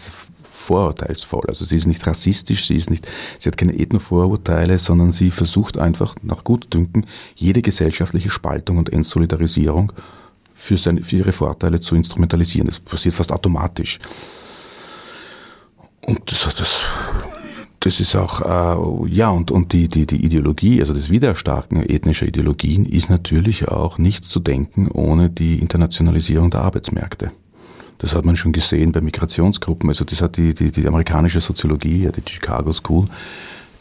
vorurteilsvoll. 0.62 1.42
Also 1.48 1.66
sie 1.66 1.76
ist 1.76 1.88
nicht 1.88 2.06
rassistisch, 2.08 2.68
sie 2.68 2.76
ist 2.76 2.90
nicht, 2.90 3.08
sie 3.40 3.50
hat 3.50 3.58
keine 3.58 3.78
Ethnovorurteile, 3.78 4.78
sondern 4.78 5.12
sie 5.12 5.32
versucht 5.32 5.78
einfach 5.78 6.16
nach 6.22 6.44
Gutdünken 6.44 7.06
jede 7.36 7.62
gesellschaftliche 7.62 8.30
Spaltung 8.30 8.78
und 8.78 8.92
Entsolidarisierung 8.92 9.92
für, 10.54 10.78
seine, 10.78 11.02
für 11.02 11.18
ihre 11.18 11.32
Vorteile 11.32 11.82
zu 11.82 11.96
instrumentalisieren. 11.96 12.68
Das 12.68 12.80
passiert 12.80 13.16
fast 13.16 13.32
automatisch. 13.32 14.00
Und 16.06 16.32
das, 16.32 16.56
das 16.56 16.86
das 17.82 18.00
ist 18.00 18.16
auch, 18.16 18.42
äh, 18.42 19.10
ja, 19.10 19.30
und, 19.30 19.50
und 19.50 19.74
die, 19.74 19.90
die, 19.90 20.06
die 20.06 20.24
Ideologie, 20.24 20.80
also 20.82 20.94
das 20.94 21.10
Widerstarken 21.10 21.82
ethnischer 21.82 22.28
Ideologien 22.28 22.86
ist 22.86 23.10
natürlich 23.10 23.68
auch 23.68 23.98
nichts 23.98 24.30
zu 24.30 24.40
denken 24.40 24.88
ohne 24.88 25.32
die 25.32 25.58
Internationalisierung 25.60 26.52
der 26.52 26.62
Arbeitsmärkte. 26.62 27.32
Das 28.02 28.16
hat 28.16 28.26
man 28.26 28.36
schon 28.36 28.52
gesehen 28.52 28.92
bei 28.92 29.00
Migrationsgruppen. 29.00 29.88
Also 29.88 30.06
das 30.06 30.24
hat 30.24 30.36
die, 30.36 30.56
die, 30.56 30.72
die 30.72 30.88
amerikanische 30.88 31.40
Soziologie, 31.40 32.06
ja, 32.06 32.12
die 32.12 32.24
Chicago 32.28 32.74
School, 32.74 33.06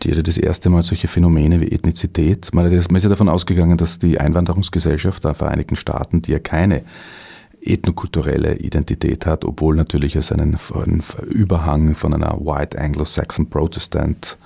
die 0.03 0.11
hatte 0.11 0.23
das 0.23 0.37
erste 0.37 0.68
Mal 0.68 0.83
solche 0.83 1.09
Phänomene 1.09 1.59
wie 1.62 1.73
Ethnizität. 1.73 2.53
Man 2.53 2.71
ist 2.71 2.91
ja 2.91 3.09
davon 3.09 3.31
ausgegangen, 3.31 3.79
dass 3.79 3.99
die 3.99 4.21
Einwanderungsgesellschaft 4.21 5.25
der 5.25 5.33
Vereinigten 5.33 5.75
Staaten, 5.75 6.21
die 6.21 6.33
ja 6.33 6.39
keine 6.39 6.83
ethnokulturelle 7.63 8.57
Identität 8.57 9.27
hat, 9.27 9.45
obwohl 9.45 9.77
natürlich 9.77 10.17
es 10.17 10.33
einen, 10.33 10.57
einen 10.75 11.03
Überhang 11.29 11.95
von 11.95 12.15
einer 12.15 12.39
White 12.41 12.79
Anglo-Saxon 12.79 13.51
Protestant 13.51 14.39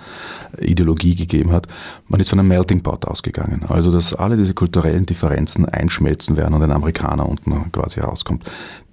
Ideologie 0.59 1.15
gegeben 1.15 1.53
hat. 1.53 1.67
Man 2.09 2.21
ist 2.21 2.31
von 2.31 2.41
einem 2.41 2.49
Melting 2.49 2.83
Pot 2.83 3.07
ausgegangen. 3.07 3.65
Also, 3.69 3.91
dass 3.91 4.15
alle 4.15 4.37
diese 4.37 4.55
kulturellen 4.55 5.07
Differenzen 5.07 5.67
einschmelzen 5.67 6.37
werden 6.37 6.55
und 6.55 6.63
ein 6.63 6.73
Amerikaner 6.73 7.29
unten 7.29 7.71
quasi 7.73 8.01
rauskommt. 8.01 8.45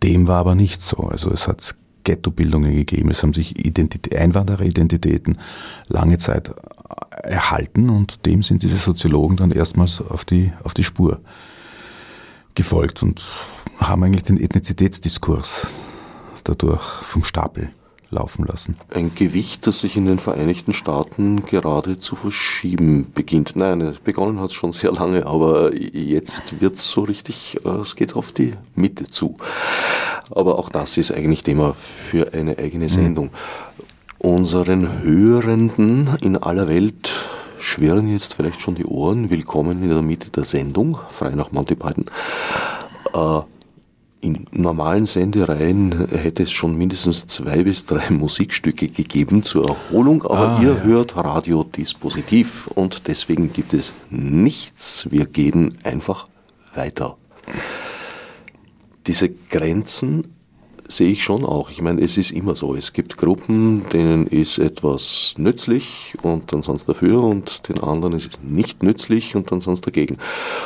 Dem 0.04 0.28
war 0.28 0.40
aber 0.40 0.56
nicht 0.56 0.82
so. 0.82 0.98
Also, 0.98 1.32
es 1.32 1.48
hat 1.48 1.76
Ghettobildungen 2.04 2.74
gegeben. 2.74 3.10
Es 3.10 3.24
haben 3.24 3.34
sich 3.34 3.64
Identität, 3.64 4.16
Einwandereridentitäten 4.16 5.38
lange 5.88 6.18
Zeit 6.18 6.52
erhalten 7.24 7.90
und 7.90 8.26
dem 8.26 8.44
sind 8.44 8.64
diese 8.64 8.78
Soziologen 8.78 9.38
dann 9.38 9.52
erstmals 9.52 10.02
auf 10.02 10.26
die, 10.26 10.52
auf 10.64 10.74
die 10.74 10.84
Spur 10.84 11.22
gefolgt 12.62 13.02
und 13.02 13.24
haben 13.80 14.04
eigentlich 14.04 14.24
den 14.24 14.40
Ethnizitätsdiskurs 14.40 15.68
dadurch 16.44 16.84
vom 16.84 17.24
Stapel 17.24 17.72
laufen 18.12 18.46
lassen. 18.46 18.78
Ein 18.94 19.16
Gewicht, 19.16 19.66
das 19.66 19.80
sich 19.80 19.98
in 19.98 20.06
den 20.06 20.20
Vereinigten 20.20 20.72
Staaten 20.72 21.44
gerade 21.48 21.98
zu 21.98 22.16
verschieben 22.16 23.12
beginnt. 23.16 23.56
Nein, 23.56 23.96
begonnen 24.04 24.40
hat 24.40 24.50
es 24.50 24.54
schon 24.54 24.74
sehr 24.74 24.92
lange, 24.92 25.26
aber 25.26 25.74
jetzt 25.76 26.62
wird 26.62 26.76
es 26.76 26.92
so 26.92 27.02
richtig, 27.02 27.58
äh, 27.66 27.70
es 27.70 27.96
geht 27.96 28.16
auf 28.16 28.32
die 28.32 28.54
Mitte 28.76 29.08
zu. 29.08 29.38
Aber 30.30 30.60
auch 30.60 30.70
das 30.70 30.98
ist 30.98 31.12
eigentlich 31.12 31.42
Thema 31.42 31.74
für 31.74 32.32
eine 32.34 32.60
eigene 32.60 32.86
mhm. 32.86 32.90
Sendung. 32.90 33.26
Mhm. 33.26 33.32
Unseren 34.20 35.02
Hörenden 35.02 36.10
in 36.22 36.38
aller 36.38 36.68
Welt 36.68 37.12
schwirren 37.62 38.08
jetzt 38.08 38.34
vielleicht 38.34 38.60
schon 38.60 38.76
die 38.76 38.86
Ohren. 38.86 39.30
Willkommen 39.30 39.84
in 39.84 39.90
der 39.90 40.02
Mitte 40.02 40.32
der 40.32 40.46
Sendung, 40.46 40.98
frei 41.10 41.30
nach 41.32 41.52
Monty 41.52 41.76
Python. 41.76 42.06
Äh, 43.14 43.42
in 44.22 44.46
normalen 44.52 45.06
Sendereien 45.06 46.08
hätte 46.10 46.44
es 46.44 46.52
schon 46.52 46.78
mindestens 46.78 47.26
zwei 47.28 47.64
bis 47.64 47.86
drei 47.86 48.10
Musikstücke 48.10 48.88
gegeben 48.88 49.44
zur 49.44 49.68
Erholung, 49.70 50.24
aber 50.24 50.58
ah, 50.58 50.62
ihr 50.62 50.76
ja. 50.76 50.82
hört 50.82 51.16
Radiodispositiv 51.16 52.68
und 52.68 53.08
deswegen 53.08 53.54
gibt 53.54 53.74
es 53.74 53.94
nichts. 54.10 55.08
Wir 55.10 55.26
gehen 55.26 55.78
einfach 55.84 56.28
weiter. 56.76 57.18
Diese 59.08 59.30
Grenzen 59.30 60.36
sehe 60.92 61.12
ich 61.12 61.24
schon 61.24 61.46
auch. 61.46 61.72
Ich 61.72 61.82
meine, 61.82 62.02
es 62.02 62.18
ist 62.18 62.32
immer 62.32 62.56
so. 62.56 62.76
Es 62.76 62.94
gibt 62.94 63.18
Gruppen, 63.18 63.86
denen 63.90 64.28
ist 64.28 64.58
etwas 64.58 65.34
nützlich 65.38 66.16
und 66.22 66.52
dann 66.52 66.62
sonst 66.62 66.88
dafür 66.88 67.24
und 67.24 67.68
den 67.70 67.80
anderen 67.80 68.14
ist 68.14 68.32
es 68.32 68.40
nicht 68.44 68.84
nützlich 68.84 69.36
und 69.36 69.52
dann 69.52 69.62
sonst 69.62 69.86
dagegen. 69.88 70.18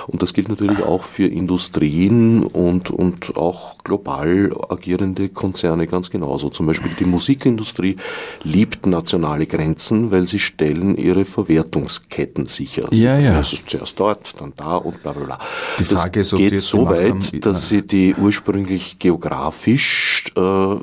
Und 0.07 0.21
das 0.21 0.33
gilt 0.33 0.49
natürlich 0.49 0.83
auch 0.83 1.03
für 1.03 1.27
Industrien 1.27 2.43
und, 2.43 2.89
und 2.89 3.37
auch 3.37 3.77
global 3.83 4.55
agierende 4.69 5.29
Konzerne 5.29 5.87
ganz 5.87 6.09
genauso. 6.09 6.49
Zum 6.49 6.65
Beispiel 6.65 6.91
die 6.99 7.05
Musikindustrie 7.05 7.95
liebt 8.43 8.85
nationale 8.85 9.45
Grenzen, 9.45 10.11
weil 10.11 10.27
sie 10.27 10.39
stellen 10.39 10.95
ihre 10.95 11.25
Verwertungsketten 11.25 12.45
sicher. 12.45 12.87
Ja, 12.91 13.19
ja. 13.19 13.39
Ist 13.39 13.69
zuerst 13.69 13.99
dort, 13.99 14.33
dann 14.39 14.53
da 14.55 14.77
und 14.77 15.01
bla 15.01 15.13
bla 15.13 15.25
bla. 15.25 15.39
Die 15.79 15.83
Frage 15.83 16.21
das 16.21 16.31
ist, 16.31 16.37
geht 16.37 16.59
so 16.59 16.87
weit, 16.87 17.11
haben, 17.11 17.41
dass 17.41 17.69
sie 17.69 17.85
die 17.85 18.15
ursprünglich 18.15 18.99
geografisch 18.99 20.14
äh, 20.35 20.75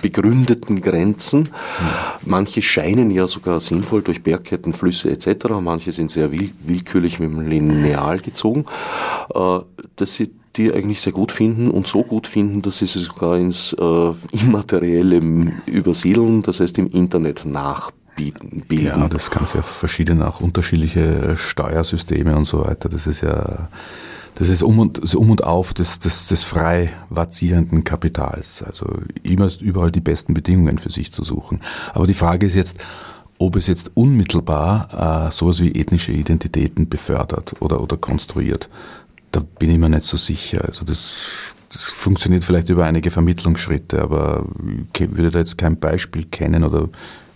begründeten 0.00 0.80
Grenzen. 0.80 1.50
Manche 2.24 2.62
scheinen 2.62 3.10
ja 3.10 3.26
sogar 3.26 3.60
sinnvoll 3.60 4.02
durch 4.02 4.22
Bergketten, 4.22 4.72
Flüsse 4.72 5.10
etc. 5.10 5.48
Manche 5.60 5.92
sind 5.92 6.10
sehr 6.10 6.30
willkürlich 6.32 7.18
mit 7.18 7.32
dem 7.32 7.48
Lineal 7.48 8.20
gezogen, 8.20 8.66
äh, 9.34 9.58
dass 9.96 10.14
sie 10.14 10.30
die 10.56 10.72
eigentlich 10.72 11.00
sehr 11.00 11.12
gut 11.12 11.32
finden 11.32 11.70
und 11.70 11.86
so 11.86 12.02
gut 12.02 12.26
finden, 12.26 12.62
dass 12.62 12.78
sie 12.78 12.86
sie 12.86 13.00
sogar 13.00 13.38
ins 13.38 13.72
äh, 13.72 14.12
Immaterielle 14.32 15.20
übersiedeln, 15.66 16.42
das 16.42 16.60
heißt 16.60 16.78
im 16.78 16.88
Internet 16.88 17.46
nachbieten. 17.46 18.62
Ja, 18.70 19.08
das 19.08 19.30
kann 19.30 19.46
ja 19.54 19.62
verschiedene, 19.62 20.28
auch 20.28 20.40
unterschiedliche 20.40 21.36
Steuersysteme 21.36 22.36
und 22.36 22.44
so 22.44 22.64
weiter. 22.64 22.88
Das 22.88 23.06
ist 23.06 23.22
ja 23.22 23.68
das 24.34 24.48
ist 24.48 24.62
um 24.62 24.78
und, 24.78 25.02
das 25.02 25.14
um 25.14 25.30
und 25.30 25.44
auf 25.44 25.74
des, 25.74 25.98
des, 25.98 26.28
des 26.28 26.44
frei 26.44 26.92
vazierenden 27.10 27.84
Kapitals. 27.84 28.62
Also 28.62 28.86
immer 29.22 29.50
überall 29.60 29.90
die 29.90 30.00
besten 30.00 30.34
Bedingungen 30.34 30.78
für 30.78 30.90
sich 30.90 31.12
zu 31.12 31.22
suchen. 31.22 31.60
Aber 31.92 32.06
die 32.06 32.14
Frage 32.14 32.46
ist 32.46 32.54
jetzt, 32.54 32.78
ob 33.38 33.56
es 33.56 33.66
jetzt 33.66 33.90
unmittelbar 33.94 35.28
äh, 35.28 35.32
sowas 35.32 35.60
wie 35.60 35.72
ethnische 35.72 36.12
Identitäten 36.12 36.88
befördert 36.88 37.54
oder, 37.60 37.82
oder 37.82 37.96
konstruiert. 37.96 38.68
Da 39.32 39.40
bin 39.58 39.70
ich 39.70 39.78
mir 39.78 39.88
nicht 39.88 40.04
so 40.04 40.16
sicher. 40.16 40.64
Also 40.64 40.84
das, 40.84 41.54
das 41.70 41.90
funktioniert 41.90 42.44
vielleicht 42.44 42.68
über 42.68 42.84
einige 42.84 43.10
Vermittlungsschritte, 43.10 44.00
aber 44.00 44.46
ich 44.94 45.16
würde 45.16 45.30
da 45.30 45.40
jetzt 45.40 45.58
kein 45.58 45.78
Beispiel 45.78 46.24
kennen 46.24 46.64
oder 46.64 46.88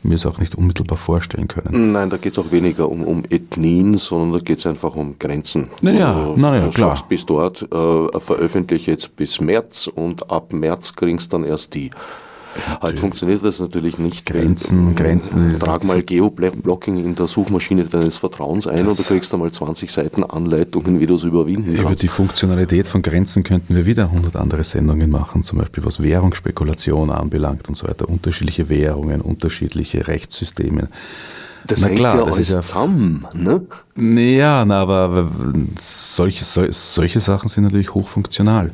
mir 0.07 0.15
es 0.15 0.27
auch 0.27 0.39
nicht 0.39 0.55
unmittelbar 0.55 0.99
vorstellen 0.99 1.49
können. 1.49 1.93
Nein, 1.93 2.11
da 2.11 2.17
geht 2.17 2.33
es 2.33 2.39
auch 2.39 2.51
weniger 2.51 2.89
um, 2.89 3.05
um 3.05 3.23
Ethnien, 3.29 3.97
sondern 3.97 4.33
da 4.33 4.39
geht 4.39 4.59
es 4.59 4.67
einfach 4.67 4.95
um 4.97 5.19
Grenzen. 5.19 5.69
Naja, 5.83 6.13
du, 6.15 6.41
naja, 6.41 6.65
du 6.65 6.71
klar. 6.71 6.91
Sagst, 6.91 7.09
bis 7.09 7.27
dort 7.27 7.63
äh, 7.63 8.21
veröffentliche 8.21 8.93
jetzt 8.93 9.17
bis 9.17 9.41
März 9.41 9.89
und 9.89 10.31
ab 10.31 10.53
März 10.53 10.95
kriegst 10.95 11.33
dann 11.33 11.45
erst 11.45 11.75
die. 11.75 11.91
Halt 12.81 12.99
funktioniert 13.01 13.45
das 13.45 13.61
natürlich 13.61 13.99
nicht. 13.99 14.27
Grenzen, 14.27 14.95
Grenzen. 14.95 15.59
Trag 15.59 15.85
mal 15.85 16.03
Geoblocking 16.03 16.99
in 16.99 17.15
der 17.15 17.27
Suchmaschine 17.27 17.85
deines 17.85 18.19
Vertrauens 18.19 18.67
ein 18.67 18.87
und 18.87 18.99
du 18.99 19.03
kriegst 19.03 19.33
einmal 19.35 19.51
20 19.51 19.91
Seiten 19.91 20.25
Anleitungen, 20.25 21.01
wie 21.01 21.07
du 21.07 21.15
es 21.15 21.25
überwinden 21.25 21.75
kannst. 21.75 21.81
Über 21.81 21.95
die 21.95 22.09
Funktionalität 22.09 22.87
von 22.87 23.03
Grenzen 23.03 23.43
könnten 23.43 23.75
wir 23.75 23.87
wieder 23.87 24.05
100 24.05 24.37
andere 24.37 24.65
Sendungen 24.65 25.11
machen, 25.11 25.43
zum 25.43 25.59
Beispiel 25.59 25.85
was 25.85 26.03
Währungsspekulation 26.03 27.11
anbelangt 27.11 27.69
und 27.69 27.77
so 27.77 27.87
weiter. 27.87 28.09
Unterschiedliche 28.09 28.69
Währungen, 28.69 29.21
unterschiedliche 29.21 30.09
Rechtssysteme. 30.09 30.89
Das 31.67 31.81
na 31.81 31.89
hängt 31.89 31.99
klar, 31.99 32.17
ja 32.17 32.25
alles 32.25 32.51
ja, 32.51 32.63
zusammen, 32.63 33.27
ne? 33.35 33.67
Ja, 33.97 34.65
na, 34.65 34.83
aber 34.83 35.29
solche, 35.79 36.45
solche 36.45 37.21
Sachen 37.21 37.49
sind 37.49 37.65
natürlich 37.65 37.93
hochfunktional 37.93 38.71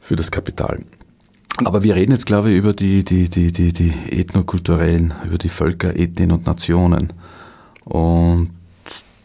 für 0.00 0.16
das 0.16 0.30
Kapital. 0.30 0.80
Aber 1.64 1.82
wir 1.82 1.94
reden 1.94 2.12
jetzt, 2.12 2.26
glaube 2.26 2.50
ich, 2.50 2.56
über 2.56 2.72
die, 2.72 3.04
die, 3.04 3.30
die, 3.30 3.50
die, 3.50 3.72
die 3.72 3.92
ethnokulturellen, 4.10 5.14
über 5.24 5.38
die 5.38 5.48
Völker, 5.48 5.96
Ethnien 5.96 6.32
und 6.32 6.46
Nationen. 6.46 7.12
Und 7.84 8.50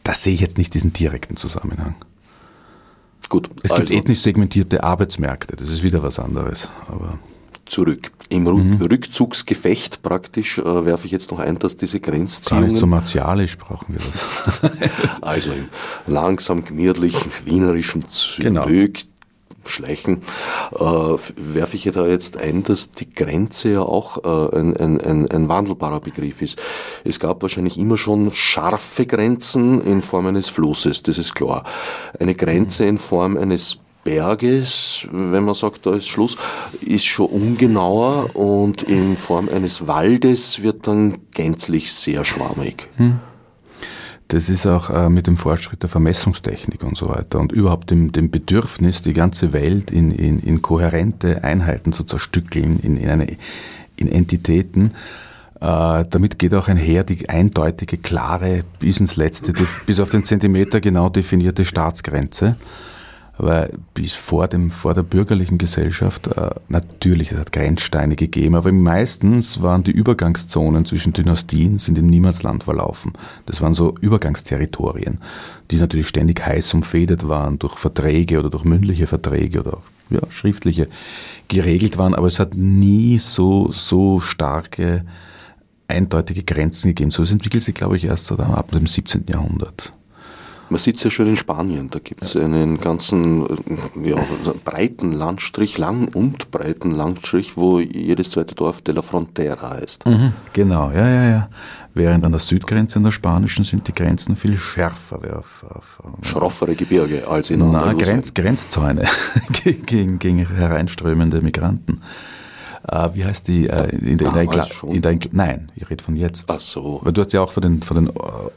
da 0.04 0.14
sehe 0.14 0.34
ich 0.34 0.40
jetzt 0.40 0.58
nicht 0.58 0.74
diesen 0.74 0.94
direkten 0.94 1.36
Zusammenhang. 1.36 1.96
Gut. 3.28 3.50
Es 3.64 3.70
gibt 3.70 3.82
also 3.82 3.94
ethnisch 3.94 4.20
segmentierte 4.20 4.84
Arbeitsmärkte, 4.84 5.56
das 5.56 5.70
ist 5.70 5.84
wieder 5.84 6.04
was 6.04 6.20
anderes. 6.20 6.70
Aber 6.88 7.18
zurück. 7.66 8.12
Im 8.30 8.44
mhm. 8.44 8.82
Rückzugsgefecht 8.82 10.02
praktisch 10.04 10.58
äh, 10.58 10.86
werfe 10.86 11.06
ich 11.06 11.12
jetzt 11.12 11.32
noch 11.32 11.40
ein, 11.40 11.58
dass 11.58 11.78
diese 11.78 12.00
Grenzziehungen... 12.00 12.66
Gar 12.66 12.72
nicht 12.72 12.80
so 12.80 12.88
martialisch 12.88 13.58
brauchen 13.58 13.96
wir 13.96 14.02
das. 14.02 15.22
also 15.22 15.52
im 15.54 15.68
langsam 16.08 16.64
gemütlichen, 16.66 17.32
wienerischen 17.46 18.08
Züg 18.08 18.44
genau 18.44 18.66
Schleichen, 19.66 20.24
äh, 20.74 20.80
werfe 20.82 21.76
ich 21.76 21.84
da 21.92 22.08
jetzt 22.08 22.38
ein, 22.38 22.64
dass 22.64 22.92
die 22.92 23.12
Grenze 23.12 23.70
ja 23.70 23.82
auch 23.82 24.24
äh, 24.24 24.58
ein, 24.58 24.76
ein, 24.78 25.28
ein, 25.30 25.50
wandelbarer 25.50 26.00
Begriff 26.00 26.42
ist. 26.42 26.62
Es 27.04 27.20
gab 27.20 27.42
wahrscheinlich 27.42 27.78
immer 27.78 27.98
schon 27.98 28.32
scharfe 28.32 29.06
Grenzen 29.06 29.82
in 29.82 30.02
Form 30.02 30.28
eines 30.28 30.50
Flusses, 30.50 31.04
das 31.04 31.18
ist 31.18 31.36
klar. 31.36 31.64
Eine 32.20 32.36
Grenze 32.36 32.86
in 32.86 32.98
Form 32.98 33.38
eines 33.38 33.78
Berges, 34.04 35.08
wenn 35.12 35.44
man 35.44 35.54
sagt, 35.54 35.86
da 35.86 35.94
ist 35.94 36.08
Schluss, 36.08 36.38
ist 36.82 37.06
schon 37.06 37.28
ungenauer 37.28 38.36
und 38.36 38.84
in 38.84 39.16
Form 39.16 39.48
eines 39.50 39.88
Waldes 39.88 40.64
wird 40.64 40.88
dann 40.88 41.20
gänzlich 41.32 41.94
sehr 41.94 42.26
schwammig. 42.26 42.88
Hm. 42.96 43.20
Das 44.32 44.48
ist 44.48 44.66
auch 44.66 44.90
äh, 44.90 45.10
mit 45.10 45.28
dem 45.28 45.36
Fortschritt 45.36 45.84
der 45.84 45.90
Vermessungstechnik 45.90 46.84
und 46.84 46.96
so 46.96 47.10
weiter 47.10 47.38
und 47.38 47.52
überhaupt 47.52 47.92
dem, 47.92 48.14
dem 48.14 48.32
Bedürfnis, 48.32 49.02
die 49.02 49.12
ganze 49.12 49.52
Welt 49.52 49.92
in, 49.92 50.10
in, 50.10 50.40
in 50.40 50.62
kohärente 50.62 51.44
Einheiten 51.44 51.92
zu 51.92 52.06
zerstückeln, 52.06 52.80
in, 52.80 52.96
in, 52.96 53.10
eine, 53.10 53.36
in 53.98 54.08
Entitäten. 54.08 54.94
Äh, 55.60 56.06
damit 56.10 56.40
geht 56.40 56.54
auch 56.54 56.70
einher 56.70 57.04
die 57.04 57.28
eindeutige, 57.28 57.98
klare, 57.98 58.64
bis 58.80 59.02
ins 59.02 59.18
letzte, 59.18 59.52
bis 59.86 60.00
auf 60.00 60.12
den 60.12 60.24
Zentimeter 60.24 60.80
genau 60.80 61.10
definierte 61.10 61.66
Staatsgrenze 61.66 62.56
weil 63.38 63.74
bis 63.94 64.14
vor, 64.14 64.48
dem, 64.48 64.70
vor 64.70 64.94
der 64.94 65.04
bürgerlichen 65.04 65.58
Gesellschaft 65.58 66.28
äh, 66.28 66.52
natürlich, 66.68 67.32
es 67.32 67.38
hat 67.38 67.52
Grenzsteine 67.52 68.16
gegeben, 68.16 68.56
aber 68.56 68.72
meistens 68.72 69.62
waren 69.62 69.84
die 69.84 69.92
Übergangszonen 69.92 70.86
zwischen 70.86 71.14
Dynastien 71.14 71.80
sind 71.80 71.98
im 71.98 72.08
Niemandsland 72.08 72.64
verlaufen. 72.64 73.14
Das 73.46 73.62
waren 73.62 73.74
so 73.74 73.96
Übergangsterritorien, 74.00 75.20
die 75.72 75.78
natürlich 75.78 76.08
ständig 76.08 76.46
heiß 76.46 76.74
umfedert 76.74 77.28
waren 77.28 77.58
durch 77.58 77.78
Verträge 77.78 78.40
oder 78.40 78.50
durch 78.50 78.64
mündliche 78.64 79.08
Verträge 79.08 79.62
oder 79.62 79.80
ja, 80.10 80.22
schriftliche 80.30 80.88
geregelt 81.48 81.98
waren, 81.98 82.16
aber 82.16 82.28
es 82.28 82.40
hat 82.40 82.54
nie 82.54 83.18
so, 83.18 83.72
so 83.72 84.20
starke, 84.20 85.06
eindeutige 85.88 86.44
Grenzen 86.44 86.90
gegeben. 86.90 87.12
So 87.12 87.24
entwickelt 87.24 87.64
sich, 87.64 87.76
glaube 87.76 87.98
ich, 87.98 88.06
erst 88.06 88.32
ab 88.32 88.72
dem 88.72 88.88
17. 88.88 89.26
Jahrhundert. 89.28 89.94
Man 90.72 90.80
sieht 90.80 90.96
es 90.96 91.04
ja 91.04 91.12
schon 91.12 91.28
in 91.28 91.36
Spanien, 91.36 91.90
da 91.90 92.00
gibt 92.00 92.24
es 92.24 92.34
einen 92.38 92.80
ganzen 92.80 93.46
ja, 94.06 94.16
breiten 94.64 95.12
Landstrich, 95.12 95.78
lang 95.78 96.08
und 96.14 96.50
breiten 96.50 96.92
Landstrich, 96.92 97.58
wo 97.58 97.82
jedes 97.82 98.32
zweite 98.32 98.56
Dorf 98.56 98.80
de 98.80 98.96
la 98.96 99.02
Frontera 99.02 99.72
heißt. 99.72 100.06
Mhm, 100.06 100.32
genau, 100.54 100.90
ja, 100.92 101.10
ja, 101.10 101.30
ja. 101.30 101.50
Während 101.94 102.24
an 102.24 102.32
der 102.32 102.40
Südgrenze 102.40 102.96
an 103.00 103.04
der 103.04 103.12
spanischen 103.12 103.66
sind 103.66 103.86
die 103.90 103.94
Grenzen 103.94 104.38
viel 104.38 104.58
schärfer. 104.58 105.20
Auf, 105.38 105.66
auf, 105.68 106.02
Schroffere 106.22 106.74
Gebirge 106.74 107.28
als 107.28 107.50
in 107.50 107.62
anderen. 107.62 107.98
Grenz, 107.98 108.34
Grenzzäune 108.34 109.04
gegen, 109.86 110.20
gegen 110.20 110.38
hereinströmende 110.38 111.42
Migranten. 111.42 112.00
Äh, 112.88 113.10
wie 113.14 113.26
heißt 113.26 113.48
die? 113.48 113.68
Äh, 113.68 113.90
in 113.96 114.18
der, 114.18 114.28
in 114.28 114.50
der, 114.50 114.68
in 114.84 115.02
der, 115.02 115.20
nein, 115.32 115.72
ich 115.76 115.90
rede 115.90 116.04
von 116.04 116.16
jetzt. 116.16 116.50
Ach 116.50 116.60
so. 116.60 117.00
Weil 117.04 117.14
du 117.14 117.22
hast 117.22 117.34
ja 117.34 117.42
auch 117.42 117.52
von 117.52 117.62
den, 117.62 117.82
von 117.82 117.96
den 117.96 118.14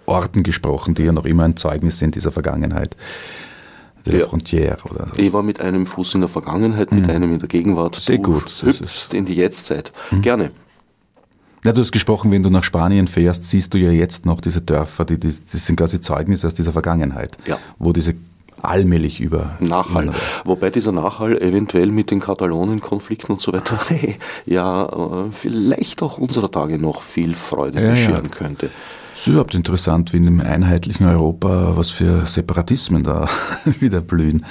Orten 0.06 0.42
gesprochen, 0.42 0.94
die 0.94 1.02
ja 1.02 1.12
noch 1.12 1.24
immer 1.24 1.44
ein 1.44 1.56
Zeugnis 1.56 1.98
sind 1.98 2.14
dieser 2.14 2.30
Vergangenheit. 2.30 2.96
Der 4.06 4.20
ja. 4.20 4.26
Frontiere 4.26 4.76
oder 4.90 5.08
so. 5.08 5.14
Ich 5.16 5.32
war 5.32 5.42
mit 5.42 5.62
einem 5.62 5.86
Fuß 5.86 6.16
in 6.16 6.20
der 6.20 6.28
Vergangenheit, 6.28 6.92
mit 6.92 7.04
mhm. 7.04 7.10
einem 7.10 7.32
in 7.32 7.38
der 7.38 7.48
Gegenwart. 7.48 7.96
Sehr 7.96 8.18
du 8.18 8.34
gut. 8.34 8.62
hüpfst 8.62 9.14
in 9.14 9.24
die 9.24 9.34
Jetztzeit. 9.34 9.92
Mhm. 10.10 10.22
Gerne. 10.22 10.50
Ja, 11.64 11.72
du 11.72 11.80
hast 11.80 11.92
gesprochen, 11.92 12.30
wenn 12.30 12.42
du 12.42 12.50
nach 12.50 12.64
Spanien 12.64 13.06
fährst, 13.06 13.48
siehst 13.48 13.72
du 13.72 13.78
ja 13.78 13.90
jetzt 13.90 14.26
noch 14.26 14.42
diese 14.42 14.60
Dörfer, 14.60 15.06
die, 15.06 15.18
die, 15.18 15.28
das 15.28 15.66
sind 15.66 15.76
quasi 15.76 15.98
Zeugnisse 15.98 16.46
aus 16.46 16.52
dieser 16.52 16.72
Vergangenheit, 16.72 17.38
ja. 17.46 17.58
wo 17.78 17.94
diese 17.94 18.14
allmählich 18.68 19.20
über. 19.20 19.56
Nachhall. 19.60 20.12
Wobei 20.44 20.70
dieser 20.70 20.92
Nachhall 20.92 21.40
eventuell 21.40 21.88
mit 21.88 22.10
den 22.10 22.20
Katalonen-Konflikten 22.20 23.32
und 23.32 23.40
so 23.40 23.52
weiter 23.52 23.78
ja 24.46 24.86
äh, 24.86 25.30
vielleicht 25.30 26.02
auch 26.02 26.18
unserer 26.18 26.50
Tage 26.50 26.78
noch 26.78 27.02
viel 27.02 27.34
Freude 27.34 27.82
ja, 27.82 27.90
bescheren 27.90 28.24
ja. 28.24 28.30
könnte. 28.30 28.70
Es 29.14 29.20
ist 29.20 29.26
überhaupt 29.28 29.54
interessant, 29.54 30.12
wie 30.12 30.16
in 30.16 30.24
dem 30.24 30.40
einheitlichen 30.40 31.06
Europa, 31.06 31.76
was 31.76 31.92
für 31.92 32.26
Separatismen 32.26 33.04
da 33.04 33.28
wieder 33.64 34.00
blühen. 34.00 34.44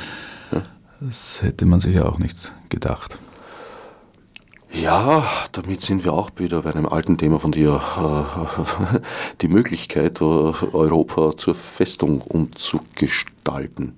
Das 1.01 1.41
hätte 1.41 1.65
man 1.65 1.81
sich 1.81 1.95
ja 1.95 2.05
auch 2.05 2.17
nicht 2.17 2.53
gedacht. 2.69 3.17
Ja, 4.71 5.23
damit 5.51 5.81
sind 5.81 6.03
wir 6.03 6.13
auch 6.13 6.31
wieder 6.37 6.63
bei 6.63 6.71
einem 6.71 6.87
alten 6.87 7.17
Thema 7.17 7.39
von 7.39 7.51
dir. 7.51 7.79
Die 9.41 9.47
Möglichkeit, 9.47 10.21
Europa 10.21 11.37
zur 11.37 11.53
Festung 11.55 12.21
umzugestalten. 12.21 13.97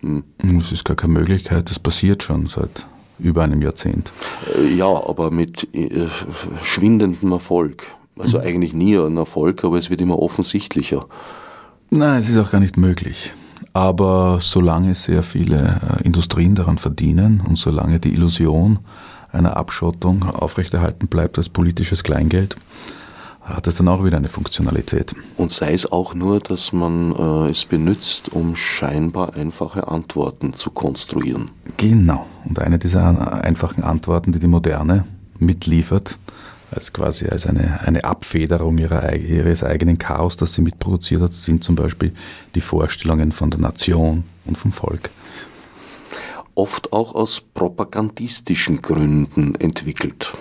Hm. 0.00 0.24
Das 0.38 0.72
ist 0.72 0.84
gar 0.84 0.96
keine 0.96 1.12
Möglichkeit, 1.12 1.70
das 1.70 1.78
passiert 1.78 2.22
schon 2.22 2.46
seit 2.46 2.86
über 3.18 3.44
einem 3.44 3.62
Jahrzehnt. 3.62 4.12
Äh, 4.56 4.74
ja, 4.74 4.86
aber 4.86 5.30
mit 5.30 5.72
äh, 5.74 6.06
schwindendem 6.62 7.32
Erfolg. 7.32 7.86
Also 8.18 8.38
mhm. 8.38 8.44
eigentlich 8.44 8.72
nie 8.72 8.96
ein 8.96 9.16
Erfolg, 9.16 9.64
aber 9.64 9.78
es 9.78 9.90
wird 9.90 10.00
immer 10.00 10.18
offensichtlicher. 10.18 11.06
Nein, 11.90 12.20
es 12.20 12.28
ist 12.28 12.38
auch 12.38 12.50
gar 12.50 12.60
nicht 12.60 12.76
möglich. 12.76 13.32
Aber 13.72 14.38
solange 14.40 14.94
sehr 14.94 15.22
viele 15.22 15.80
äh, 15.98 16.04
Industrien 16.04 16.54
daran 16.54 16.78
verdienen 16.78 17.40
und 17.46 17.56
solange 17.56 18.00
die 18.00 18.12
Illusion 18.12 18.78
einer 19.32 19.56
Abschottung 19.56 20.24
aufrechterhalten 20.24 21.06
bleibt 21.06 21.38
als 21.38 21.48
politisches 21.48 22.02
Kleingeld, 22.02 22.56
hat 23.54 23.66
es 23.66 23.76
dann 23.76 23.88
auch 23.88 24.04
wieder 24.04 24.16
eine 24.16 24.28
Funktionalität. 24.28 25.14
Und 25.36 25.52
sei 25.52 25.72
es 25.72 25.90
auch 25.90 26.14
nur, 26.14 26.40
dass 26.40 26.72
man 26.72 27.14
äh, 27.14 27.50
es 27.50 27.64
benutzt, 27.64 28.32
um 28.32 28.56
scheinbar 28.56 29.34
einfache 29.34 29.88
Antworten 29.88 30.52
zu 30.54 30.70
konstruieren. 30.70 31.50
Genau. 31.76 32.26
Und 32.44 32.58
eine 32.58 32.78
dieser 32.78 33.44
einfachen 33.44 33.84
Antworten, 33.84 34.32
die 34.32 34.38
die 34.38 34.46
Moderne 34.46 35.04
mitliefert, 35.38 36.18
als 36.70 36.92
quasi 36.92 37.26
als 37.26 37.46
eine, 37.46 37.80
eine 37.80 38.04
Abfederung 38.04 38.78
ihrer, 38.78 39.14
ihres 39.14 39.64
eigenen 39.64 39.98
Chaos, 39.98 40.36
das 40.36 40.54
sie 40.54 40.62
mitproduziert 40.62 41.20
hat, 41.20 41.32
sind 41.32 41.64
zum 41.64 41.74
Beispiel 41.74 42.12
die 42.54 42.60
Vorstellungen 42.60 43.32
von 43.32 43.50
der 43.50 43.60
Nation 43.60 44.24
und 44.44 44.56
vom 44.56 44.72
Volk. 44.72 45.10
Oft 46.54 46.92
auch 46.92 47.14
aus 47.14 47.40
propagandistischen 47.40 48.82
Gründen 48.82 49.54
entwickelt. 49.56 50.36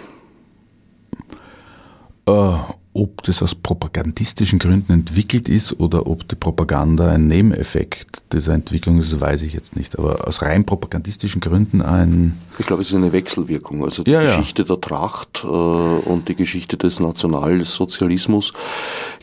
Ob 2.93 3.21
das 3.23 3.41
aus 3.41 3.53
propagandistischen 3.53 4.57
Gründen 4.57 4.91
entwickelt 4.91 5.47
ist 5.47 5.79
oder 5.79 6.07
ob 6.07 6.27
die 6.27 6.35
Propaganda 6.35 7.11
ein 7.11 7.27
Nebeneffekt 7.27 8.23
dieser 8.33 8.53
Entwicklung 8.53 8.99
ist, 8.99 9.19
weiß 9.19 9.43
ich 9.43 9.53
jetzt 9.53 9.75
nicht. 9.75 9.97
Aber 9.99 10.27
aus 10.27 10.41
rein 10.41 10.65
propagandistischen 10.65 11.39
Gründen 11.39 11.81
ein. 11.81 12.37
Ich 12.57 12.65
glaube, 12.65 12.81
es 12.81 12.89
ist 12.89 12.95
eine 12.95 13.11
Wechselwirkung. 13.11 13.83
Also 13.83 14.03
die 14.03 14.11
ja, 14.11 14.21
Geschichte 14.21 14.63
ja. 14.63 14.67
der 14.69 14.81
Tracht 14.81 15.43
äh, 15.43 15.47
und 15.47 16.29
die 16.29 16.35
Geschichte 16.35 16.77
des 16.77 16.99
Nationalsozialismus 16.99 18.53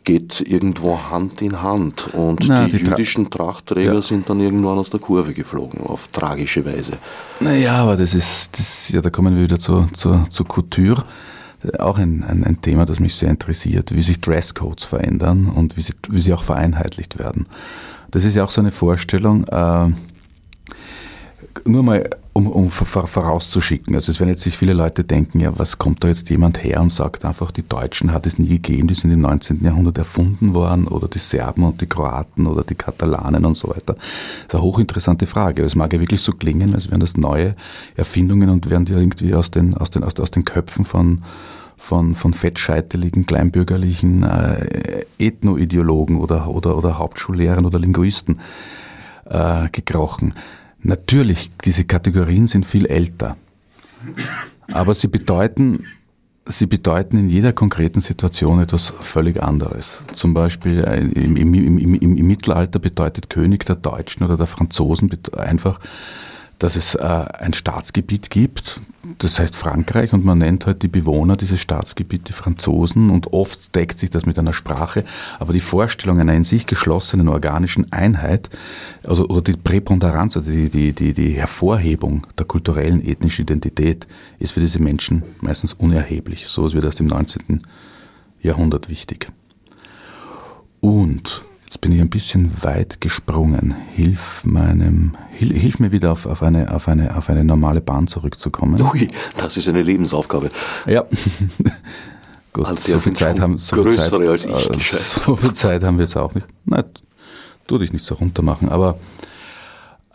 geht 0.05 0.41
irgendwo 0.41 0.99
Hand 1.11 1.43
in 1.43 1.61
Hand. 1.61 2.15
Und 2.15 2.47
Na, 2.49 2.67
die, 2.67 2.79
die, 2.79 2.85
jüdischen 2.85 3.31
Tra 3.31 3.47
Trachtträger 3.47 3.95
ja. 3.95 4.03
sind 4.03 4.29
dann 4.29 4.41
irgendwann 4.41 4.79
aus 4.79 4.91
der 4.91 5.01
Kurve 5.01 5.33
geflogen, 5.33 5.81
auf 5.87 6.09
tragische 6.09 6.65
Weise. 6.65 6.93
Naja, 7.41 7.75
aber 7.77 7.97
das 7.97 8.15
ist, 8.15 8.59
das, 8.59 8.89
ja, 8.91 9.01
da 9.01 9.11
kommen 9.11 9.37
wir 9.37 9.43
wieder 9.43 9.59
zur, 9.59 9.89
zur, 9.93 10.27
zur 10.31 10.47
Couture 10.47 11.05
auch 11.79 11.99
ein, 11.99 12.25
ein, 12.25 12.45
ein, 12.45 12.61
Thema, 12.61 12.87
das 12.87 13.01
mich 13.01 13.15
sehr 13.15 13.31
interessiert, 13.31 13.95
wie 13.95 14.03
sich 14.03 14.21
Dresscodes 14.21 14.85
verändern 14.85 15.49
und 15.49 15.77
wie 15.77 15.83
sie, 15.83 15.95
wie 16.09 16.21
sie 16.21 16.33
auch 16.33 16.45
vereinheitlicht 16.45 17.19
werden. 17.19 17.47
Das 18.11 18.25
ist 18.25 18.37
ja 18.37 18.45
auch 18.45 18.51
so 18.51 18.61
eine 18.61 18.71
Vorstellung, 18.71 19.45
äh, 19.49 19.91
nur 21.65 21.83
mal 21.83 22.09
um, 22.33 22.49
um 22.49 22.71
vorauszuschicken, 22.71 23.95
also 23.95 24.13
es 24.13 24.21
werden 24.21 24.31
jetzt 24.31 24.43
sich 24.43 24.59
viele 24.59 24.75
Leute 24.75 25.05
denken, 25.05 25.41
ja, 25.41 25.59
was 25.59 25.79
kommt 25.79 26.05
da 26.05 26.09
jetzt 26.09 26.29
jemand 26.29 26.63
her 26.63 26.83
und 26.83 26.93
sagt 26.93 27.25
einfach, 27.25 27.51
die 27.51 27.67
Deutschen 27.67 28.13
hat 28.13 28.27
es 28.27 28.39
nie 28.39 28.49
gegeben, 28.49 28.89
die 28.89 28.95
sind 28.95 29.11
im 29.11 29.23
19. 29.23 29.65
Jahrhundert 29.65 29.97
erfunden 29.97 30.53
worden 30.53 30.87
oder 30.87 31.09
die 31.09 31.19
Serben 31.19 31.65
und 31.65 31.81
die 31.81 31.87
Kroaten 31.87 32.47
oder 32.47 32.63
die 32.63 32.75
Katalanen 32.75 33.47
und 33.47 33.55
so 33.55 33.69
weiter. 33.69 33.95
Das 33.95 34.05
ist 34.49 34.55
eine 34.55 34.63
hochinteressante 34.63 35.27
Frage. 35.27 35.65
Es 35.65 35.75
mag 35.75 35.93
ja 35.93 36.01
wirklich 36.01 36.21
so 36.21 36.33
klingen, 36.33 36.75
als 36.75 36.91
wären 36.91 37.01
das 37.01 37.17
neue 37.17 37.57
Erfindungen 37.95 38.51
und 38.51 38.69
wären 38.69 38.85
die 38.85 38.93
irgendwie 38.93 39.35
aus 39.35 39.51
den, 39.51 39.75
aus 39.75 39.91
den, 39.91 40.05
aus, 40.05 40.15
aus 40.17 40.31
den 40.31 40.45
Köpfen 40.45 40.85
von 40.85 41.23
von, 41.79 42.15
von 42.15 42.33
fettscheiteligen, 42.33 43.27
kleinbürgerlichen 43.27 44.23
äh, 44.23 45.05
Ethnoideologen 45.19 46.17
oder, 46.17 46.49
oder, 46.49 46.77
oder 46.77 46.99
Hauptschullehrern 46.99 47.67
oder 47.67 47.79
Linguisten 47.79 48.41
äh, 49.27 49.69
gekrochen. 49.71 50.35
Natürlich, 50.83 51.51
diese 51.65 51.85
Kategorien 51.85 52.47
sind 52.47 52.67
viel 52.67 52.87
älter, 52.87 53.37
aber 54.69 54.95
sie 54.95 55.09
bedeuten, 55.09 55.85
sie 56.47 56.67
bedeuten 56.67 57.17
in 57.17 57.29
jeder 57.29 57.53
konkreten 57.53 58.01
Situation 58.01 58.61
etwas 58.61 58.93
völlig 59.01 59.43
anderes. 59.43 60.05
Zum 60.13 60.35
Beispiel 60.35 60.85
äh, 60.85 61.01
im, 61.01 61.37
im, 61.37 61.55
im, 61.55 61.79
im, 61.79 62.17
im 62.17 62.27
Mittelalter 62.27 62.79
bedeutet 62.79 63.31
König 63.31 63.65
der 63.65 63.77
Deutschen 63.77 64.25
oder 64.25 64.37
der 64.37 64.47
Franzosen 64.47 65.11
einfach 65.37 65.81
dass 66.59 66.77
es 66.77 66.95
äh, 66.95 67.01
ein 67.03 67.53
Staatsgebiet 67.53 68.31
gibt, 68.31 68.81
das 69.19 69.39
heißt 69.39 69.57
Frankreich, 69.57 70.13
und 70.13 70.25
man 70.25 70.39
nennt 70.39 70.67
halt 70.67 70.83
die 70.83 70.89
Bewohner 70.89 71.37
dieses 71.37 71.61
Staatsgebiets 71.61 72.25
die 72.25 72.33
Franzosen 72.33 73.11
und 73.11 73.33
oft 73.33 73.75
deckt 73.75 73.99
sich 73.99 74.11
das 74.11 74.27
mit 74.27 74.39
einer 74.39 74.53
Sprache, 74.53 75.05
aber 75.39 75.53
die 75.53 75.61
Vorstellung 75.61 76.19
einer 76.19 76.35
in 76.35 76.45
sich 76.45 76.67
geschlossenen 76.67 77.29
organischen 77.29 77.93
Einheit, 77.93 78.51
also 79.05 79.27
oder 79.29 79.43
die 79.43 79.53
Präponderanz, 79.53 80.37
also 80.37 80.51
die, 80.51 80.71
die, 80.71 80.93
die, 80.93 81.13
die 81.13 81.33
Hervorhebung 81.33 82.27
der 82.39 82.47
kulturellen 82.47 83.05
ethnischen 83.05 83.43
Identität 83.43 84.07
ist 84.39 84.53
für 84.53 84.61
diese 84.61 84.81
Menschen 84.81 85.23
meistens 85.41 85.73
unerheblich. 85.75 86.47
So 86.47 86.73
wird 86.73 86.85
das 86.85 87.01
im 87.01 87.07
19. 87.07 87.63
Jahrhundert 88.41 88.89
wichtig. 88.89 89.29
Und 90.81 91.43
Jetzt 91.67 91.81
bin 91.81 91.91
ich 91.91 92.01
ein 92.01 92.11
bisschen 92.11 92.63
weit 92.63 93.01
gesprungen. 93.01 93.75
Hilf 93.93 94.45
meinem, 94.45 95.17
hilf, 95.33 95.61
hilf 95.61 95.79
mir 95.81 95.91
wieder 95.91 96.13
auf, 96.13 96.25
auf, 96.25 96.41
eine, 96.45 96.73
auf, 96.73 96.87
eine, 96.87 97.17
auf 97.17 97.29
eine 97.29 97.43
normale 97.43 97.81
Bahn 97.81 98.07
zurückzukommen. 98.07 98.81
Ui, 98.81 99.09
das 99.37 99.57
ist 99.57 99.69
eine 99.69 99.83
Lebensaufgabe. 99.83 100.53
Ja. 100.87 101.05
Gut, 102.53 102.67
also 102.67 102.93
so 102.93 102.99
viel 103.01 103.15
Zeit 103.15 103.41
haben 103.41 103.59
so 103.59 103.77
größere 103.77 104.37
Zeit, 104.37 104.51
als 104.51 104.71
ich 104.77 104.93
äh, 104.93 104.97
So 104.97 105.35
viel 105.35 105.53
Zeit 105.55 105.83
haben 105.83 105.99
wir 105.99 106.05
jetzt 106.05 106.17
auch 106.17 106.35
nicht. 106.35 106.47
Nein, 106.65 106.85
tu 107.67 107.79
dich 107.79 107.93
nicht 107.93 108.05
so 108.05 108.15
runter 108.15 108.43
machen, 108.43 108.69
aber 108.69 108.99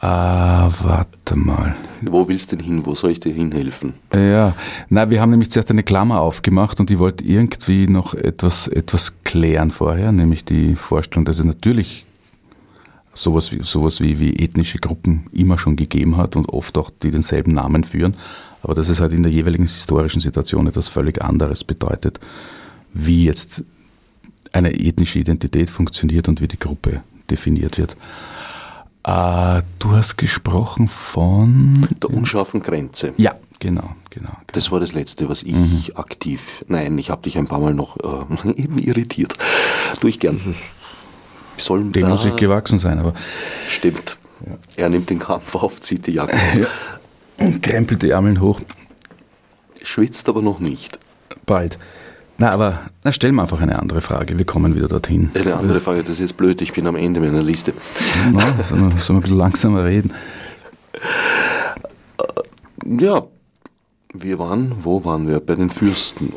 äh, 0.01 0.05
warte 0.05 1.35
mal. 1.35 1.75
Wo 2.01 2.27
willst 2.27 2.51
du 2.51 2.55
denn 2.55 2.65
hin? 2.65 2.85
Wo 2.85 2.95
soll 2.95 3.11
ich 3.11 3.19
dir 3.19 3.33
hinhelfen? 3.33 3.93
Ja, 4.13 4.55
na, 4.89 5.09
wir 5.11 5.21
haben 5.21 5.29
nämlich 5.29 5.51
zuerst 5.51 5.69
eine 5.69 5.83
Klammer 5.83 6.21
aufgemacht 6.21 6.79
und 6.79 6.89
ich 6.89 6.97
wollte 6.97 7.23
irgendwie 7.23 7.87
noch 7.87 8.15
etwas, 8.15 8.67
etwas 8.67 9.13
klären 9.23 9.69
vorher, 9.69 10.11
nämlich 10.11 10.43
die 10.43 10.75
Vorstellung, 10.75 11.25
dass 11.25 11.37
es 11.37 11.45
natürlich 11.45 12.05
sowas 13.13 13.51
wie, 13.51 13.61
sowas 13.61 13.99
wie, 13.99 14.19
wie 14.19 14.37
ethnische 14.37 14.79
Gruppen 14.79 15.27
immer 15.31 15.57
schon 15.57 15.75
gegeben 15.75 16.17
hat 16.17 16.35
und 16.35 16.49
oft 16.49 16.77
auch 16.77 16.89
die 17.03 17.11
denselben 17.11 17.53
Namen 17.53 17.83
führen, 17.83 18.15
aber 18.63 18.73
dass 18.73 18.89
es 18.89 18.99
halt 18.99 19.13
in 19.13 19.21
der 19.21 19.31
jeweiligen 19.31 19.65
historischen 19.65 20.21
Situation 20.21 20.65
etwas 20.65 20.89
völlig 20.89 21.21
anderes 21.21 21.63
bedeutet, 21.63 22.19
wie 22.93 23.25
jetzt 23.25 23.63
eine 24.51 24.73
ethnische 24.73 25.19
Identität 25.19 25.69
funktioniert 25.69 26.27
und 26.27 26.41
wie 26.41 26.47
die 26.47 26.59
Gruppe 26.59 27.03
definiert 27.29 27.77
wird. 27.77 27.95
Äh, 29.03 29.61
du 29.79 29.91
hast 29.93 30.17
gesprochen 30.17 30.87
von. 30.87 31.87
Der 32.01 32.11
unscharfen 32.11 32.61
Grenze. 32.61 33.13
Ja, 33.17 33.35
genau, 33.59 33.81
genau. 34.09 34.29
genau. 34.29 34.37
Das 34.53 34.71
war 34.71 34.79
das 34.79 34.93
Letzte, 34.93 35.27
was 35.27 35.43
ich 35.43 35.53
mhm. 35.55 35.83
aktiv. 35.95 36.63
Nein, 36.67 36.97
ich 36.97 37.09
habe 37.09 37.23
dich 37.23 37.37
ein 37.37 37.47
paar 37.47 37.59
Mal 37.59 37.73
noch 37.73 37.97
äh, 37.97 38.49
eben 38.61 38.77
irritiert. 38.77 39.35
Tue 39.99 40.09
ich 40.11 40.19
gern. 40.19 40.39
Soll, 41.57 41.83
Dem 41.91 42.09
muss 42.09 42.25
ich 42.25 42.35
gewachsen 42.35 42.79
sein, 42.79 42.99
aber. 42.99 43.13
Stimmt. 43.67 44.17
Ja. 44.45 44.57
Er 44.83 44.89
nimmt 44.89 45.09
den 45.09 45.19
Kampf 45.19 45.55
auf, 45.63 45.81
zieht 45.81 46.07
die 46.07 46.13
Jacke 46.13 46.35
aus. 46.35 46.57
Ja. 46.57 46.67
Und 47.37 47.63
krempelt 47.63 48.03
die 48.03 48.11
Ärmel 48.11 48.39
hoch. 48.39 48.61
Schwitzt 49.83 50.29
aber 50.29 50.43
noch 50.43 50.59
nicht. 50.59 50.99
Bald. 51.45 51.79
Na, 52.41 52.49
aber 52.49 52.79
na, 53.03 53.11
stell 53.11 53.31
mir 53.33 53.43
einfach 53.43 53.61
eine 53.61 53.77
andere 53.77 54.01
Frage. 54.01 54.35
Wir 54.39 54.45
kommen 54.45 54.75
wieder 54.75 54.87
dorthin. 54.87 55.29
Eine 55.35 55.57
andere 55.57 55.79
Frage, 55.79 56.01
das 56.01 56.13
ist 56.13 56.19
jetzt 56.21 56.37
blöd, 56.37 56.59
ich 56.63 56.73
bin 56.73 56.87
am 56.87 56.95
Ende 56.95 57.19
meiner 57.19 57.43
Liste. 57.43 57.71
Na, 58.31 58.41
sollen, 58.67 58.91
wir, 58.91 58.99
sollen 58.99 59.09
wir 59.09 59.13
ein 59.13 59.21
bisschen 59.21 59.37
langsamer 59.37 59.85
reden? 59.85 60.11
Äh, 62.17 63.03
ja, 63.03 63.21
wir 64.15 64.39
waren, 64.39 64.73
wo 64.81 65.05
waren 65.05 65.27
wir? 65.27 65.39
Bei 65.39 65.53
den 65.53 65.69
Fürsten, 65.69 66.33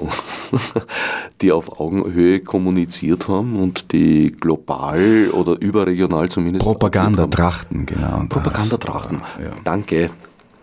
die 1.41 1.53
auf 1.53 1.81
Augenhöhe 1.81 2.41
kommuniziert 2.41 3.27
haben 3.27 3.57
und 3.57 3.93
die 3.93 4.31
global 4.31 5.31
oder 5.31 5.59
überregional 5.59 6.29
zumindest. 6.29 6.67
Propagandatrachten, 6.67 7.87
genau. 7.87 8.27
Propagandatrachten. 8.29 9.23
Ja. 9.41 9.53
Danke. 9.65 10.11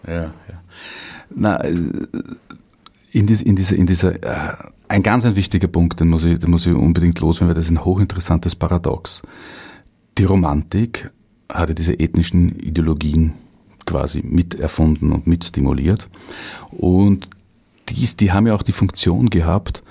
Ja, 0.07 0.21
ja. 0.21 0.31
Na, 1.33 1.63
äh, 1.63 1.73
in, 3.11 3.27
dies, 3.27 3.41
in 3.41 3.55
dieser, 3.55 3.75
in 3.75 3.85
dieser 3.85 4.23
äh, 4.23 4.55
ein 4.87 5.03
ganz 5.03 5.25
ein 5.25 5.35
wichtiger 5.35 5.67
Punkt, 5.67 5.99
den 5.99 6.09
muss 6.09 6.23
ich, 6.23 6.39
den 6.39 6.51
muss 6.51 6.65
ich 6.65 6.73
unbedingt 6.73 7.19
loswerden, 7.19 7.49
weil 7.49 7.55
das 7.55 7.65
ist 7.65 7.71
ein 7.71 7.85
hochinteressantes 7.85 8.55
Paradox. 8.55 9.21
Die 10.17 10.23
Romantik 10.23 11.11
hatte 11.51 11.75
diese 11.75 11.99
ethnischen 11.99 12.59
Ideologien 12.59 13.33
quasi 13.85 14.21
miterfunden 14.23 15.11
und 15.11 15.27
mitstimuliert. 15.27 16.09
Und 16.71 17.29
dies, 17.89 18.15
die 18.15 18.31
haben 18.31 18.47
ja 18.47 18.55
auch 18.55 18.63
die 18.63 18.71
Funktion 18.71 19.29
gehabt, 19.29 19.83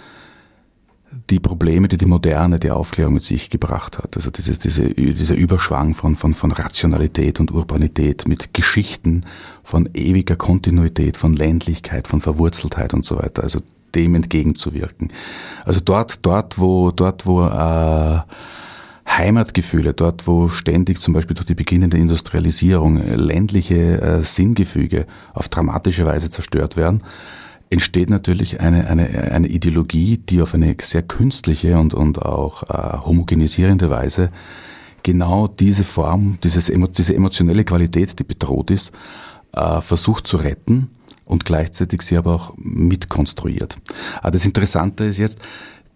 die 1.28 1.40
Probleme, 1.40 1.88
die 1.88 1.96
die 1.96 2.06
Moderne, 2.06 2.58
die 2.58 2.70
Aufklärung 2.70 3.14
mit 3.14 3.22
sich 3.22 3.50
gebracht 3.50 3.98
hat. 3.98 4.16
Also 4.16 4.30
dieses, 4.30 4.58
diese, 4.58 4.88
dieser 4.94 5.34
Überschwang 5.34 5.94
von, 5.94 6.16
von, 6.16 6.34
von 6.34 6.52
Rationalität 6.52 7.40
und 7.40 7.52
Urbanität 7.52 8.26
mit 8.26 8.54
Geschichten 8.54 9.22
von 9.62 9.88
ewiger 9.94 10.36
Kontinuität, 10.36 11.16
von 11.16 11.34
Ländlichkeit, 11.34 12.08
von 12.08 12.20
Verwurzeltheit 12.20 12.94
und 12.94 13.04
so 13.04 13.18
weiter. 13.18 13.42
Also 13.42 13.60
dem 13.94 14.14
entgegenzuwirken. 14.14 15.08
Also 15.64 15.80
dort, 15.80 16.24
dort, 16.24 16.58
wo, 16.58 16.90
dort, 16.90 17.26
wo 17.26 17.44
äh, 17.44 18.20
Heimatgefühle, 19.06 19.92
dort, 19.92 20.26
wo 20.26 20.48
ständig 20.48 21.00
zum 21.00 21.14
Beispiel 21.14 21.34
durch 21.34 21.46
die 21.46 21.54
beginnende 21.54 21.98
Industrialisierung 21.98 22.96
ländliche 23.16 24.00
äh, 24.00 24.22
Sinngefüge 24.22 25.06
auf 25.34 25.48
dramatische 25.48 26.06
Weise 26.06 26.30
zerstört 26.30 26.76
werden, 26.76 27.02
entsteht 27.70 28.10
natürlich 28.10 28.60
eine, 28.60 28.88
eine, 28.88 29.32
eine 29.32 29.48
Ideologie, 29.48 30.18
die 30.18 30.42
auf 30.42 30.54
eine 30.54 30.76
sehr 30.80 31.02
künstliche 31.02 31.78
und, 31.78 31.94
und 31.94 32.20
auch 32.20 32.64
äh, 32.64 32.98
homogenisierende 32.98 33.88
Weise 33.88 34.30
genau 35.02 35.48
diese 35.48 35.84
Form, 35.84 36.38
dieses, 36.42 36.70
diese 36.96 37.14
emotionelle 37.14 37.64
Qualität, 37.64 38.18
die 38.18 38.24
bedroht 38.24 38.70
ist, 38.70 38.92
äh, 39.52 39.80
versucht 39.80 40.26
zu 40.26 40.36
retten 40.36 40.90
und 41.24 41.44
gleichzeitig 41.44 42.02
sie 42.02 42.16
aber 42.16 42.34
auch 42.34 42.52
mitkonstruiert. 42.56 43.78
Aber 44.18 44.26
ah, 44.26 44.30
das 44.30 44.44
Interessante 44.44 45.04
ist 45.04 45.18
jetzt, 45.18 45.40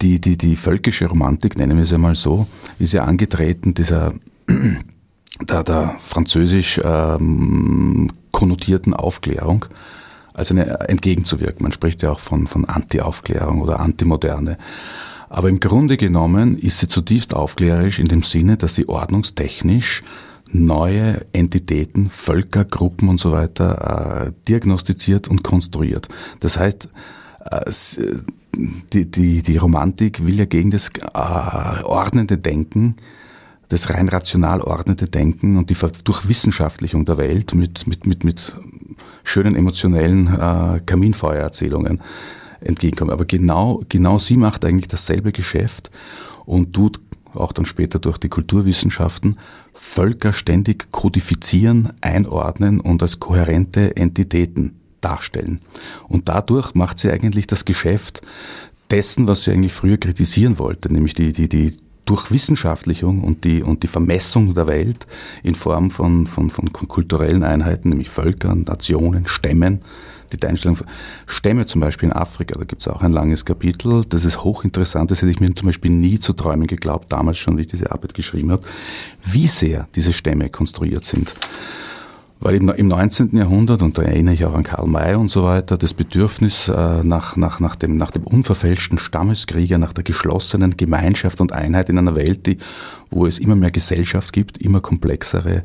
die, 0.01 0.21
die, 0.21 0.37
die 0.37 0.57
völkische 0.57 1.07
Romantik, 1.07 1.57
nennen 1.57 1.77
wir 1.77 1.85
es 1.85 1.93
einmal 1.93 2.15
so, 2.15 2.47
ist 2.79 2.93
ja 2.93 3.05
angetreten 3.05 3.75
dieser 3.75 4.15
der, 5.41 5.65
der 5.65 5.97
französisch 5.99 6.81
ähm, 6.83 8.11
konnotierten 8.33 8.95
Aufklärung, 8.95 9.67
also 10.35 10.55
eine, 10.55 10.89
entgegenzuwirken. 10.89 11.63
Man 11.63 11.73
spricht 11.73 12.03
ja 12.03 12.11
auch 12.11 12.21
von, 12.21 12.47
von 12.47 12.65
Anti-Aufklärung 12.65 13.63
oder 13.63 13.81
Antimoderne. 13.81 14.59
Aber 15.29 15.49
im 15.49 15.61
Grunde 15.61 15.97
genommen 15.97 16.59
ist 16.59 16.79
sie 16.79 16.89
zutiefst 16.89 17.35
aufklärerisch 17.35 17.99
in 17.99 18.07
dem 18.07 18.23
Sinne, 18.23 18.57
dass 18.57 18.75
sie 18.75 18.89
ordnungstechnisch 18.89 20.03
neue 20.53 21.27
Entitäten, 21.33 22.09
Völker, 22.11 22.65
Gruppen 22.65 23.09
und 23.09 23.19
so 23.19 23.33
weiter 23.33 24.27
äh, 24.29 24.33
diagnostiziert 24.49 25.27
und 25.27 25.43
konstruiert. 25.43 26.09
Das 26.41 26.59
heißt, 26.59 26.89
äh, 27.51 27.71
die, 28.93 29.11
die, 29.11 29.43
die 29.43 29.57
Romantik 29.57 30.25
will 30.25 30.39
ja 30.39 30.45
gegen 30.45 30.71
das 30.71 30.91
äh, 30.91 31.83
ordnende 31.83 32.39
Denken, 32.39 32.97
das 33.69 33.91
rein 33.91 34.09
rational 34.09 34.61
ordnende 34.61 35.07
Denken 35.07 35.57
und 35.57 35.71
die 35.71 35.77
Durchwissenschaftlichung 36.05 37.05
der 37.05 37.17
Welt 37.17 37.55
mit, 37.55 37.87
mit, 37.89 38.07
mit, 38.07 38.23
mit 38.23 38.55
schönen 39.23 39.57
emotionellen 39.57 40.29
äh, 40.29 40.81
Kaminfeuererzählungen 40.85 42.01
entgegenkommen. 42.61 43.13
Aber 43.13 43.25
genau, 43.25 43.83
genau 43.89 44.19
sie 44.19 44.37
macht 44.37 44.65
eigentlich 44.65 44.89
dasselbe 44.89 45.33
Geschäft 45.33 45.91
und 46.45 46.73
tut 46.73 47.01
auch 47.35 47.53
dann 47.53 47.67
später 47.67 47.99
durch 47.99 48.19
die 48.19 48.29
Kulturwissenschaften, 48.29 49.39
Völker 49.73 50.33
ständig 50.33 50.91
kodifizieren, 50.93 51.93
einordnen 52.01 52.81
und 52.81 53.03
als 53.03 53.19
kohärente 53.19 53.97
Entitäten 53.97 54.79
darstellen. 55.01 55.61
Und 56.09 56.29
dadurch 56.29 56.75
macht 56.75 56.99
sie 56.99 57.11
eigentlich 57.11 57.47
das 57.47 57.65
Geschäft 57.65 58.23
dessen, 58.91 59.27
was 59.27 59.45
sie 59.45 59.53
eigentlich 59.53 59.73
früher 59.73 59.99
kritisieren 59.99 60.59
wollte, 60.59 60.93
nämlich 60.93 61.15
die, 61.15 61.33
die, 61.33 61.49
die 61.49 61.77
Durchwissenschaftlichung 62.05 63.23
und 63.23 63.45
die, 63.45 63.63
und 63.63 63.83
die 63.83 63.87
Vermessung 63.87 64.55
der 64.55 64.67
Welt 64.67 65.07
in 65.43 65.55
Form 65.55 65.91
von, 65.91 66.27
von, 66.27 66.51
von 66.51 66.73
kulturellen 66.73 67.43
Einheiten, 67.43 67.89
nämlich 67.89 68.11
Völkern, 68.11 68.63
Nationen, 68.63 69.27
Stämmen, 69.27 69.81
die 70.33 70.47
Einstellung 70.47 70.77
von 70.77 70.87
Stämme 71.27 71.67
zum 71.67 71.81
Beispiel 71.81 72.09
in 72.09 72.15
Afrika, 72.15 72.59
da 72.59 72.65
gibt 72.65 72.83
es 72.83 72.89
auch 72.89 73.03
ein 73.03 73.13
langes 73.13 73.45
Kapitel, 73.45 74.05
das 74.09 74.25
ist 74.25 74.43
hochinteressant, 74.43 75.11
das 75.11 75.23
hätte 75.23 75.31
ich 75.31 75.41
mir 75.41 75.55
zum 75.55 75.67
Beispiel 75.67 75.91
nie 75.91 76.19
zu 76.19 76.33
träumen 76.33 76.67
geglaubt, 76.67 77.13
damals 77.13 77.39
schon, 77.39 77.57
wie 77.57 77.63
ich 77.63 77.69
diese 77.69 77.93
Arbeit 77.93 78.15
geschrieben 78.15 78.51
habe, 78.51 78.63
wie 79.25 79.47
sehr 79.47 79.89
diese 79.95 80.13
Stämme 80.13 80.51
konstruiert 80.51 81.05
sind. 81.05 81.35
Weil 82.45 82.57
im 82.57 82.89
19. 82.89 83.35
Jahrhundert, 83.39 83.81
und 83.81 83.97
da 83.97 84.03
erinnere 84.03 84.35
ich 84.35 84.45
auch 84.45 84.53
an 84.53 84.65
Karl 84.65 84.87
May 84.87 85.15
und 85.15 85.29
so 85.29 85.45
weiter, 85.45 85.79
das 85.79 85.95
Bedürfnis 85.95 86.69
äh, 86.69 87.03
nach, 87.03 87.37
nach, 87.37 87.59
nach, 87.59 87.75
dem, 87.75 87.97
nach 87.97 88.11
dem 88.11 88.25
unverfälschten 88.25 88.99
Stammeskrieger, 88.99 89.79
nach 89.79 89.95
der 89.95 90.05
geschlossenen 90.05 90.77
Gemeinschaft 90.77 91.41
und 91.41 91.53
Einheit 91.53 91.89
in 91.89 91.97
einer 91.97 92.15
Welt, 92.15 92.45
die, 92.45 92.59
wo 93.09 93.25
es 93.25 93.39
immer 93.39 93.57
mehr 93.57 93.71
Gesellschaft 93.71 94.35
gibt, 94.35 94.59
immer 94.59 94.83
komplexere 94.83 95.63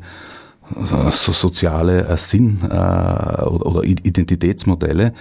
so 0.74 1.32
soziale 1.32 2.06
äh, 2.08 2.16
Sinn- 2.16 2.60
äh, 2.62 3.42
oder 3.44 3.84
Identitätsmodelle, 3.84 5.12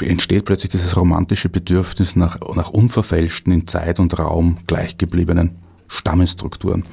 entsteht 0.00 0.46
plötzlich 0.46 0.72
dieses 0.72 0.96
romantische 0.96 1.48
Bedürfnis 1.48 2.16
nach, 2.16 2.38
nach 2.56 2.70
unverfälschten, 2.70 3.52
in 3.52 3.68
Zeit 3.68 4.00
und 4.00 4.18
Raum 4.18 4.56
gleichgebliebenen 4.66 5.52
Stammesstrukturen. 5.86 6.84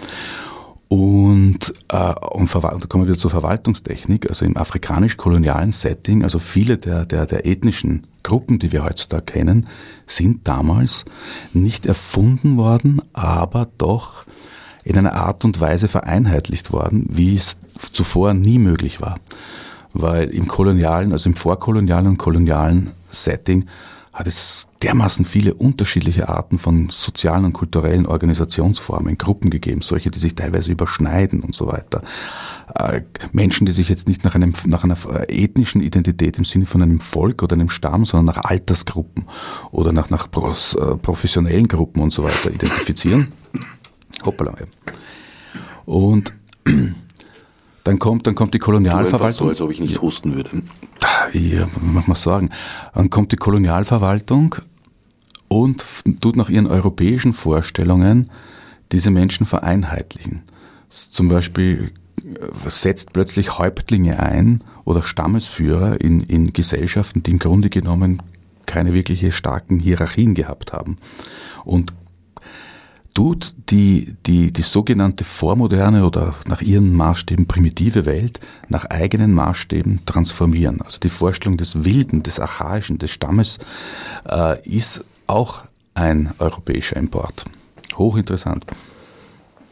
Und, 0.89 1.73
äh, 1.89 2.13
und 2.31 2.53
da 2.53 2.79
kommen 2.87 3.03
wir 3.03 3.09
wieder 3.09 3.19
zur 3.19 3.31
Verwaltungstechnik, 3.31 4.29
also 4.29 4.45
im 4.45 4.55
afrikanisch-kolonialen 4.55 5.73
Setting, 5.73 6.23
also 6.23 6.39
viele 6.39 6.77
der, 6.77 7.05
der, 7.05 7.25
der 7.25 7.45
ethnischen 7.45 8.07
Gruppen, 8.23 8.59
die 8.59 8.71
wir 8.71 8.83
heutzutage 8.83 9.25
kennen, 9.25 9.67
sind 10.05 10.47
damals 10.47 11.03
nicht 11.53 11.85
erfunden 11.85 12.57
worden, 12.57 13.01
aber 13.13 13.67
doch 13.77 14.25
in 14.85 14.97
einer 14.97 15.13
Art 15.13 15.43
und 15.43 15.59
Weise 15.59 15.89
vereinheitlicht 15.89 16.71
worden, 16.71 17.05
wie 17.09 17.35
es 17.35 17.57
zuvor 17.91 18.33
nie 18.33 18.57
möglich 18.57 19.01
war. 19.01 19.19
Weil 19.93 20.29
im 20.29 20.47
kolonialen, 20.47 21.11
also 21.11 21.29
im 21.29 21.35
vorkolonialen 21.35 22.07
und 22.07 22.17
kolonialen 22.17 22.91
Setting 23.09 23.65
hat 24.17 24.25
es 24.25 24.69
dermaßen 24.81 25.25
viele 25.25 25.53
unterschiedliche 25.53 26.27
Arten 26.27 26.57
von 26.57 26.89
sozialen 26.89 27.45
und 27.45 27.53
kulturellen 27.53 28.07
Organisationsformen, 28.07 29.15
Gruppen 29.19 29.51
gegeben, 29.51 29.81
solche, 29.81 30.09
die 30.09 30.17
sich 30.17 30.33
teilweise 30.33 30.71
überschneiden 30.71 31.41
und 31.41 31.53
so 31.53 31.67
weiter. 31.67 32.01
Äh, 32.73 33.01
Menschen, 33.31 33.67
die 33.67 33.71
sich 33.71 33.89
jetzt 33.89 34.07
nicht 34.07 34.23
nach, 34.23 34.33
einem, 34.33 34.53
nach 34.65 34.83
einer 34.83 34.97
ethnischen 35.27 35.81
Identität 35.81 36.39
im 36.39 36.45
Sinne 36.45 36.65
von 36.65 36.81
einem 36.81 36.99
Volk 36.99 37.43
oder 37.43 37.53
einem 37.53 37.69
Stamm, 37.69 38.05
sondern 38.05 38.35
nach 38.35 38.43
Altersgruppen 38.43 39.25
oder 39.69 39.91
nach, 39.91 40.09
nach 40.09 40.25
äh, 40.25 40.97
professionellen 40.97 41.67
Gruppen 41.67 42.01
und 42.01 42.11
so 42.11 42.23
weiter 42.23 42.49
identifizieren. 42.49 43.27
Hoppala. 44.25 44.55
Und 45.85 46.33
dann 47.87 47.99
kommt, 47.99 48.27
dann 48.27 48.35
kommt 48.35 48.53
die 48.53 48.59
Kolonialverwaltung. 48.59 49.47
So, 49.47 49.47
als 49.47 49.61
ob 49.61 49.71
ich 49.71 49.79
nicht 49.79 50.01
husten 50.01 50.35
würde. 50.35 50.61
Ja, 51.31 51.65
muss 51.81 52.05
man 52.05 52.17
sagen. 52.17 52.49
Dann 52.93 53.09
kommt 53.09 53.31
die 53.31 53.37
Kolonialverwaltung 53.37 54.55
und 55.47 55.85
tut 56.19 56.35
nach 56.35 56.49
ihren 56.49 56.67
europäischen 56.67 57.31
Vorstellungen 57.31 58.29
diese 58.91 59.09
Menschen 59.09 59.45
vereinheitlichen. 59.45 60.41
Zum 60.89 61.29
Beispiel 61.29 61.93
äh, 62.25 62.69
setzt 62.69 63.13
plötzlich 63.13 63.57
Häuptlinge 63.57 64.19
ein 64.19 64.61
oder 64.83 65.01
Stammesführer 65.01 66.01
in, 66.01 66.19
in 66.19 66.51
Gesellschaften, 66.51 67.23
die 67.23 67.31
im 67.31 67.39
Grunde 67.39 67.69
genommen 67.69 68.21
keine 68.65 68.93
wirkliche 68.93 69.31
starken 69.31 69.79
Hierarchien 69.79 70.33
gehabt 70.33 70.73
haben. 70.73 70.97
Und 71.63 71.93
tut 73.17 73.55
die, 73.71 74.15
die, 74.27 74.53
die 74.53 74.61
sogenannte 74.61 75.23
vormoderne 75.23 76.05
oder 76.05 76.35
nach 76.45 76.61
ihren 76.61 76.93
Maßstäben 76.93 77.47
primitive 77.47 78.05
Welt 78.05 78.39
nach 78.69 78.85
eigenen 78.85 79.33
Maßstäben 79.33 80.05
transformieren. 80.05 80.83
Also 80.83 80.99
die 80.99 81.09
Vorstellung 81.09 81.57
des 81.57 81.83
Wilden, 81.83 82.21
des 82.21 82.39
Archaischen, 82.39 82.99
des 82.99 83.09
Stammes 83.09 83.57
äh, 84.29 84.61
ist 84.69 85.03
auch 85.25 85.63
ein 85.95 86.31
europäischer 86.37 86.97
Import. 86.97 87.45
Hochinteressant. 87.97 88.67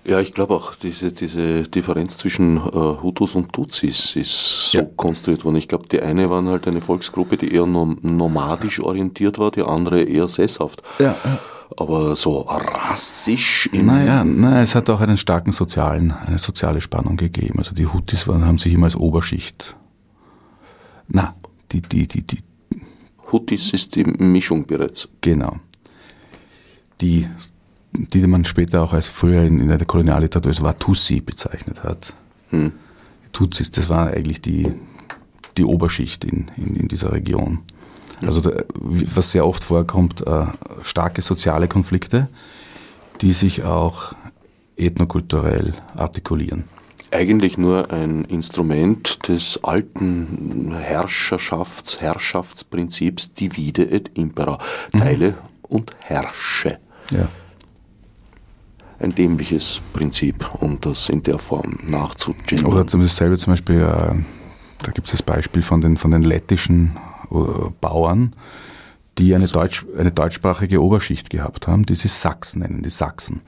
Ja, 0.05 0.19
ich 0.19 0.33
glaube 0.33 0.55
auch, 0.55 0.73
diese, 0.73 1.11
diese 1.11 1.63
Differenz 1.63 2.17
zwischen 2.17 2.57
äh, 2.57 2.61
Hutus 2.71 3.35
und 3.35 3.53
Tutsis 3.53 4.15
ist 4.15 4.71
so 4.71 4.79
ja. 4.79 4.85
konstruiert 4.95 5.45
worden. 5.45 5.57
Ich 5.57 5.67
glaube, 5.67 5.87
die 5.87 6.01
eine 6.01 6.31
waren 6.31 6.49
halt 6.49 6.67
eine 6.67 6.81
Volksgruppe, 6.81 7.37
die 7.37 7.53
eher 7.53 7.67
nomadisch 7.67 8.79
orientiert 8.79 9.37
war, 9.37 9.51
die 9.51 9.61
andere 9.61 10.01
eher 10.01 10.27
sesshaft. 10.29 10.81
Ja, 10.97 11.15
ja 11.23 11.39
aber 11.77 12.15
so 12.15 12.41
rassisch. 12.41 13.69
Naja, 13.73 14.23
na, 14.23 14.61
es 14.61 14.75
hat 14.75 14.89
auch 14.89 15.01
einen 15.01 15.17
starken 15.17 15.51
sozialen, 15.51 16.11
eine 16.11 16.39
soziale 16.39 16.81
Spannung 16.81 17.17
gegeben. 17.17 17.59
Also 17.59 17.73
die 17.73 17.87
Hutis 17.87 18.27
waren, 18.27 18.45
haben 18.45 18.57
sich 18.57 18.73
immer 18.73 18.85
als 18.85 18.95
Oberschicht. 18.95 19.75
Na, 21.07 21.35
die, 21.71 21.81
die, 21.81 22.07
die, 22.07 22.21
die. 22.21 22.39
Hutis 23.31 23.73
ist 23.73 23.95
die 23.95 24.03
Mischung 24.03 24.65
bereits. 24.65 25.07
Genau. 25.21 25.57
Die, 27.01 27.27
die 27.91 28.27
man 28.27 28.45
später 28.45 28.81
auch 28.81 28.93
als 28.93 29.07
früher 29.07 29.43
in, 29.43 29.59
in 29.59 29.67
der 29.67 29.83
Kolonialliteratur 29.85 30.51
als 30.51 30.63
Watusi 30.63 31.21
bezeichnet 31.21 31.83
hat. 31.83 32.13
Hm. 32.49 32.71
Tutsis, 33.33 33.71
das 33.71 33.89
war 33.89 34.11
eigentlich 34.11 34.41
die, 34.41 34.71
die 35.57 35.65
Oberschicht 35.65 36.23
in, 36.23 36.45
in, 36.55 36.75
in 36.75 36.87
dieser 36.87 37.11
Region. 37.11 37.63
Also 38.21 38.41
da, 38.41 38.63
was 38.73 39.31
sehr 39.31 39.45
oft 39.45 39.63
vorkommt, 39.63 40.25
äh, 40.25 40.45
starke 40.81 41.21
soziale 41.21 41.67
Konflikte, 41.67 42.29
die 43.21 43.33
sich 43.33 43.63
auch 43.63 44.13
ethnokulturell 44.77 45.73
artikulieren. 45.95 46.65
Eigentlich 47.11 47.57
nur 47.57 47.91
ein 47.91 48.25
Instrument 48.25 49.27
des 49.27 49.63
alten 49.63 50.73
Herrschafts-, 50.75 52.01
Herrschaftsprinzips 52.01 53.33
divide 53.33 53.89
et 53.89 54.17
impera, 54.17 54.57
mhm. 54.91 54.99
teile 54.99 55.29
mhm. 55.29 55.35
und 55.61 55.91
herrsche. 55.99 56.79
Ja. 57.11 57.27
Ein 58.99 59.13
dämliches 59.13 59.81
Prinzip, 59.93 60.49
um 60.61 60.79
das 60.81 61.09
in 61.09 61.21
der 61.21 61.37
Form 61.37 61.77
nachzugendern. 61.85 62.65
Oder 62.65 62.85
dasselbe 62.85 63.37
zum 63.37 63.53
Beispiel, 63.53 63.81
äh, 63.81 64.15
da 64.81 64.91
gibt 64.91 65.07
es 65.07 65.11
das 65.11 65.21
Beispiel 65.21 65.61
von 65.61 65.81
den, 65.81 65.97
von 65.97 66.11
den 66.11 66.23
lettischen 66.23 66.97
Bauern, 67.81 68.35
die 69.17 69.33
eine, 69.33 69.47
Deutsch, 69.47 69.85
eine 69.97 70.11
deutschsprachige 70.11 70.81
Oberschicht 70.81 71.29
gehabt 71.29 71.67
haben, 71.67 71.85
die 71.85 71.95
sie 71.95 72.07
Sachs 72.07 72.55
nennen, 72.55 72.83
die 72.83 72.89
Sachsen. 72.89 73.41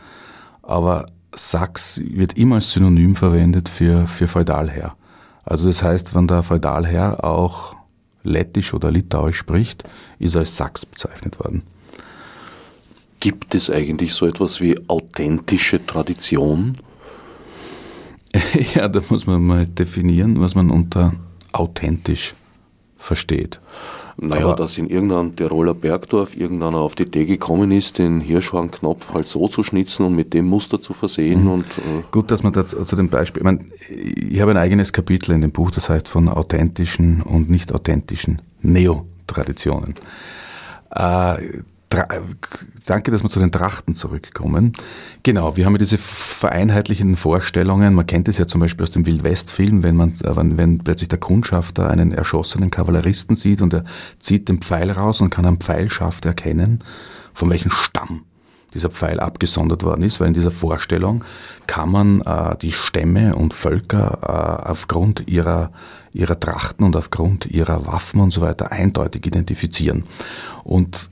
Aber 0.63 1.05
Sachs 1.35 2.01
wird 2.03 2.37
immer 2.37 2.55
als 2.55 2.71
Synonym 2.71 3.15
verwendet 3.15 3.69
für, 3.69 4.07
für 4.07 4.27
Feudalherr. 4.27 4.95
Also 5.43 5.67
das 5.67 5.83
heißt, 5.83 6.15
wenn 6.15 6.27
der 6.27 6.43
Feudalherr 6.43 7.23
auch 7.23 7.75
Lettisch 8.23 8.73
oder 8.73 8.91
Litauisch 8.91 9.37
spricht, 9.37 9.83
ist 10.19 10.35
er 10.35 10.39
als 10.39 10.57
Sachs 10.57 10.85
bezeichnet 10.85 11.39
worden. 11.39 11.63
Gibt 13.19 13.55
es 13.55 13.69
eigentlich 13.69 14.13
so 14.13 14.27
etwas 14.27 14.61
wie 14.61 14.77
authentische 14.87 15.85
Tradition? 15.85 16.77
ja, 18.75 18.87
da 18.87 19.01
muss 19.09 19.25
man 19.25 19.43
mal 19.43 19.65
definieren, 19.65 20.39
was 20.39 20.55
man 20.55 20.69
unter 20.69 21.13
authentisch 21.53 22.35
versteht. 23.07 23.59
Naja, 24.19 24.45
Aber 24.45 24.55
dass 24.55 24.77
in 24.77 24.87
irgendeinem 24.89 25.35
Tiroler 25.35 25.75
Bergdorf 25.75 26.35
irgendeiner 26.35 26.77
auf 26.77 26.95
die 26.95 27.03
Idee 27.03 27.25
gekommen 27.25 27.71
ist, 27.71 27.99
den 27.99 28.19
Hirschhornknopf 28.19 29.13
halt 29.13 29.27
so 29.27 29.47
zu 29.47 29.61
schnitzen 29.61 30.05
und 30.05 30.15
mit 30.15 30.33
dem 30.33 30.45
Muster 30.47 30.81
zu 30.81 30.93
versehen. 30.93 31.43
Mhm. 31.43 31.51
Und, 31.51 31.65
äh 31.77 32.03
Gut, 32.11 32.31
dass 32.31 32.41
man 32.41 32.51
da 32.51 32.65
zu 32.65 32.95
dem 32.95 33.09
Beispiel, 33.09 33.41
ich, 33.41 33.43
meine, 33.43 33.59
ich 33.89 34.41
habe 34.41 34.51
ein 34.51 34.57
eigenes 34.57 34.91
Kapitel 34.91 35.33
in 35.33 35.41
dem 35.41 35.51
Buch, 35.51 35.69
das 35.69 35.89
heißt 35.89 36.09
von 36.09 36.29
authentischen 36.29 37.21
und 37.21 37.49
nicht 37.49 37.71
authentischen 37.73 38.41
Neotraditionen. 38.63 39.95
Äh, 40.89 41.61
Danke, 41.89 43.11
dass 43.11 43.23
wir 43.23 43.29
zu 43.29 43.39
den 43.39 43.51
Trachten 43.51 43.93
zurückkommen. 43.95 44.73
Genau, 45.23 45.55
wir 45.55 45.65
haben 45.65 45.73
ja 45.73 45.77
diese 45.77 45.97
vereinheitlichenden 45.97 47.15
Vorstellungen. 47.15 47.93
Man 47.93 48.05
kennt 48.05 48.27
es 48.27 48.37
ja 48.37 48.45
zum 48.45 48.59
Beispiel 48.59 48.83
aus 48.83 48.91
dem 48.91 49.05
Wildwest-Film, 49.05 49.83
wenn 49.83 49.95
man, 49.95 50.13
äh, 50.23 50.35
wenn, 50.35 50.57
wenn 50.57 50.79
plötzlich 50.79 51.07
der 51.07 51.19
Kundschafter 51.19 51.89
einen 51.89 52.11
erschossenen 52.11 52.71
Kavalleristen 52.71 53.37
sieht 53.37 53.61
und 53.61 53.73
er 53.73 53.85
zieht 54.19 54.49
den 54.49 54.61
Pfeil 54.61 54.91
raus 54.91 55.21
und 55.21 55.29
kann 55.29 55.45
am 55.45 55.61
Pfeilschaft 55.61 56.25
erkennen, 56.25 56.79
von 57.33 57.49
welchem 57.49 57.71
Stamm 57.71 58.25
dieser 58.73 58.89
Pfeil 58.89 59.21
abgesondert 59.21 59.83
worden 59.83 60.03
ist, 60.03 60.19
weil 60.19 60.27
in 60.27 60.33
dieser 60.33 60.51
Vorstellung 60.51 61.23
kann 61.67 61.89
man 61.89 62.21
äh, 62.21 62.57
die 62.57 62.73
Stämme 62.73 63.33
und 63.33 63.53
Völker 63.53 64.19
äh, 64.21 64.69
aufgrund 64.69 65.27
ihrer, 65.27 65.71
ihrer 66.11 66.37
Trachten 66.37 66.83
und 66.85 66.97
aufgrund 66.97 67.45
ihrer 67.45 67.85
Waffen 67.85 68.19
und 68.19 68.31
so 68.31 68.41
weiter 68.41 68.73
eindeutig 68.73 69.25
identifizieren. 69.25 70.03
Und 70.65 71.09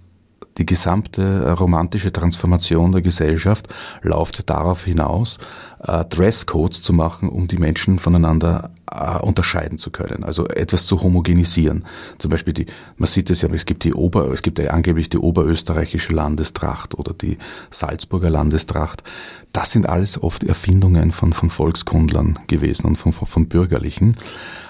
die 0.58 0.66
gesamte 0.66 1.22
äh, 1.22 1.50
romantische 1.52 2.12
Transformation 2.12 2.92
der 2.92 3.02
Gesellschaft 3.02 3.68
läuft 4.02 4.50
darauf 4.50 4.86
hinaus, 4.86 5.38
äh, 5.84 6.06
Dresscodes 6.06 6.82
zu 6.82 6.94
machen, 6.94 7.30
um 7.30 7.48
die 7.48 7.58
Menschen 7.58 8.00
voneinander 8.00 8.72
äh, 8.92 9.20
unterscheiden 9.20 9.78
zu 9.78 9.92
können, 9.92 10.24
also 10.24 10.48
etwas 10.48 10.86
zu 10.86 11.02
homogenisieren. 11.02 11.86
Zum 12.18 12.32
Beispiel 12.32 12.54
die, 12.54 12.66
man 12.98 13.08
sieht 13.08 13.30
es 13.30 13.42
ja, 13.42 13.50
es 13.50 13.66
gibt 13.66 13.84
die 13.84 13.94
Ober, 13.94 14.32
es 14.32 14.42
gibt 14.42 14.60
ja 14.60 14.70
angeblich 14.70 15.10
die 15.10 15.18
oberösterreichische 15.18 16.16
Landestracht 16.16 16.98
oder 16.98 17.14
die 17.14 17.38
Salzburger 17.70 18.30
Landestracht. 18.30 19.04
Das 19.52 19.72
sind 19.72 19.88
alles 19.88 20.22
oft 20.22 20.44
Erfindungen 20.44 21.12
von, 21.12 21.34
von 21.34 21.50
Volkskundlern 21.50 22.40
gewesen 22.48 22.88
und 22.88 22.96
von, 22.98 23.12
von, 23.14 23.28
von 23.28 23.48
Bürgerlichen. 23.48 24.16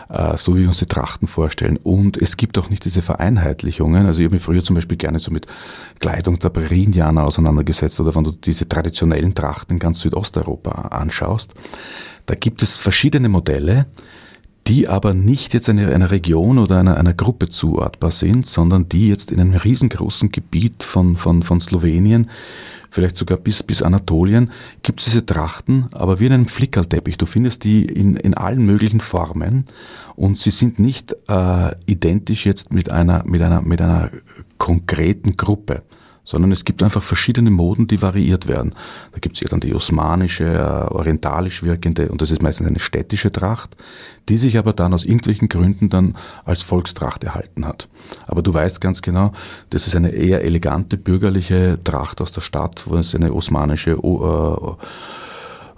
Äh, 0.09 0.37
so 0.37 0.55
wie 0.55 0.61
wir 0.61 0.67
uns 0.67 0.79
die 0.79 0.85
Trachten 0.85 1.27
vorstellen. 1.27 1.77
Und 1.77 2.17
es 2.17 2.37
gibt 2.37 2.57
auch 2.57 2.69
nicht 2.69 2.85
diese 2.85 3.01
Vereinheitlichungen. 3.01 4.05
Also 4.05 4.19
ich 4.19 4.25
habe 4.25 4.35
mich 4.35 4.43
früher 4.43 4.63
zum 4.63 4.75
Beispiel 4.75 4.97
gerne 4.97 5.19
so 5.19 5.31
mit 5.31 5.47
Kleidung 5.99 6.39
der 6.39 6.49
Prärie-Indianer 6.49 7.23
auseinandergesetzt 7.23 7.99
oder 7.99 8.13
wenn 8.13 8.23
du 8.23 8.31
diese 8.31 8.67
traditionellen 8.67 9.33
Trachten 9.33 9.75
in 9.75 9.79
ganz 9.79 10.01
Südosteuropa 10.01 10.71
anschaust. 10.89 11.53
Da 12.25 12.35
gibt 12.35 12.61
es 12.61 12.77
verschiedene 12.77 13.29
Modelle, 13.29 13.87
die 14.67 14.87
aber 14.87 15.13
nicht 15.13 15.53
jetzt 15.53 15.69
einer, 15.69 15.93
einer 15.93 16.09
Region 16.09 16.57
oder 16.57 16.79
einer, 16.79 16.97
einer 16.97 17.13
Gruppe 17.13 17.49
zuordbar 17.49 18.11
sind, 18.11 18.47
sondern 18.47 18.89
die 18.89 19.09
jetzt 19.09 19.31
in 19.31 19.39
einem 19.39 19.53
riesengroßen 19.53 20.31
Gebiet 20.31 20.83
von, 20.83 21.17
von, 21.17 21.43
von 21.43 21.59
Slowenien 21.59 22.29
vielleicht 22.95 23.17
sogar 23.17 23.37
bis, 23.37 23.61
bis 23.61 23.81
Anatolien, 23.81 24.51
gibt 24.81 25.01
es 25.01 25.05
diese 25.05 25.25
Trachten, 25.25 25.87
aber 25.91 26.19
wie 26.19 26.25
in 26.25 26.33
einem 26.33 26.47
Flickerlteppich. 26.47 27.17
Du 27.17 27.25
findest 27.25 27.65
die 27.65 27.83
in, 27.83 28.15
in 28.15 28.33
allen 28.33 28.65
möglichen 28.65 29.01
Formen 29.01 29.65
und 30.15 30.37
sie 30.37 30.51
sind 30.51 30.79
nicht 30.79 31.15
äh, 31.27 31.75
identisch 31.85 32.45
jetzt 32.45 32.73
mit 32.73 32.89
einer, 32.89 33.23
mit, 33.25 33.41
einer, 33.41 33.61
mit 33.61 33.81
einer 33.81 34.09
konkreten 34.57 35.35
Gruppe, 35.35 35.83
sondern 36.25 36.51
es 36.51 36.65
gibt 36.65 36.83
einfach 36.83 37.03
verschiedene 37.03 37.51
Moden, 37.51 37.87
die 37.87 38.01
variiert 38.01 38.47
werden. 38.47 38.73
Da 39.13 39.19
gibt 39.19 39.37
es 39.37 39.41
ja 39.41 39.47
dann 39.47 39.61
die 39.61 39.73
osmanische, 39.73 40.43
äh, 40.43 40.93
orientalisch 40.93 41.63
wirkende, 41.63 42.09
und 42.09 42.21
das 42.21 42.31
ist 42.31 42.41
meistens 42.41 42.67
eine 42.67 42.79
städtische 42.79 43.31
Tracht, 43.31 43.77
die 44.27 44.37
sich 44.37 44.57
aber 44.57 44.73
dann 44.73 44.93
aus 44.93 45.05
irgendwelchen 45.05 45.47
Gründen 45.47 45.89
dann 45.89 46.17
als 46.43 46.63
Volkstracht 46.63 47.23
erhalten 47.23 47.65
hat. 47.65 47.87
Aber 48.27 48.41
du 48.41 48.53
weißt 48.53 48.81
ganz 48.81 49.01
genau, 49.01 49.31
das 49.69 49.87
ist 49.87 49.95
eine 49.95 50.09
eher 50.09 50.43
elegante 50.43 50.97
bürgerliche 50.97 51.79
Tracht 51.83 52.19
aus 52.19 52.31
der 52.31 52.41
Stadt, 52.41 52.83
wo 52.87 52.97
es 52.97 53.13
eine 53.13 53.31
osmanische 53.31 53.91
äh, 53.91 54.75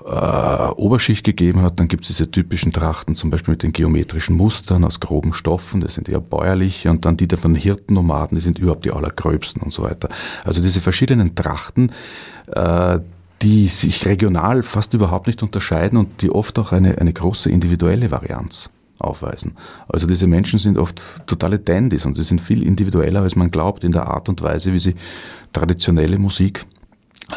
äh, 0.08 0.70
Oberschicht 0.76 1.26
gegeben 1.26 1.62
hat. 1.62 1.80
Dann 1.80 1.88
gibt 1.88 2.04
es 2.04 2.08
diese 2.08 2.32
typischen 2.32 2.72
Trachten, 2.72 3.14
zum 3.14 3.30
Beispiel 3.30 3.54
mit 3.54 3.64
den 3.64 3.74
geometrischen 3.74 4.36
Mustern 4.36 4.86
aus 4.86 5.00
groben 5.00 5.34
Stoffen, 5.34 5.82
das 5.82 5.96
sind 5.96 6.08
eher 6.08 6.22
bäuerliche. 6.22 6.90
Und 6.90 7.06
dann 7.06 7.18
die 7.18 7.28
der 7.28 7.38
von 7.38 7.56
Hirtennomaden, 7.56 8.38
die 8.38 8.42
sind 8.42 8.58
überhaupt 8.58 8.86
die 8.86 8.92
allergröbsten 8.92 9.62
und 9.62 9.74
so 9.74 9.84
weiter. 9.84 10.10
Also 10.46 10.62
diese 10.62 10.82
verschiedenen 10.82 11.36
Trachten, 11.36 11.92
äh, 12.48 13.00
die 13.42 13.68
sich 13.68 14.06
regional 14.06 14.64
fast 14.64 14.94
überhaupt 14.94 15.28
nicht 15.28 15.44
unterscheiden 15.44 15.98
und 15.98 16.22
die 16.22 16.32
oft 16.32 16.58
auch 16.58 16.72
eine, 16.72 16.98
eine 16.98 17.14
große 17.14 17.50
individuelle 17.50 18.10
Varianz 18.10 18.70
aufweisen. 19.00 19.56
Also 19.88 20.08
diese 20.08 20.26
Menschen 20.26 20.58
sind 20.58 20.78
oft 20.78 21.28
totale 21.28 21.60
Dandys 21.60 22.06
und 22.06 22.16
sie 22.16 22.24
sind 22.24 22.42
viel 22.42 22.64
individueller, 22.64 23.22
als 23.22 23.36
man 23.36 23.52
glaubt, 23.52 23.84
in 23.84 23.92
der 23.92 24.08
Art 24.08 24.30
und 24.30 24.42
Weise, 24.42 24.74
wie 24.74 24.80
sie 24.80 24.96
traditionelle 25.54 26.18
Musik, 26.18 26.66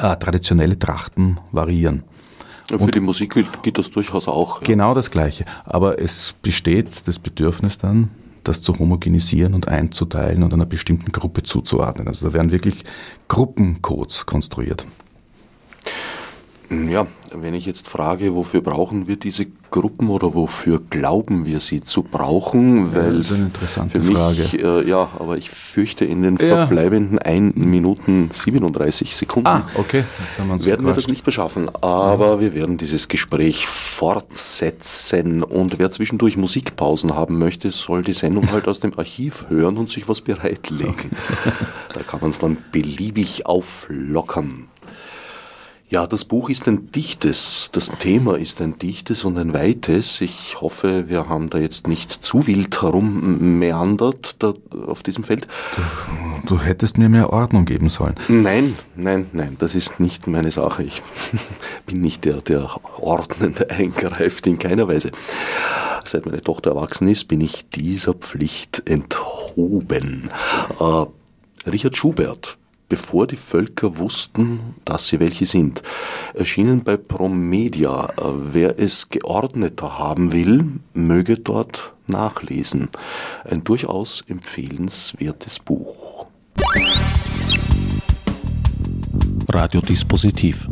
äh, 0.01 0.17
traditionelle 0.17 0.79
Trachten 0.79 1.39
variieren. 1.53 2.05
Für 2.71 2.79
und 2.79 2.95
die 2.95 3.01
Musik 3.01 3.35
geht 3.63 3.79
das 3.79 3.91
durchaus 3.91 4.29
auch. 4.29 4.61
Ja. 4.61 4.67
Genau 4.67 4.95
das 4.95 5.11
Gleiche. 5.11 5.45
Aber 5.65 6.01
es 6.01 6.35
besteht 6.41 6.89
das 7.07 7.19
Bedürfnis 7.19 7.79
dann, 7.79 8.11
das 8.45 8.63
zu 8.63 8.79
homogenisieren 8.79 9.55
und 9.55 9.69
einzuteilen 9.69 10.43
und 10.43 10.53
einer 10.53 10.67
bestimmten 10.67 11.11
Gruppe 11.13 11.43
zuzuordnen. 11.43 12.07
Also 12.07 12.29
da 12.29 12.33
werden 12.33 12.53
wirklich 12.53 12.85
Gruppencodes 13.29 14.27
konstruiert. 14.27 14.87
Ja, 16.71 17.09
wenn 17.35 17.55
ich 17.55 17.67
jetzt 17.67 17.89
frage, 17.89 18.37
wofür 18.37 18.61
brauchen 18.61 19.09
wir 19.09 19.17
diese 19.17 19.47
Gruppen 19.73 20.09
oder 20.09 20.35
wofür 20.35 20.81
glauben 20.89 21.45
wir 21.45 21.59
sie 21.59 21.81
zu 21.81 22.05
brauchen? 22.05 22.95
Weil 22.95 23.13
ja, 23.13 23.19
das 23.19 23.31
ist 23.31 23.37
eine 23.37 23.47
interessante 23.47 24.01
für 24.01 24.13
Frage. 24.13 24.43
Mich, 24.43 24.63
äh, 24.63 24.89
ja, 24.89 25.11
aber 25.19 25.37
ich 25.37 25.51
fürchte, 25.51 26.05
in 26.05 26.23
den 26.23 26.37
ja. 26.37 26.47
verbleibenden 26.47 27.19
1 27.19 27.57
Minuten 27.57 28.31
37 28.33 29.17
Sekunden 29.17 29.49
ah, 29.49 29.67
okay. 29.75 30.05
werden 30.59 30.87
wir 30.87 30.93
das 30.93 31.09
nicht 31.09 31.25
beschaffen. 31.25 31.69
Aber 31.81 32.35
ja. 32.35 32.41
wir 32.41 32.55
werden 32.55 32.79
dieses 32.79 33.09
Gespräch 33.09 33.67
fortsetzen. 33.67 35.43
Und 35.43 35.81
wer 35.81 35.91
zwischendurch 35.91 36.37
Musikpausen 36.37 37.17
haben 37.17 37.39
möchte, 37.41 37.73
soll 37.73 38.03
die 38.03 38.13
Sendung 38.13 38.51
halt 38.53 38.69
aus 38.69 38.79
dem 38.79 38.97
Archiv 38.97 39.47
hören 39.49 39.77
und 39.77 39.91
sich 39.91 40.09
was 40.09 40.21
bereitlegen. 40.21 41.11
da 41.95 42.01
kann 42.05 42.21
man 42.21 42.31
es 42.31 42.39
dann 42.39 42.59
beliebig 42.71 43.47
auflockern. 43.47 44.69
Ja, 45.91 46.07
das 46.07 46.25
Buch 46.25 46.51
ist 46.51 46.69
ein 46.69 46.93
dichtes, 46.93 47.69
das 47.73 47.91
Thema 47.99 48.39
ist 48.39 48.61
ein 48.61 48.79
dichtes 48.79 49.25
und 49.25 49.37
ein 49.37 49.53
weites. 49.53 50.21
Ich 50.21 50.61
hoffe, 50.61 51.09
wir 51.09 51.29
haben 51.29 51.51
da 51.51 51.59
jetzt 51.59 51.89
nicht 51.89 52.13
zu 52.13 52.47
wild 52.47 52.81
herummeandert 52.81 54.37
da 54.41 54.55
auf 54.87 55.03
diesem 55.03 55.25
Feld. 55.25 55.49
Du, 56.47 56.55
du 56.55 56.63
hättest 56.63 56.97
mir 56.97 57.09
mehr 57.09 57.33
Ordnung 57.33 57.65
geben 57.65 57.89
sollen. 57.89 58.15
Nein, 58.29 58.77
nein, 58.95 59.27
nein, 59.33 59.57
das 59.59 59.75
ist 59.75 59.99
nicht 59.99 60.29
meine 60.29 60.53
Sache. 60.53 60.85
Ich 60.85 61.03
bin 61.87 62.01
nicht 62.01 62.25
der, 62.25 62.37
der 62.37 62.71
ordnend 62.99 63.69
eingreift, 63.69 64.47
in 64.47 64.61
keiner 64.61 64.87
Weise. 64.87 65.11
Seit 66.05 66.25
meine 66.25 66.41
Tochter 66.41 66.71
erwachsen 66.71 67.09
ist, 67.09 67.27
bin 67.27 67.41
ich 67.41 67.69
dieser 67.69 68.15
Pflicht 68.15 68.89
enthoben. 68.89 70.31
Äh, 70.79 71.69
Richard 71.69 71.97
Schubert 71.97 72.60
bevor 72.91 73.27
die 73.27 73.37
Völker 73.37 73.97
wussten, 73.97 74.75
dass 74.85 75.09
sie 75.09 75.21
welche 75.21 75.47
sind. 75.47 75.81
Erschienen 76.35 76.85
bei 76.85 76.99
Promedia. 76.99 78.13
Wer 78.53 78.79
es 78.79 79.09
geordneter 79.09 79.99
haben 79.99 80.33
will, 80.33 80.65
möge 80.93 81.39
dort 81.39 81.95
nachlesen. 82.07 82.91
Ein 83.49 83.65
durchaus 83.65 84.23
empfehlenswertes 84.29 85.61
Buch. 85.61 86.27
Radiodispositiv. 89.49 90.67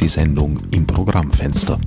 Die 0.00 0.08
Sendung 0.08 0.58
im 0.70 0.86
Programmfenster. 0.86 1.78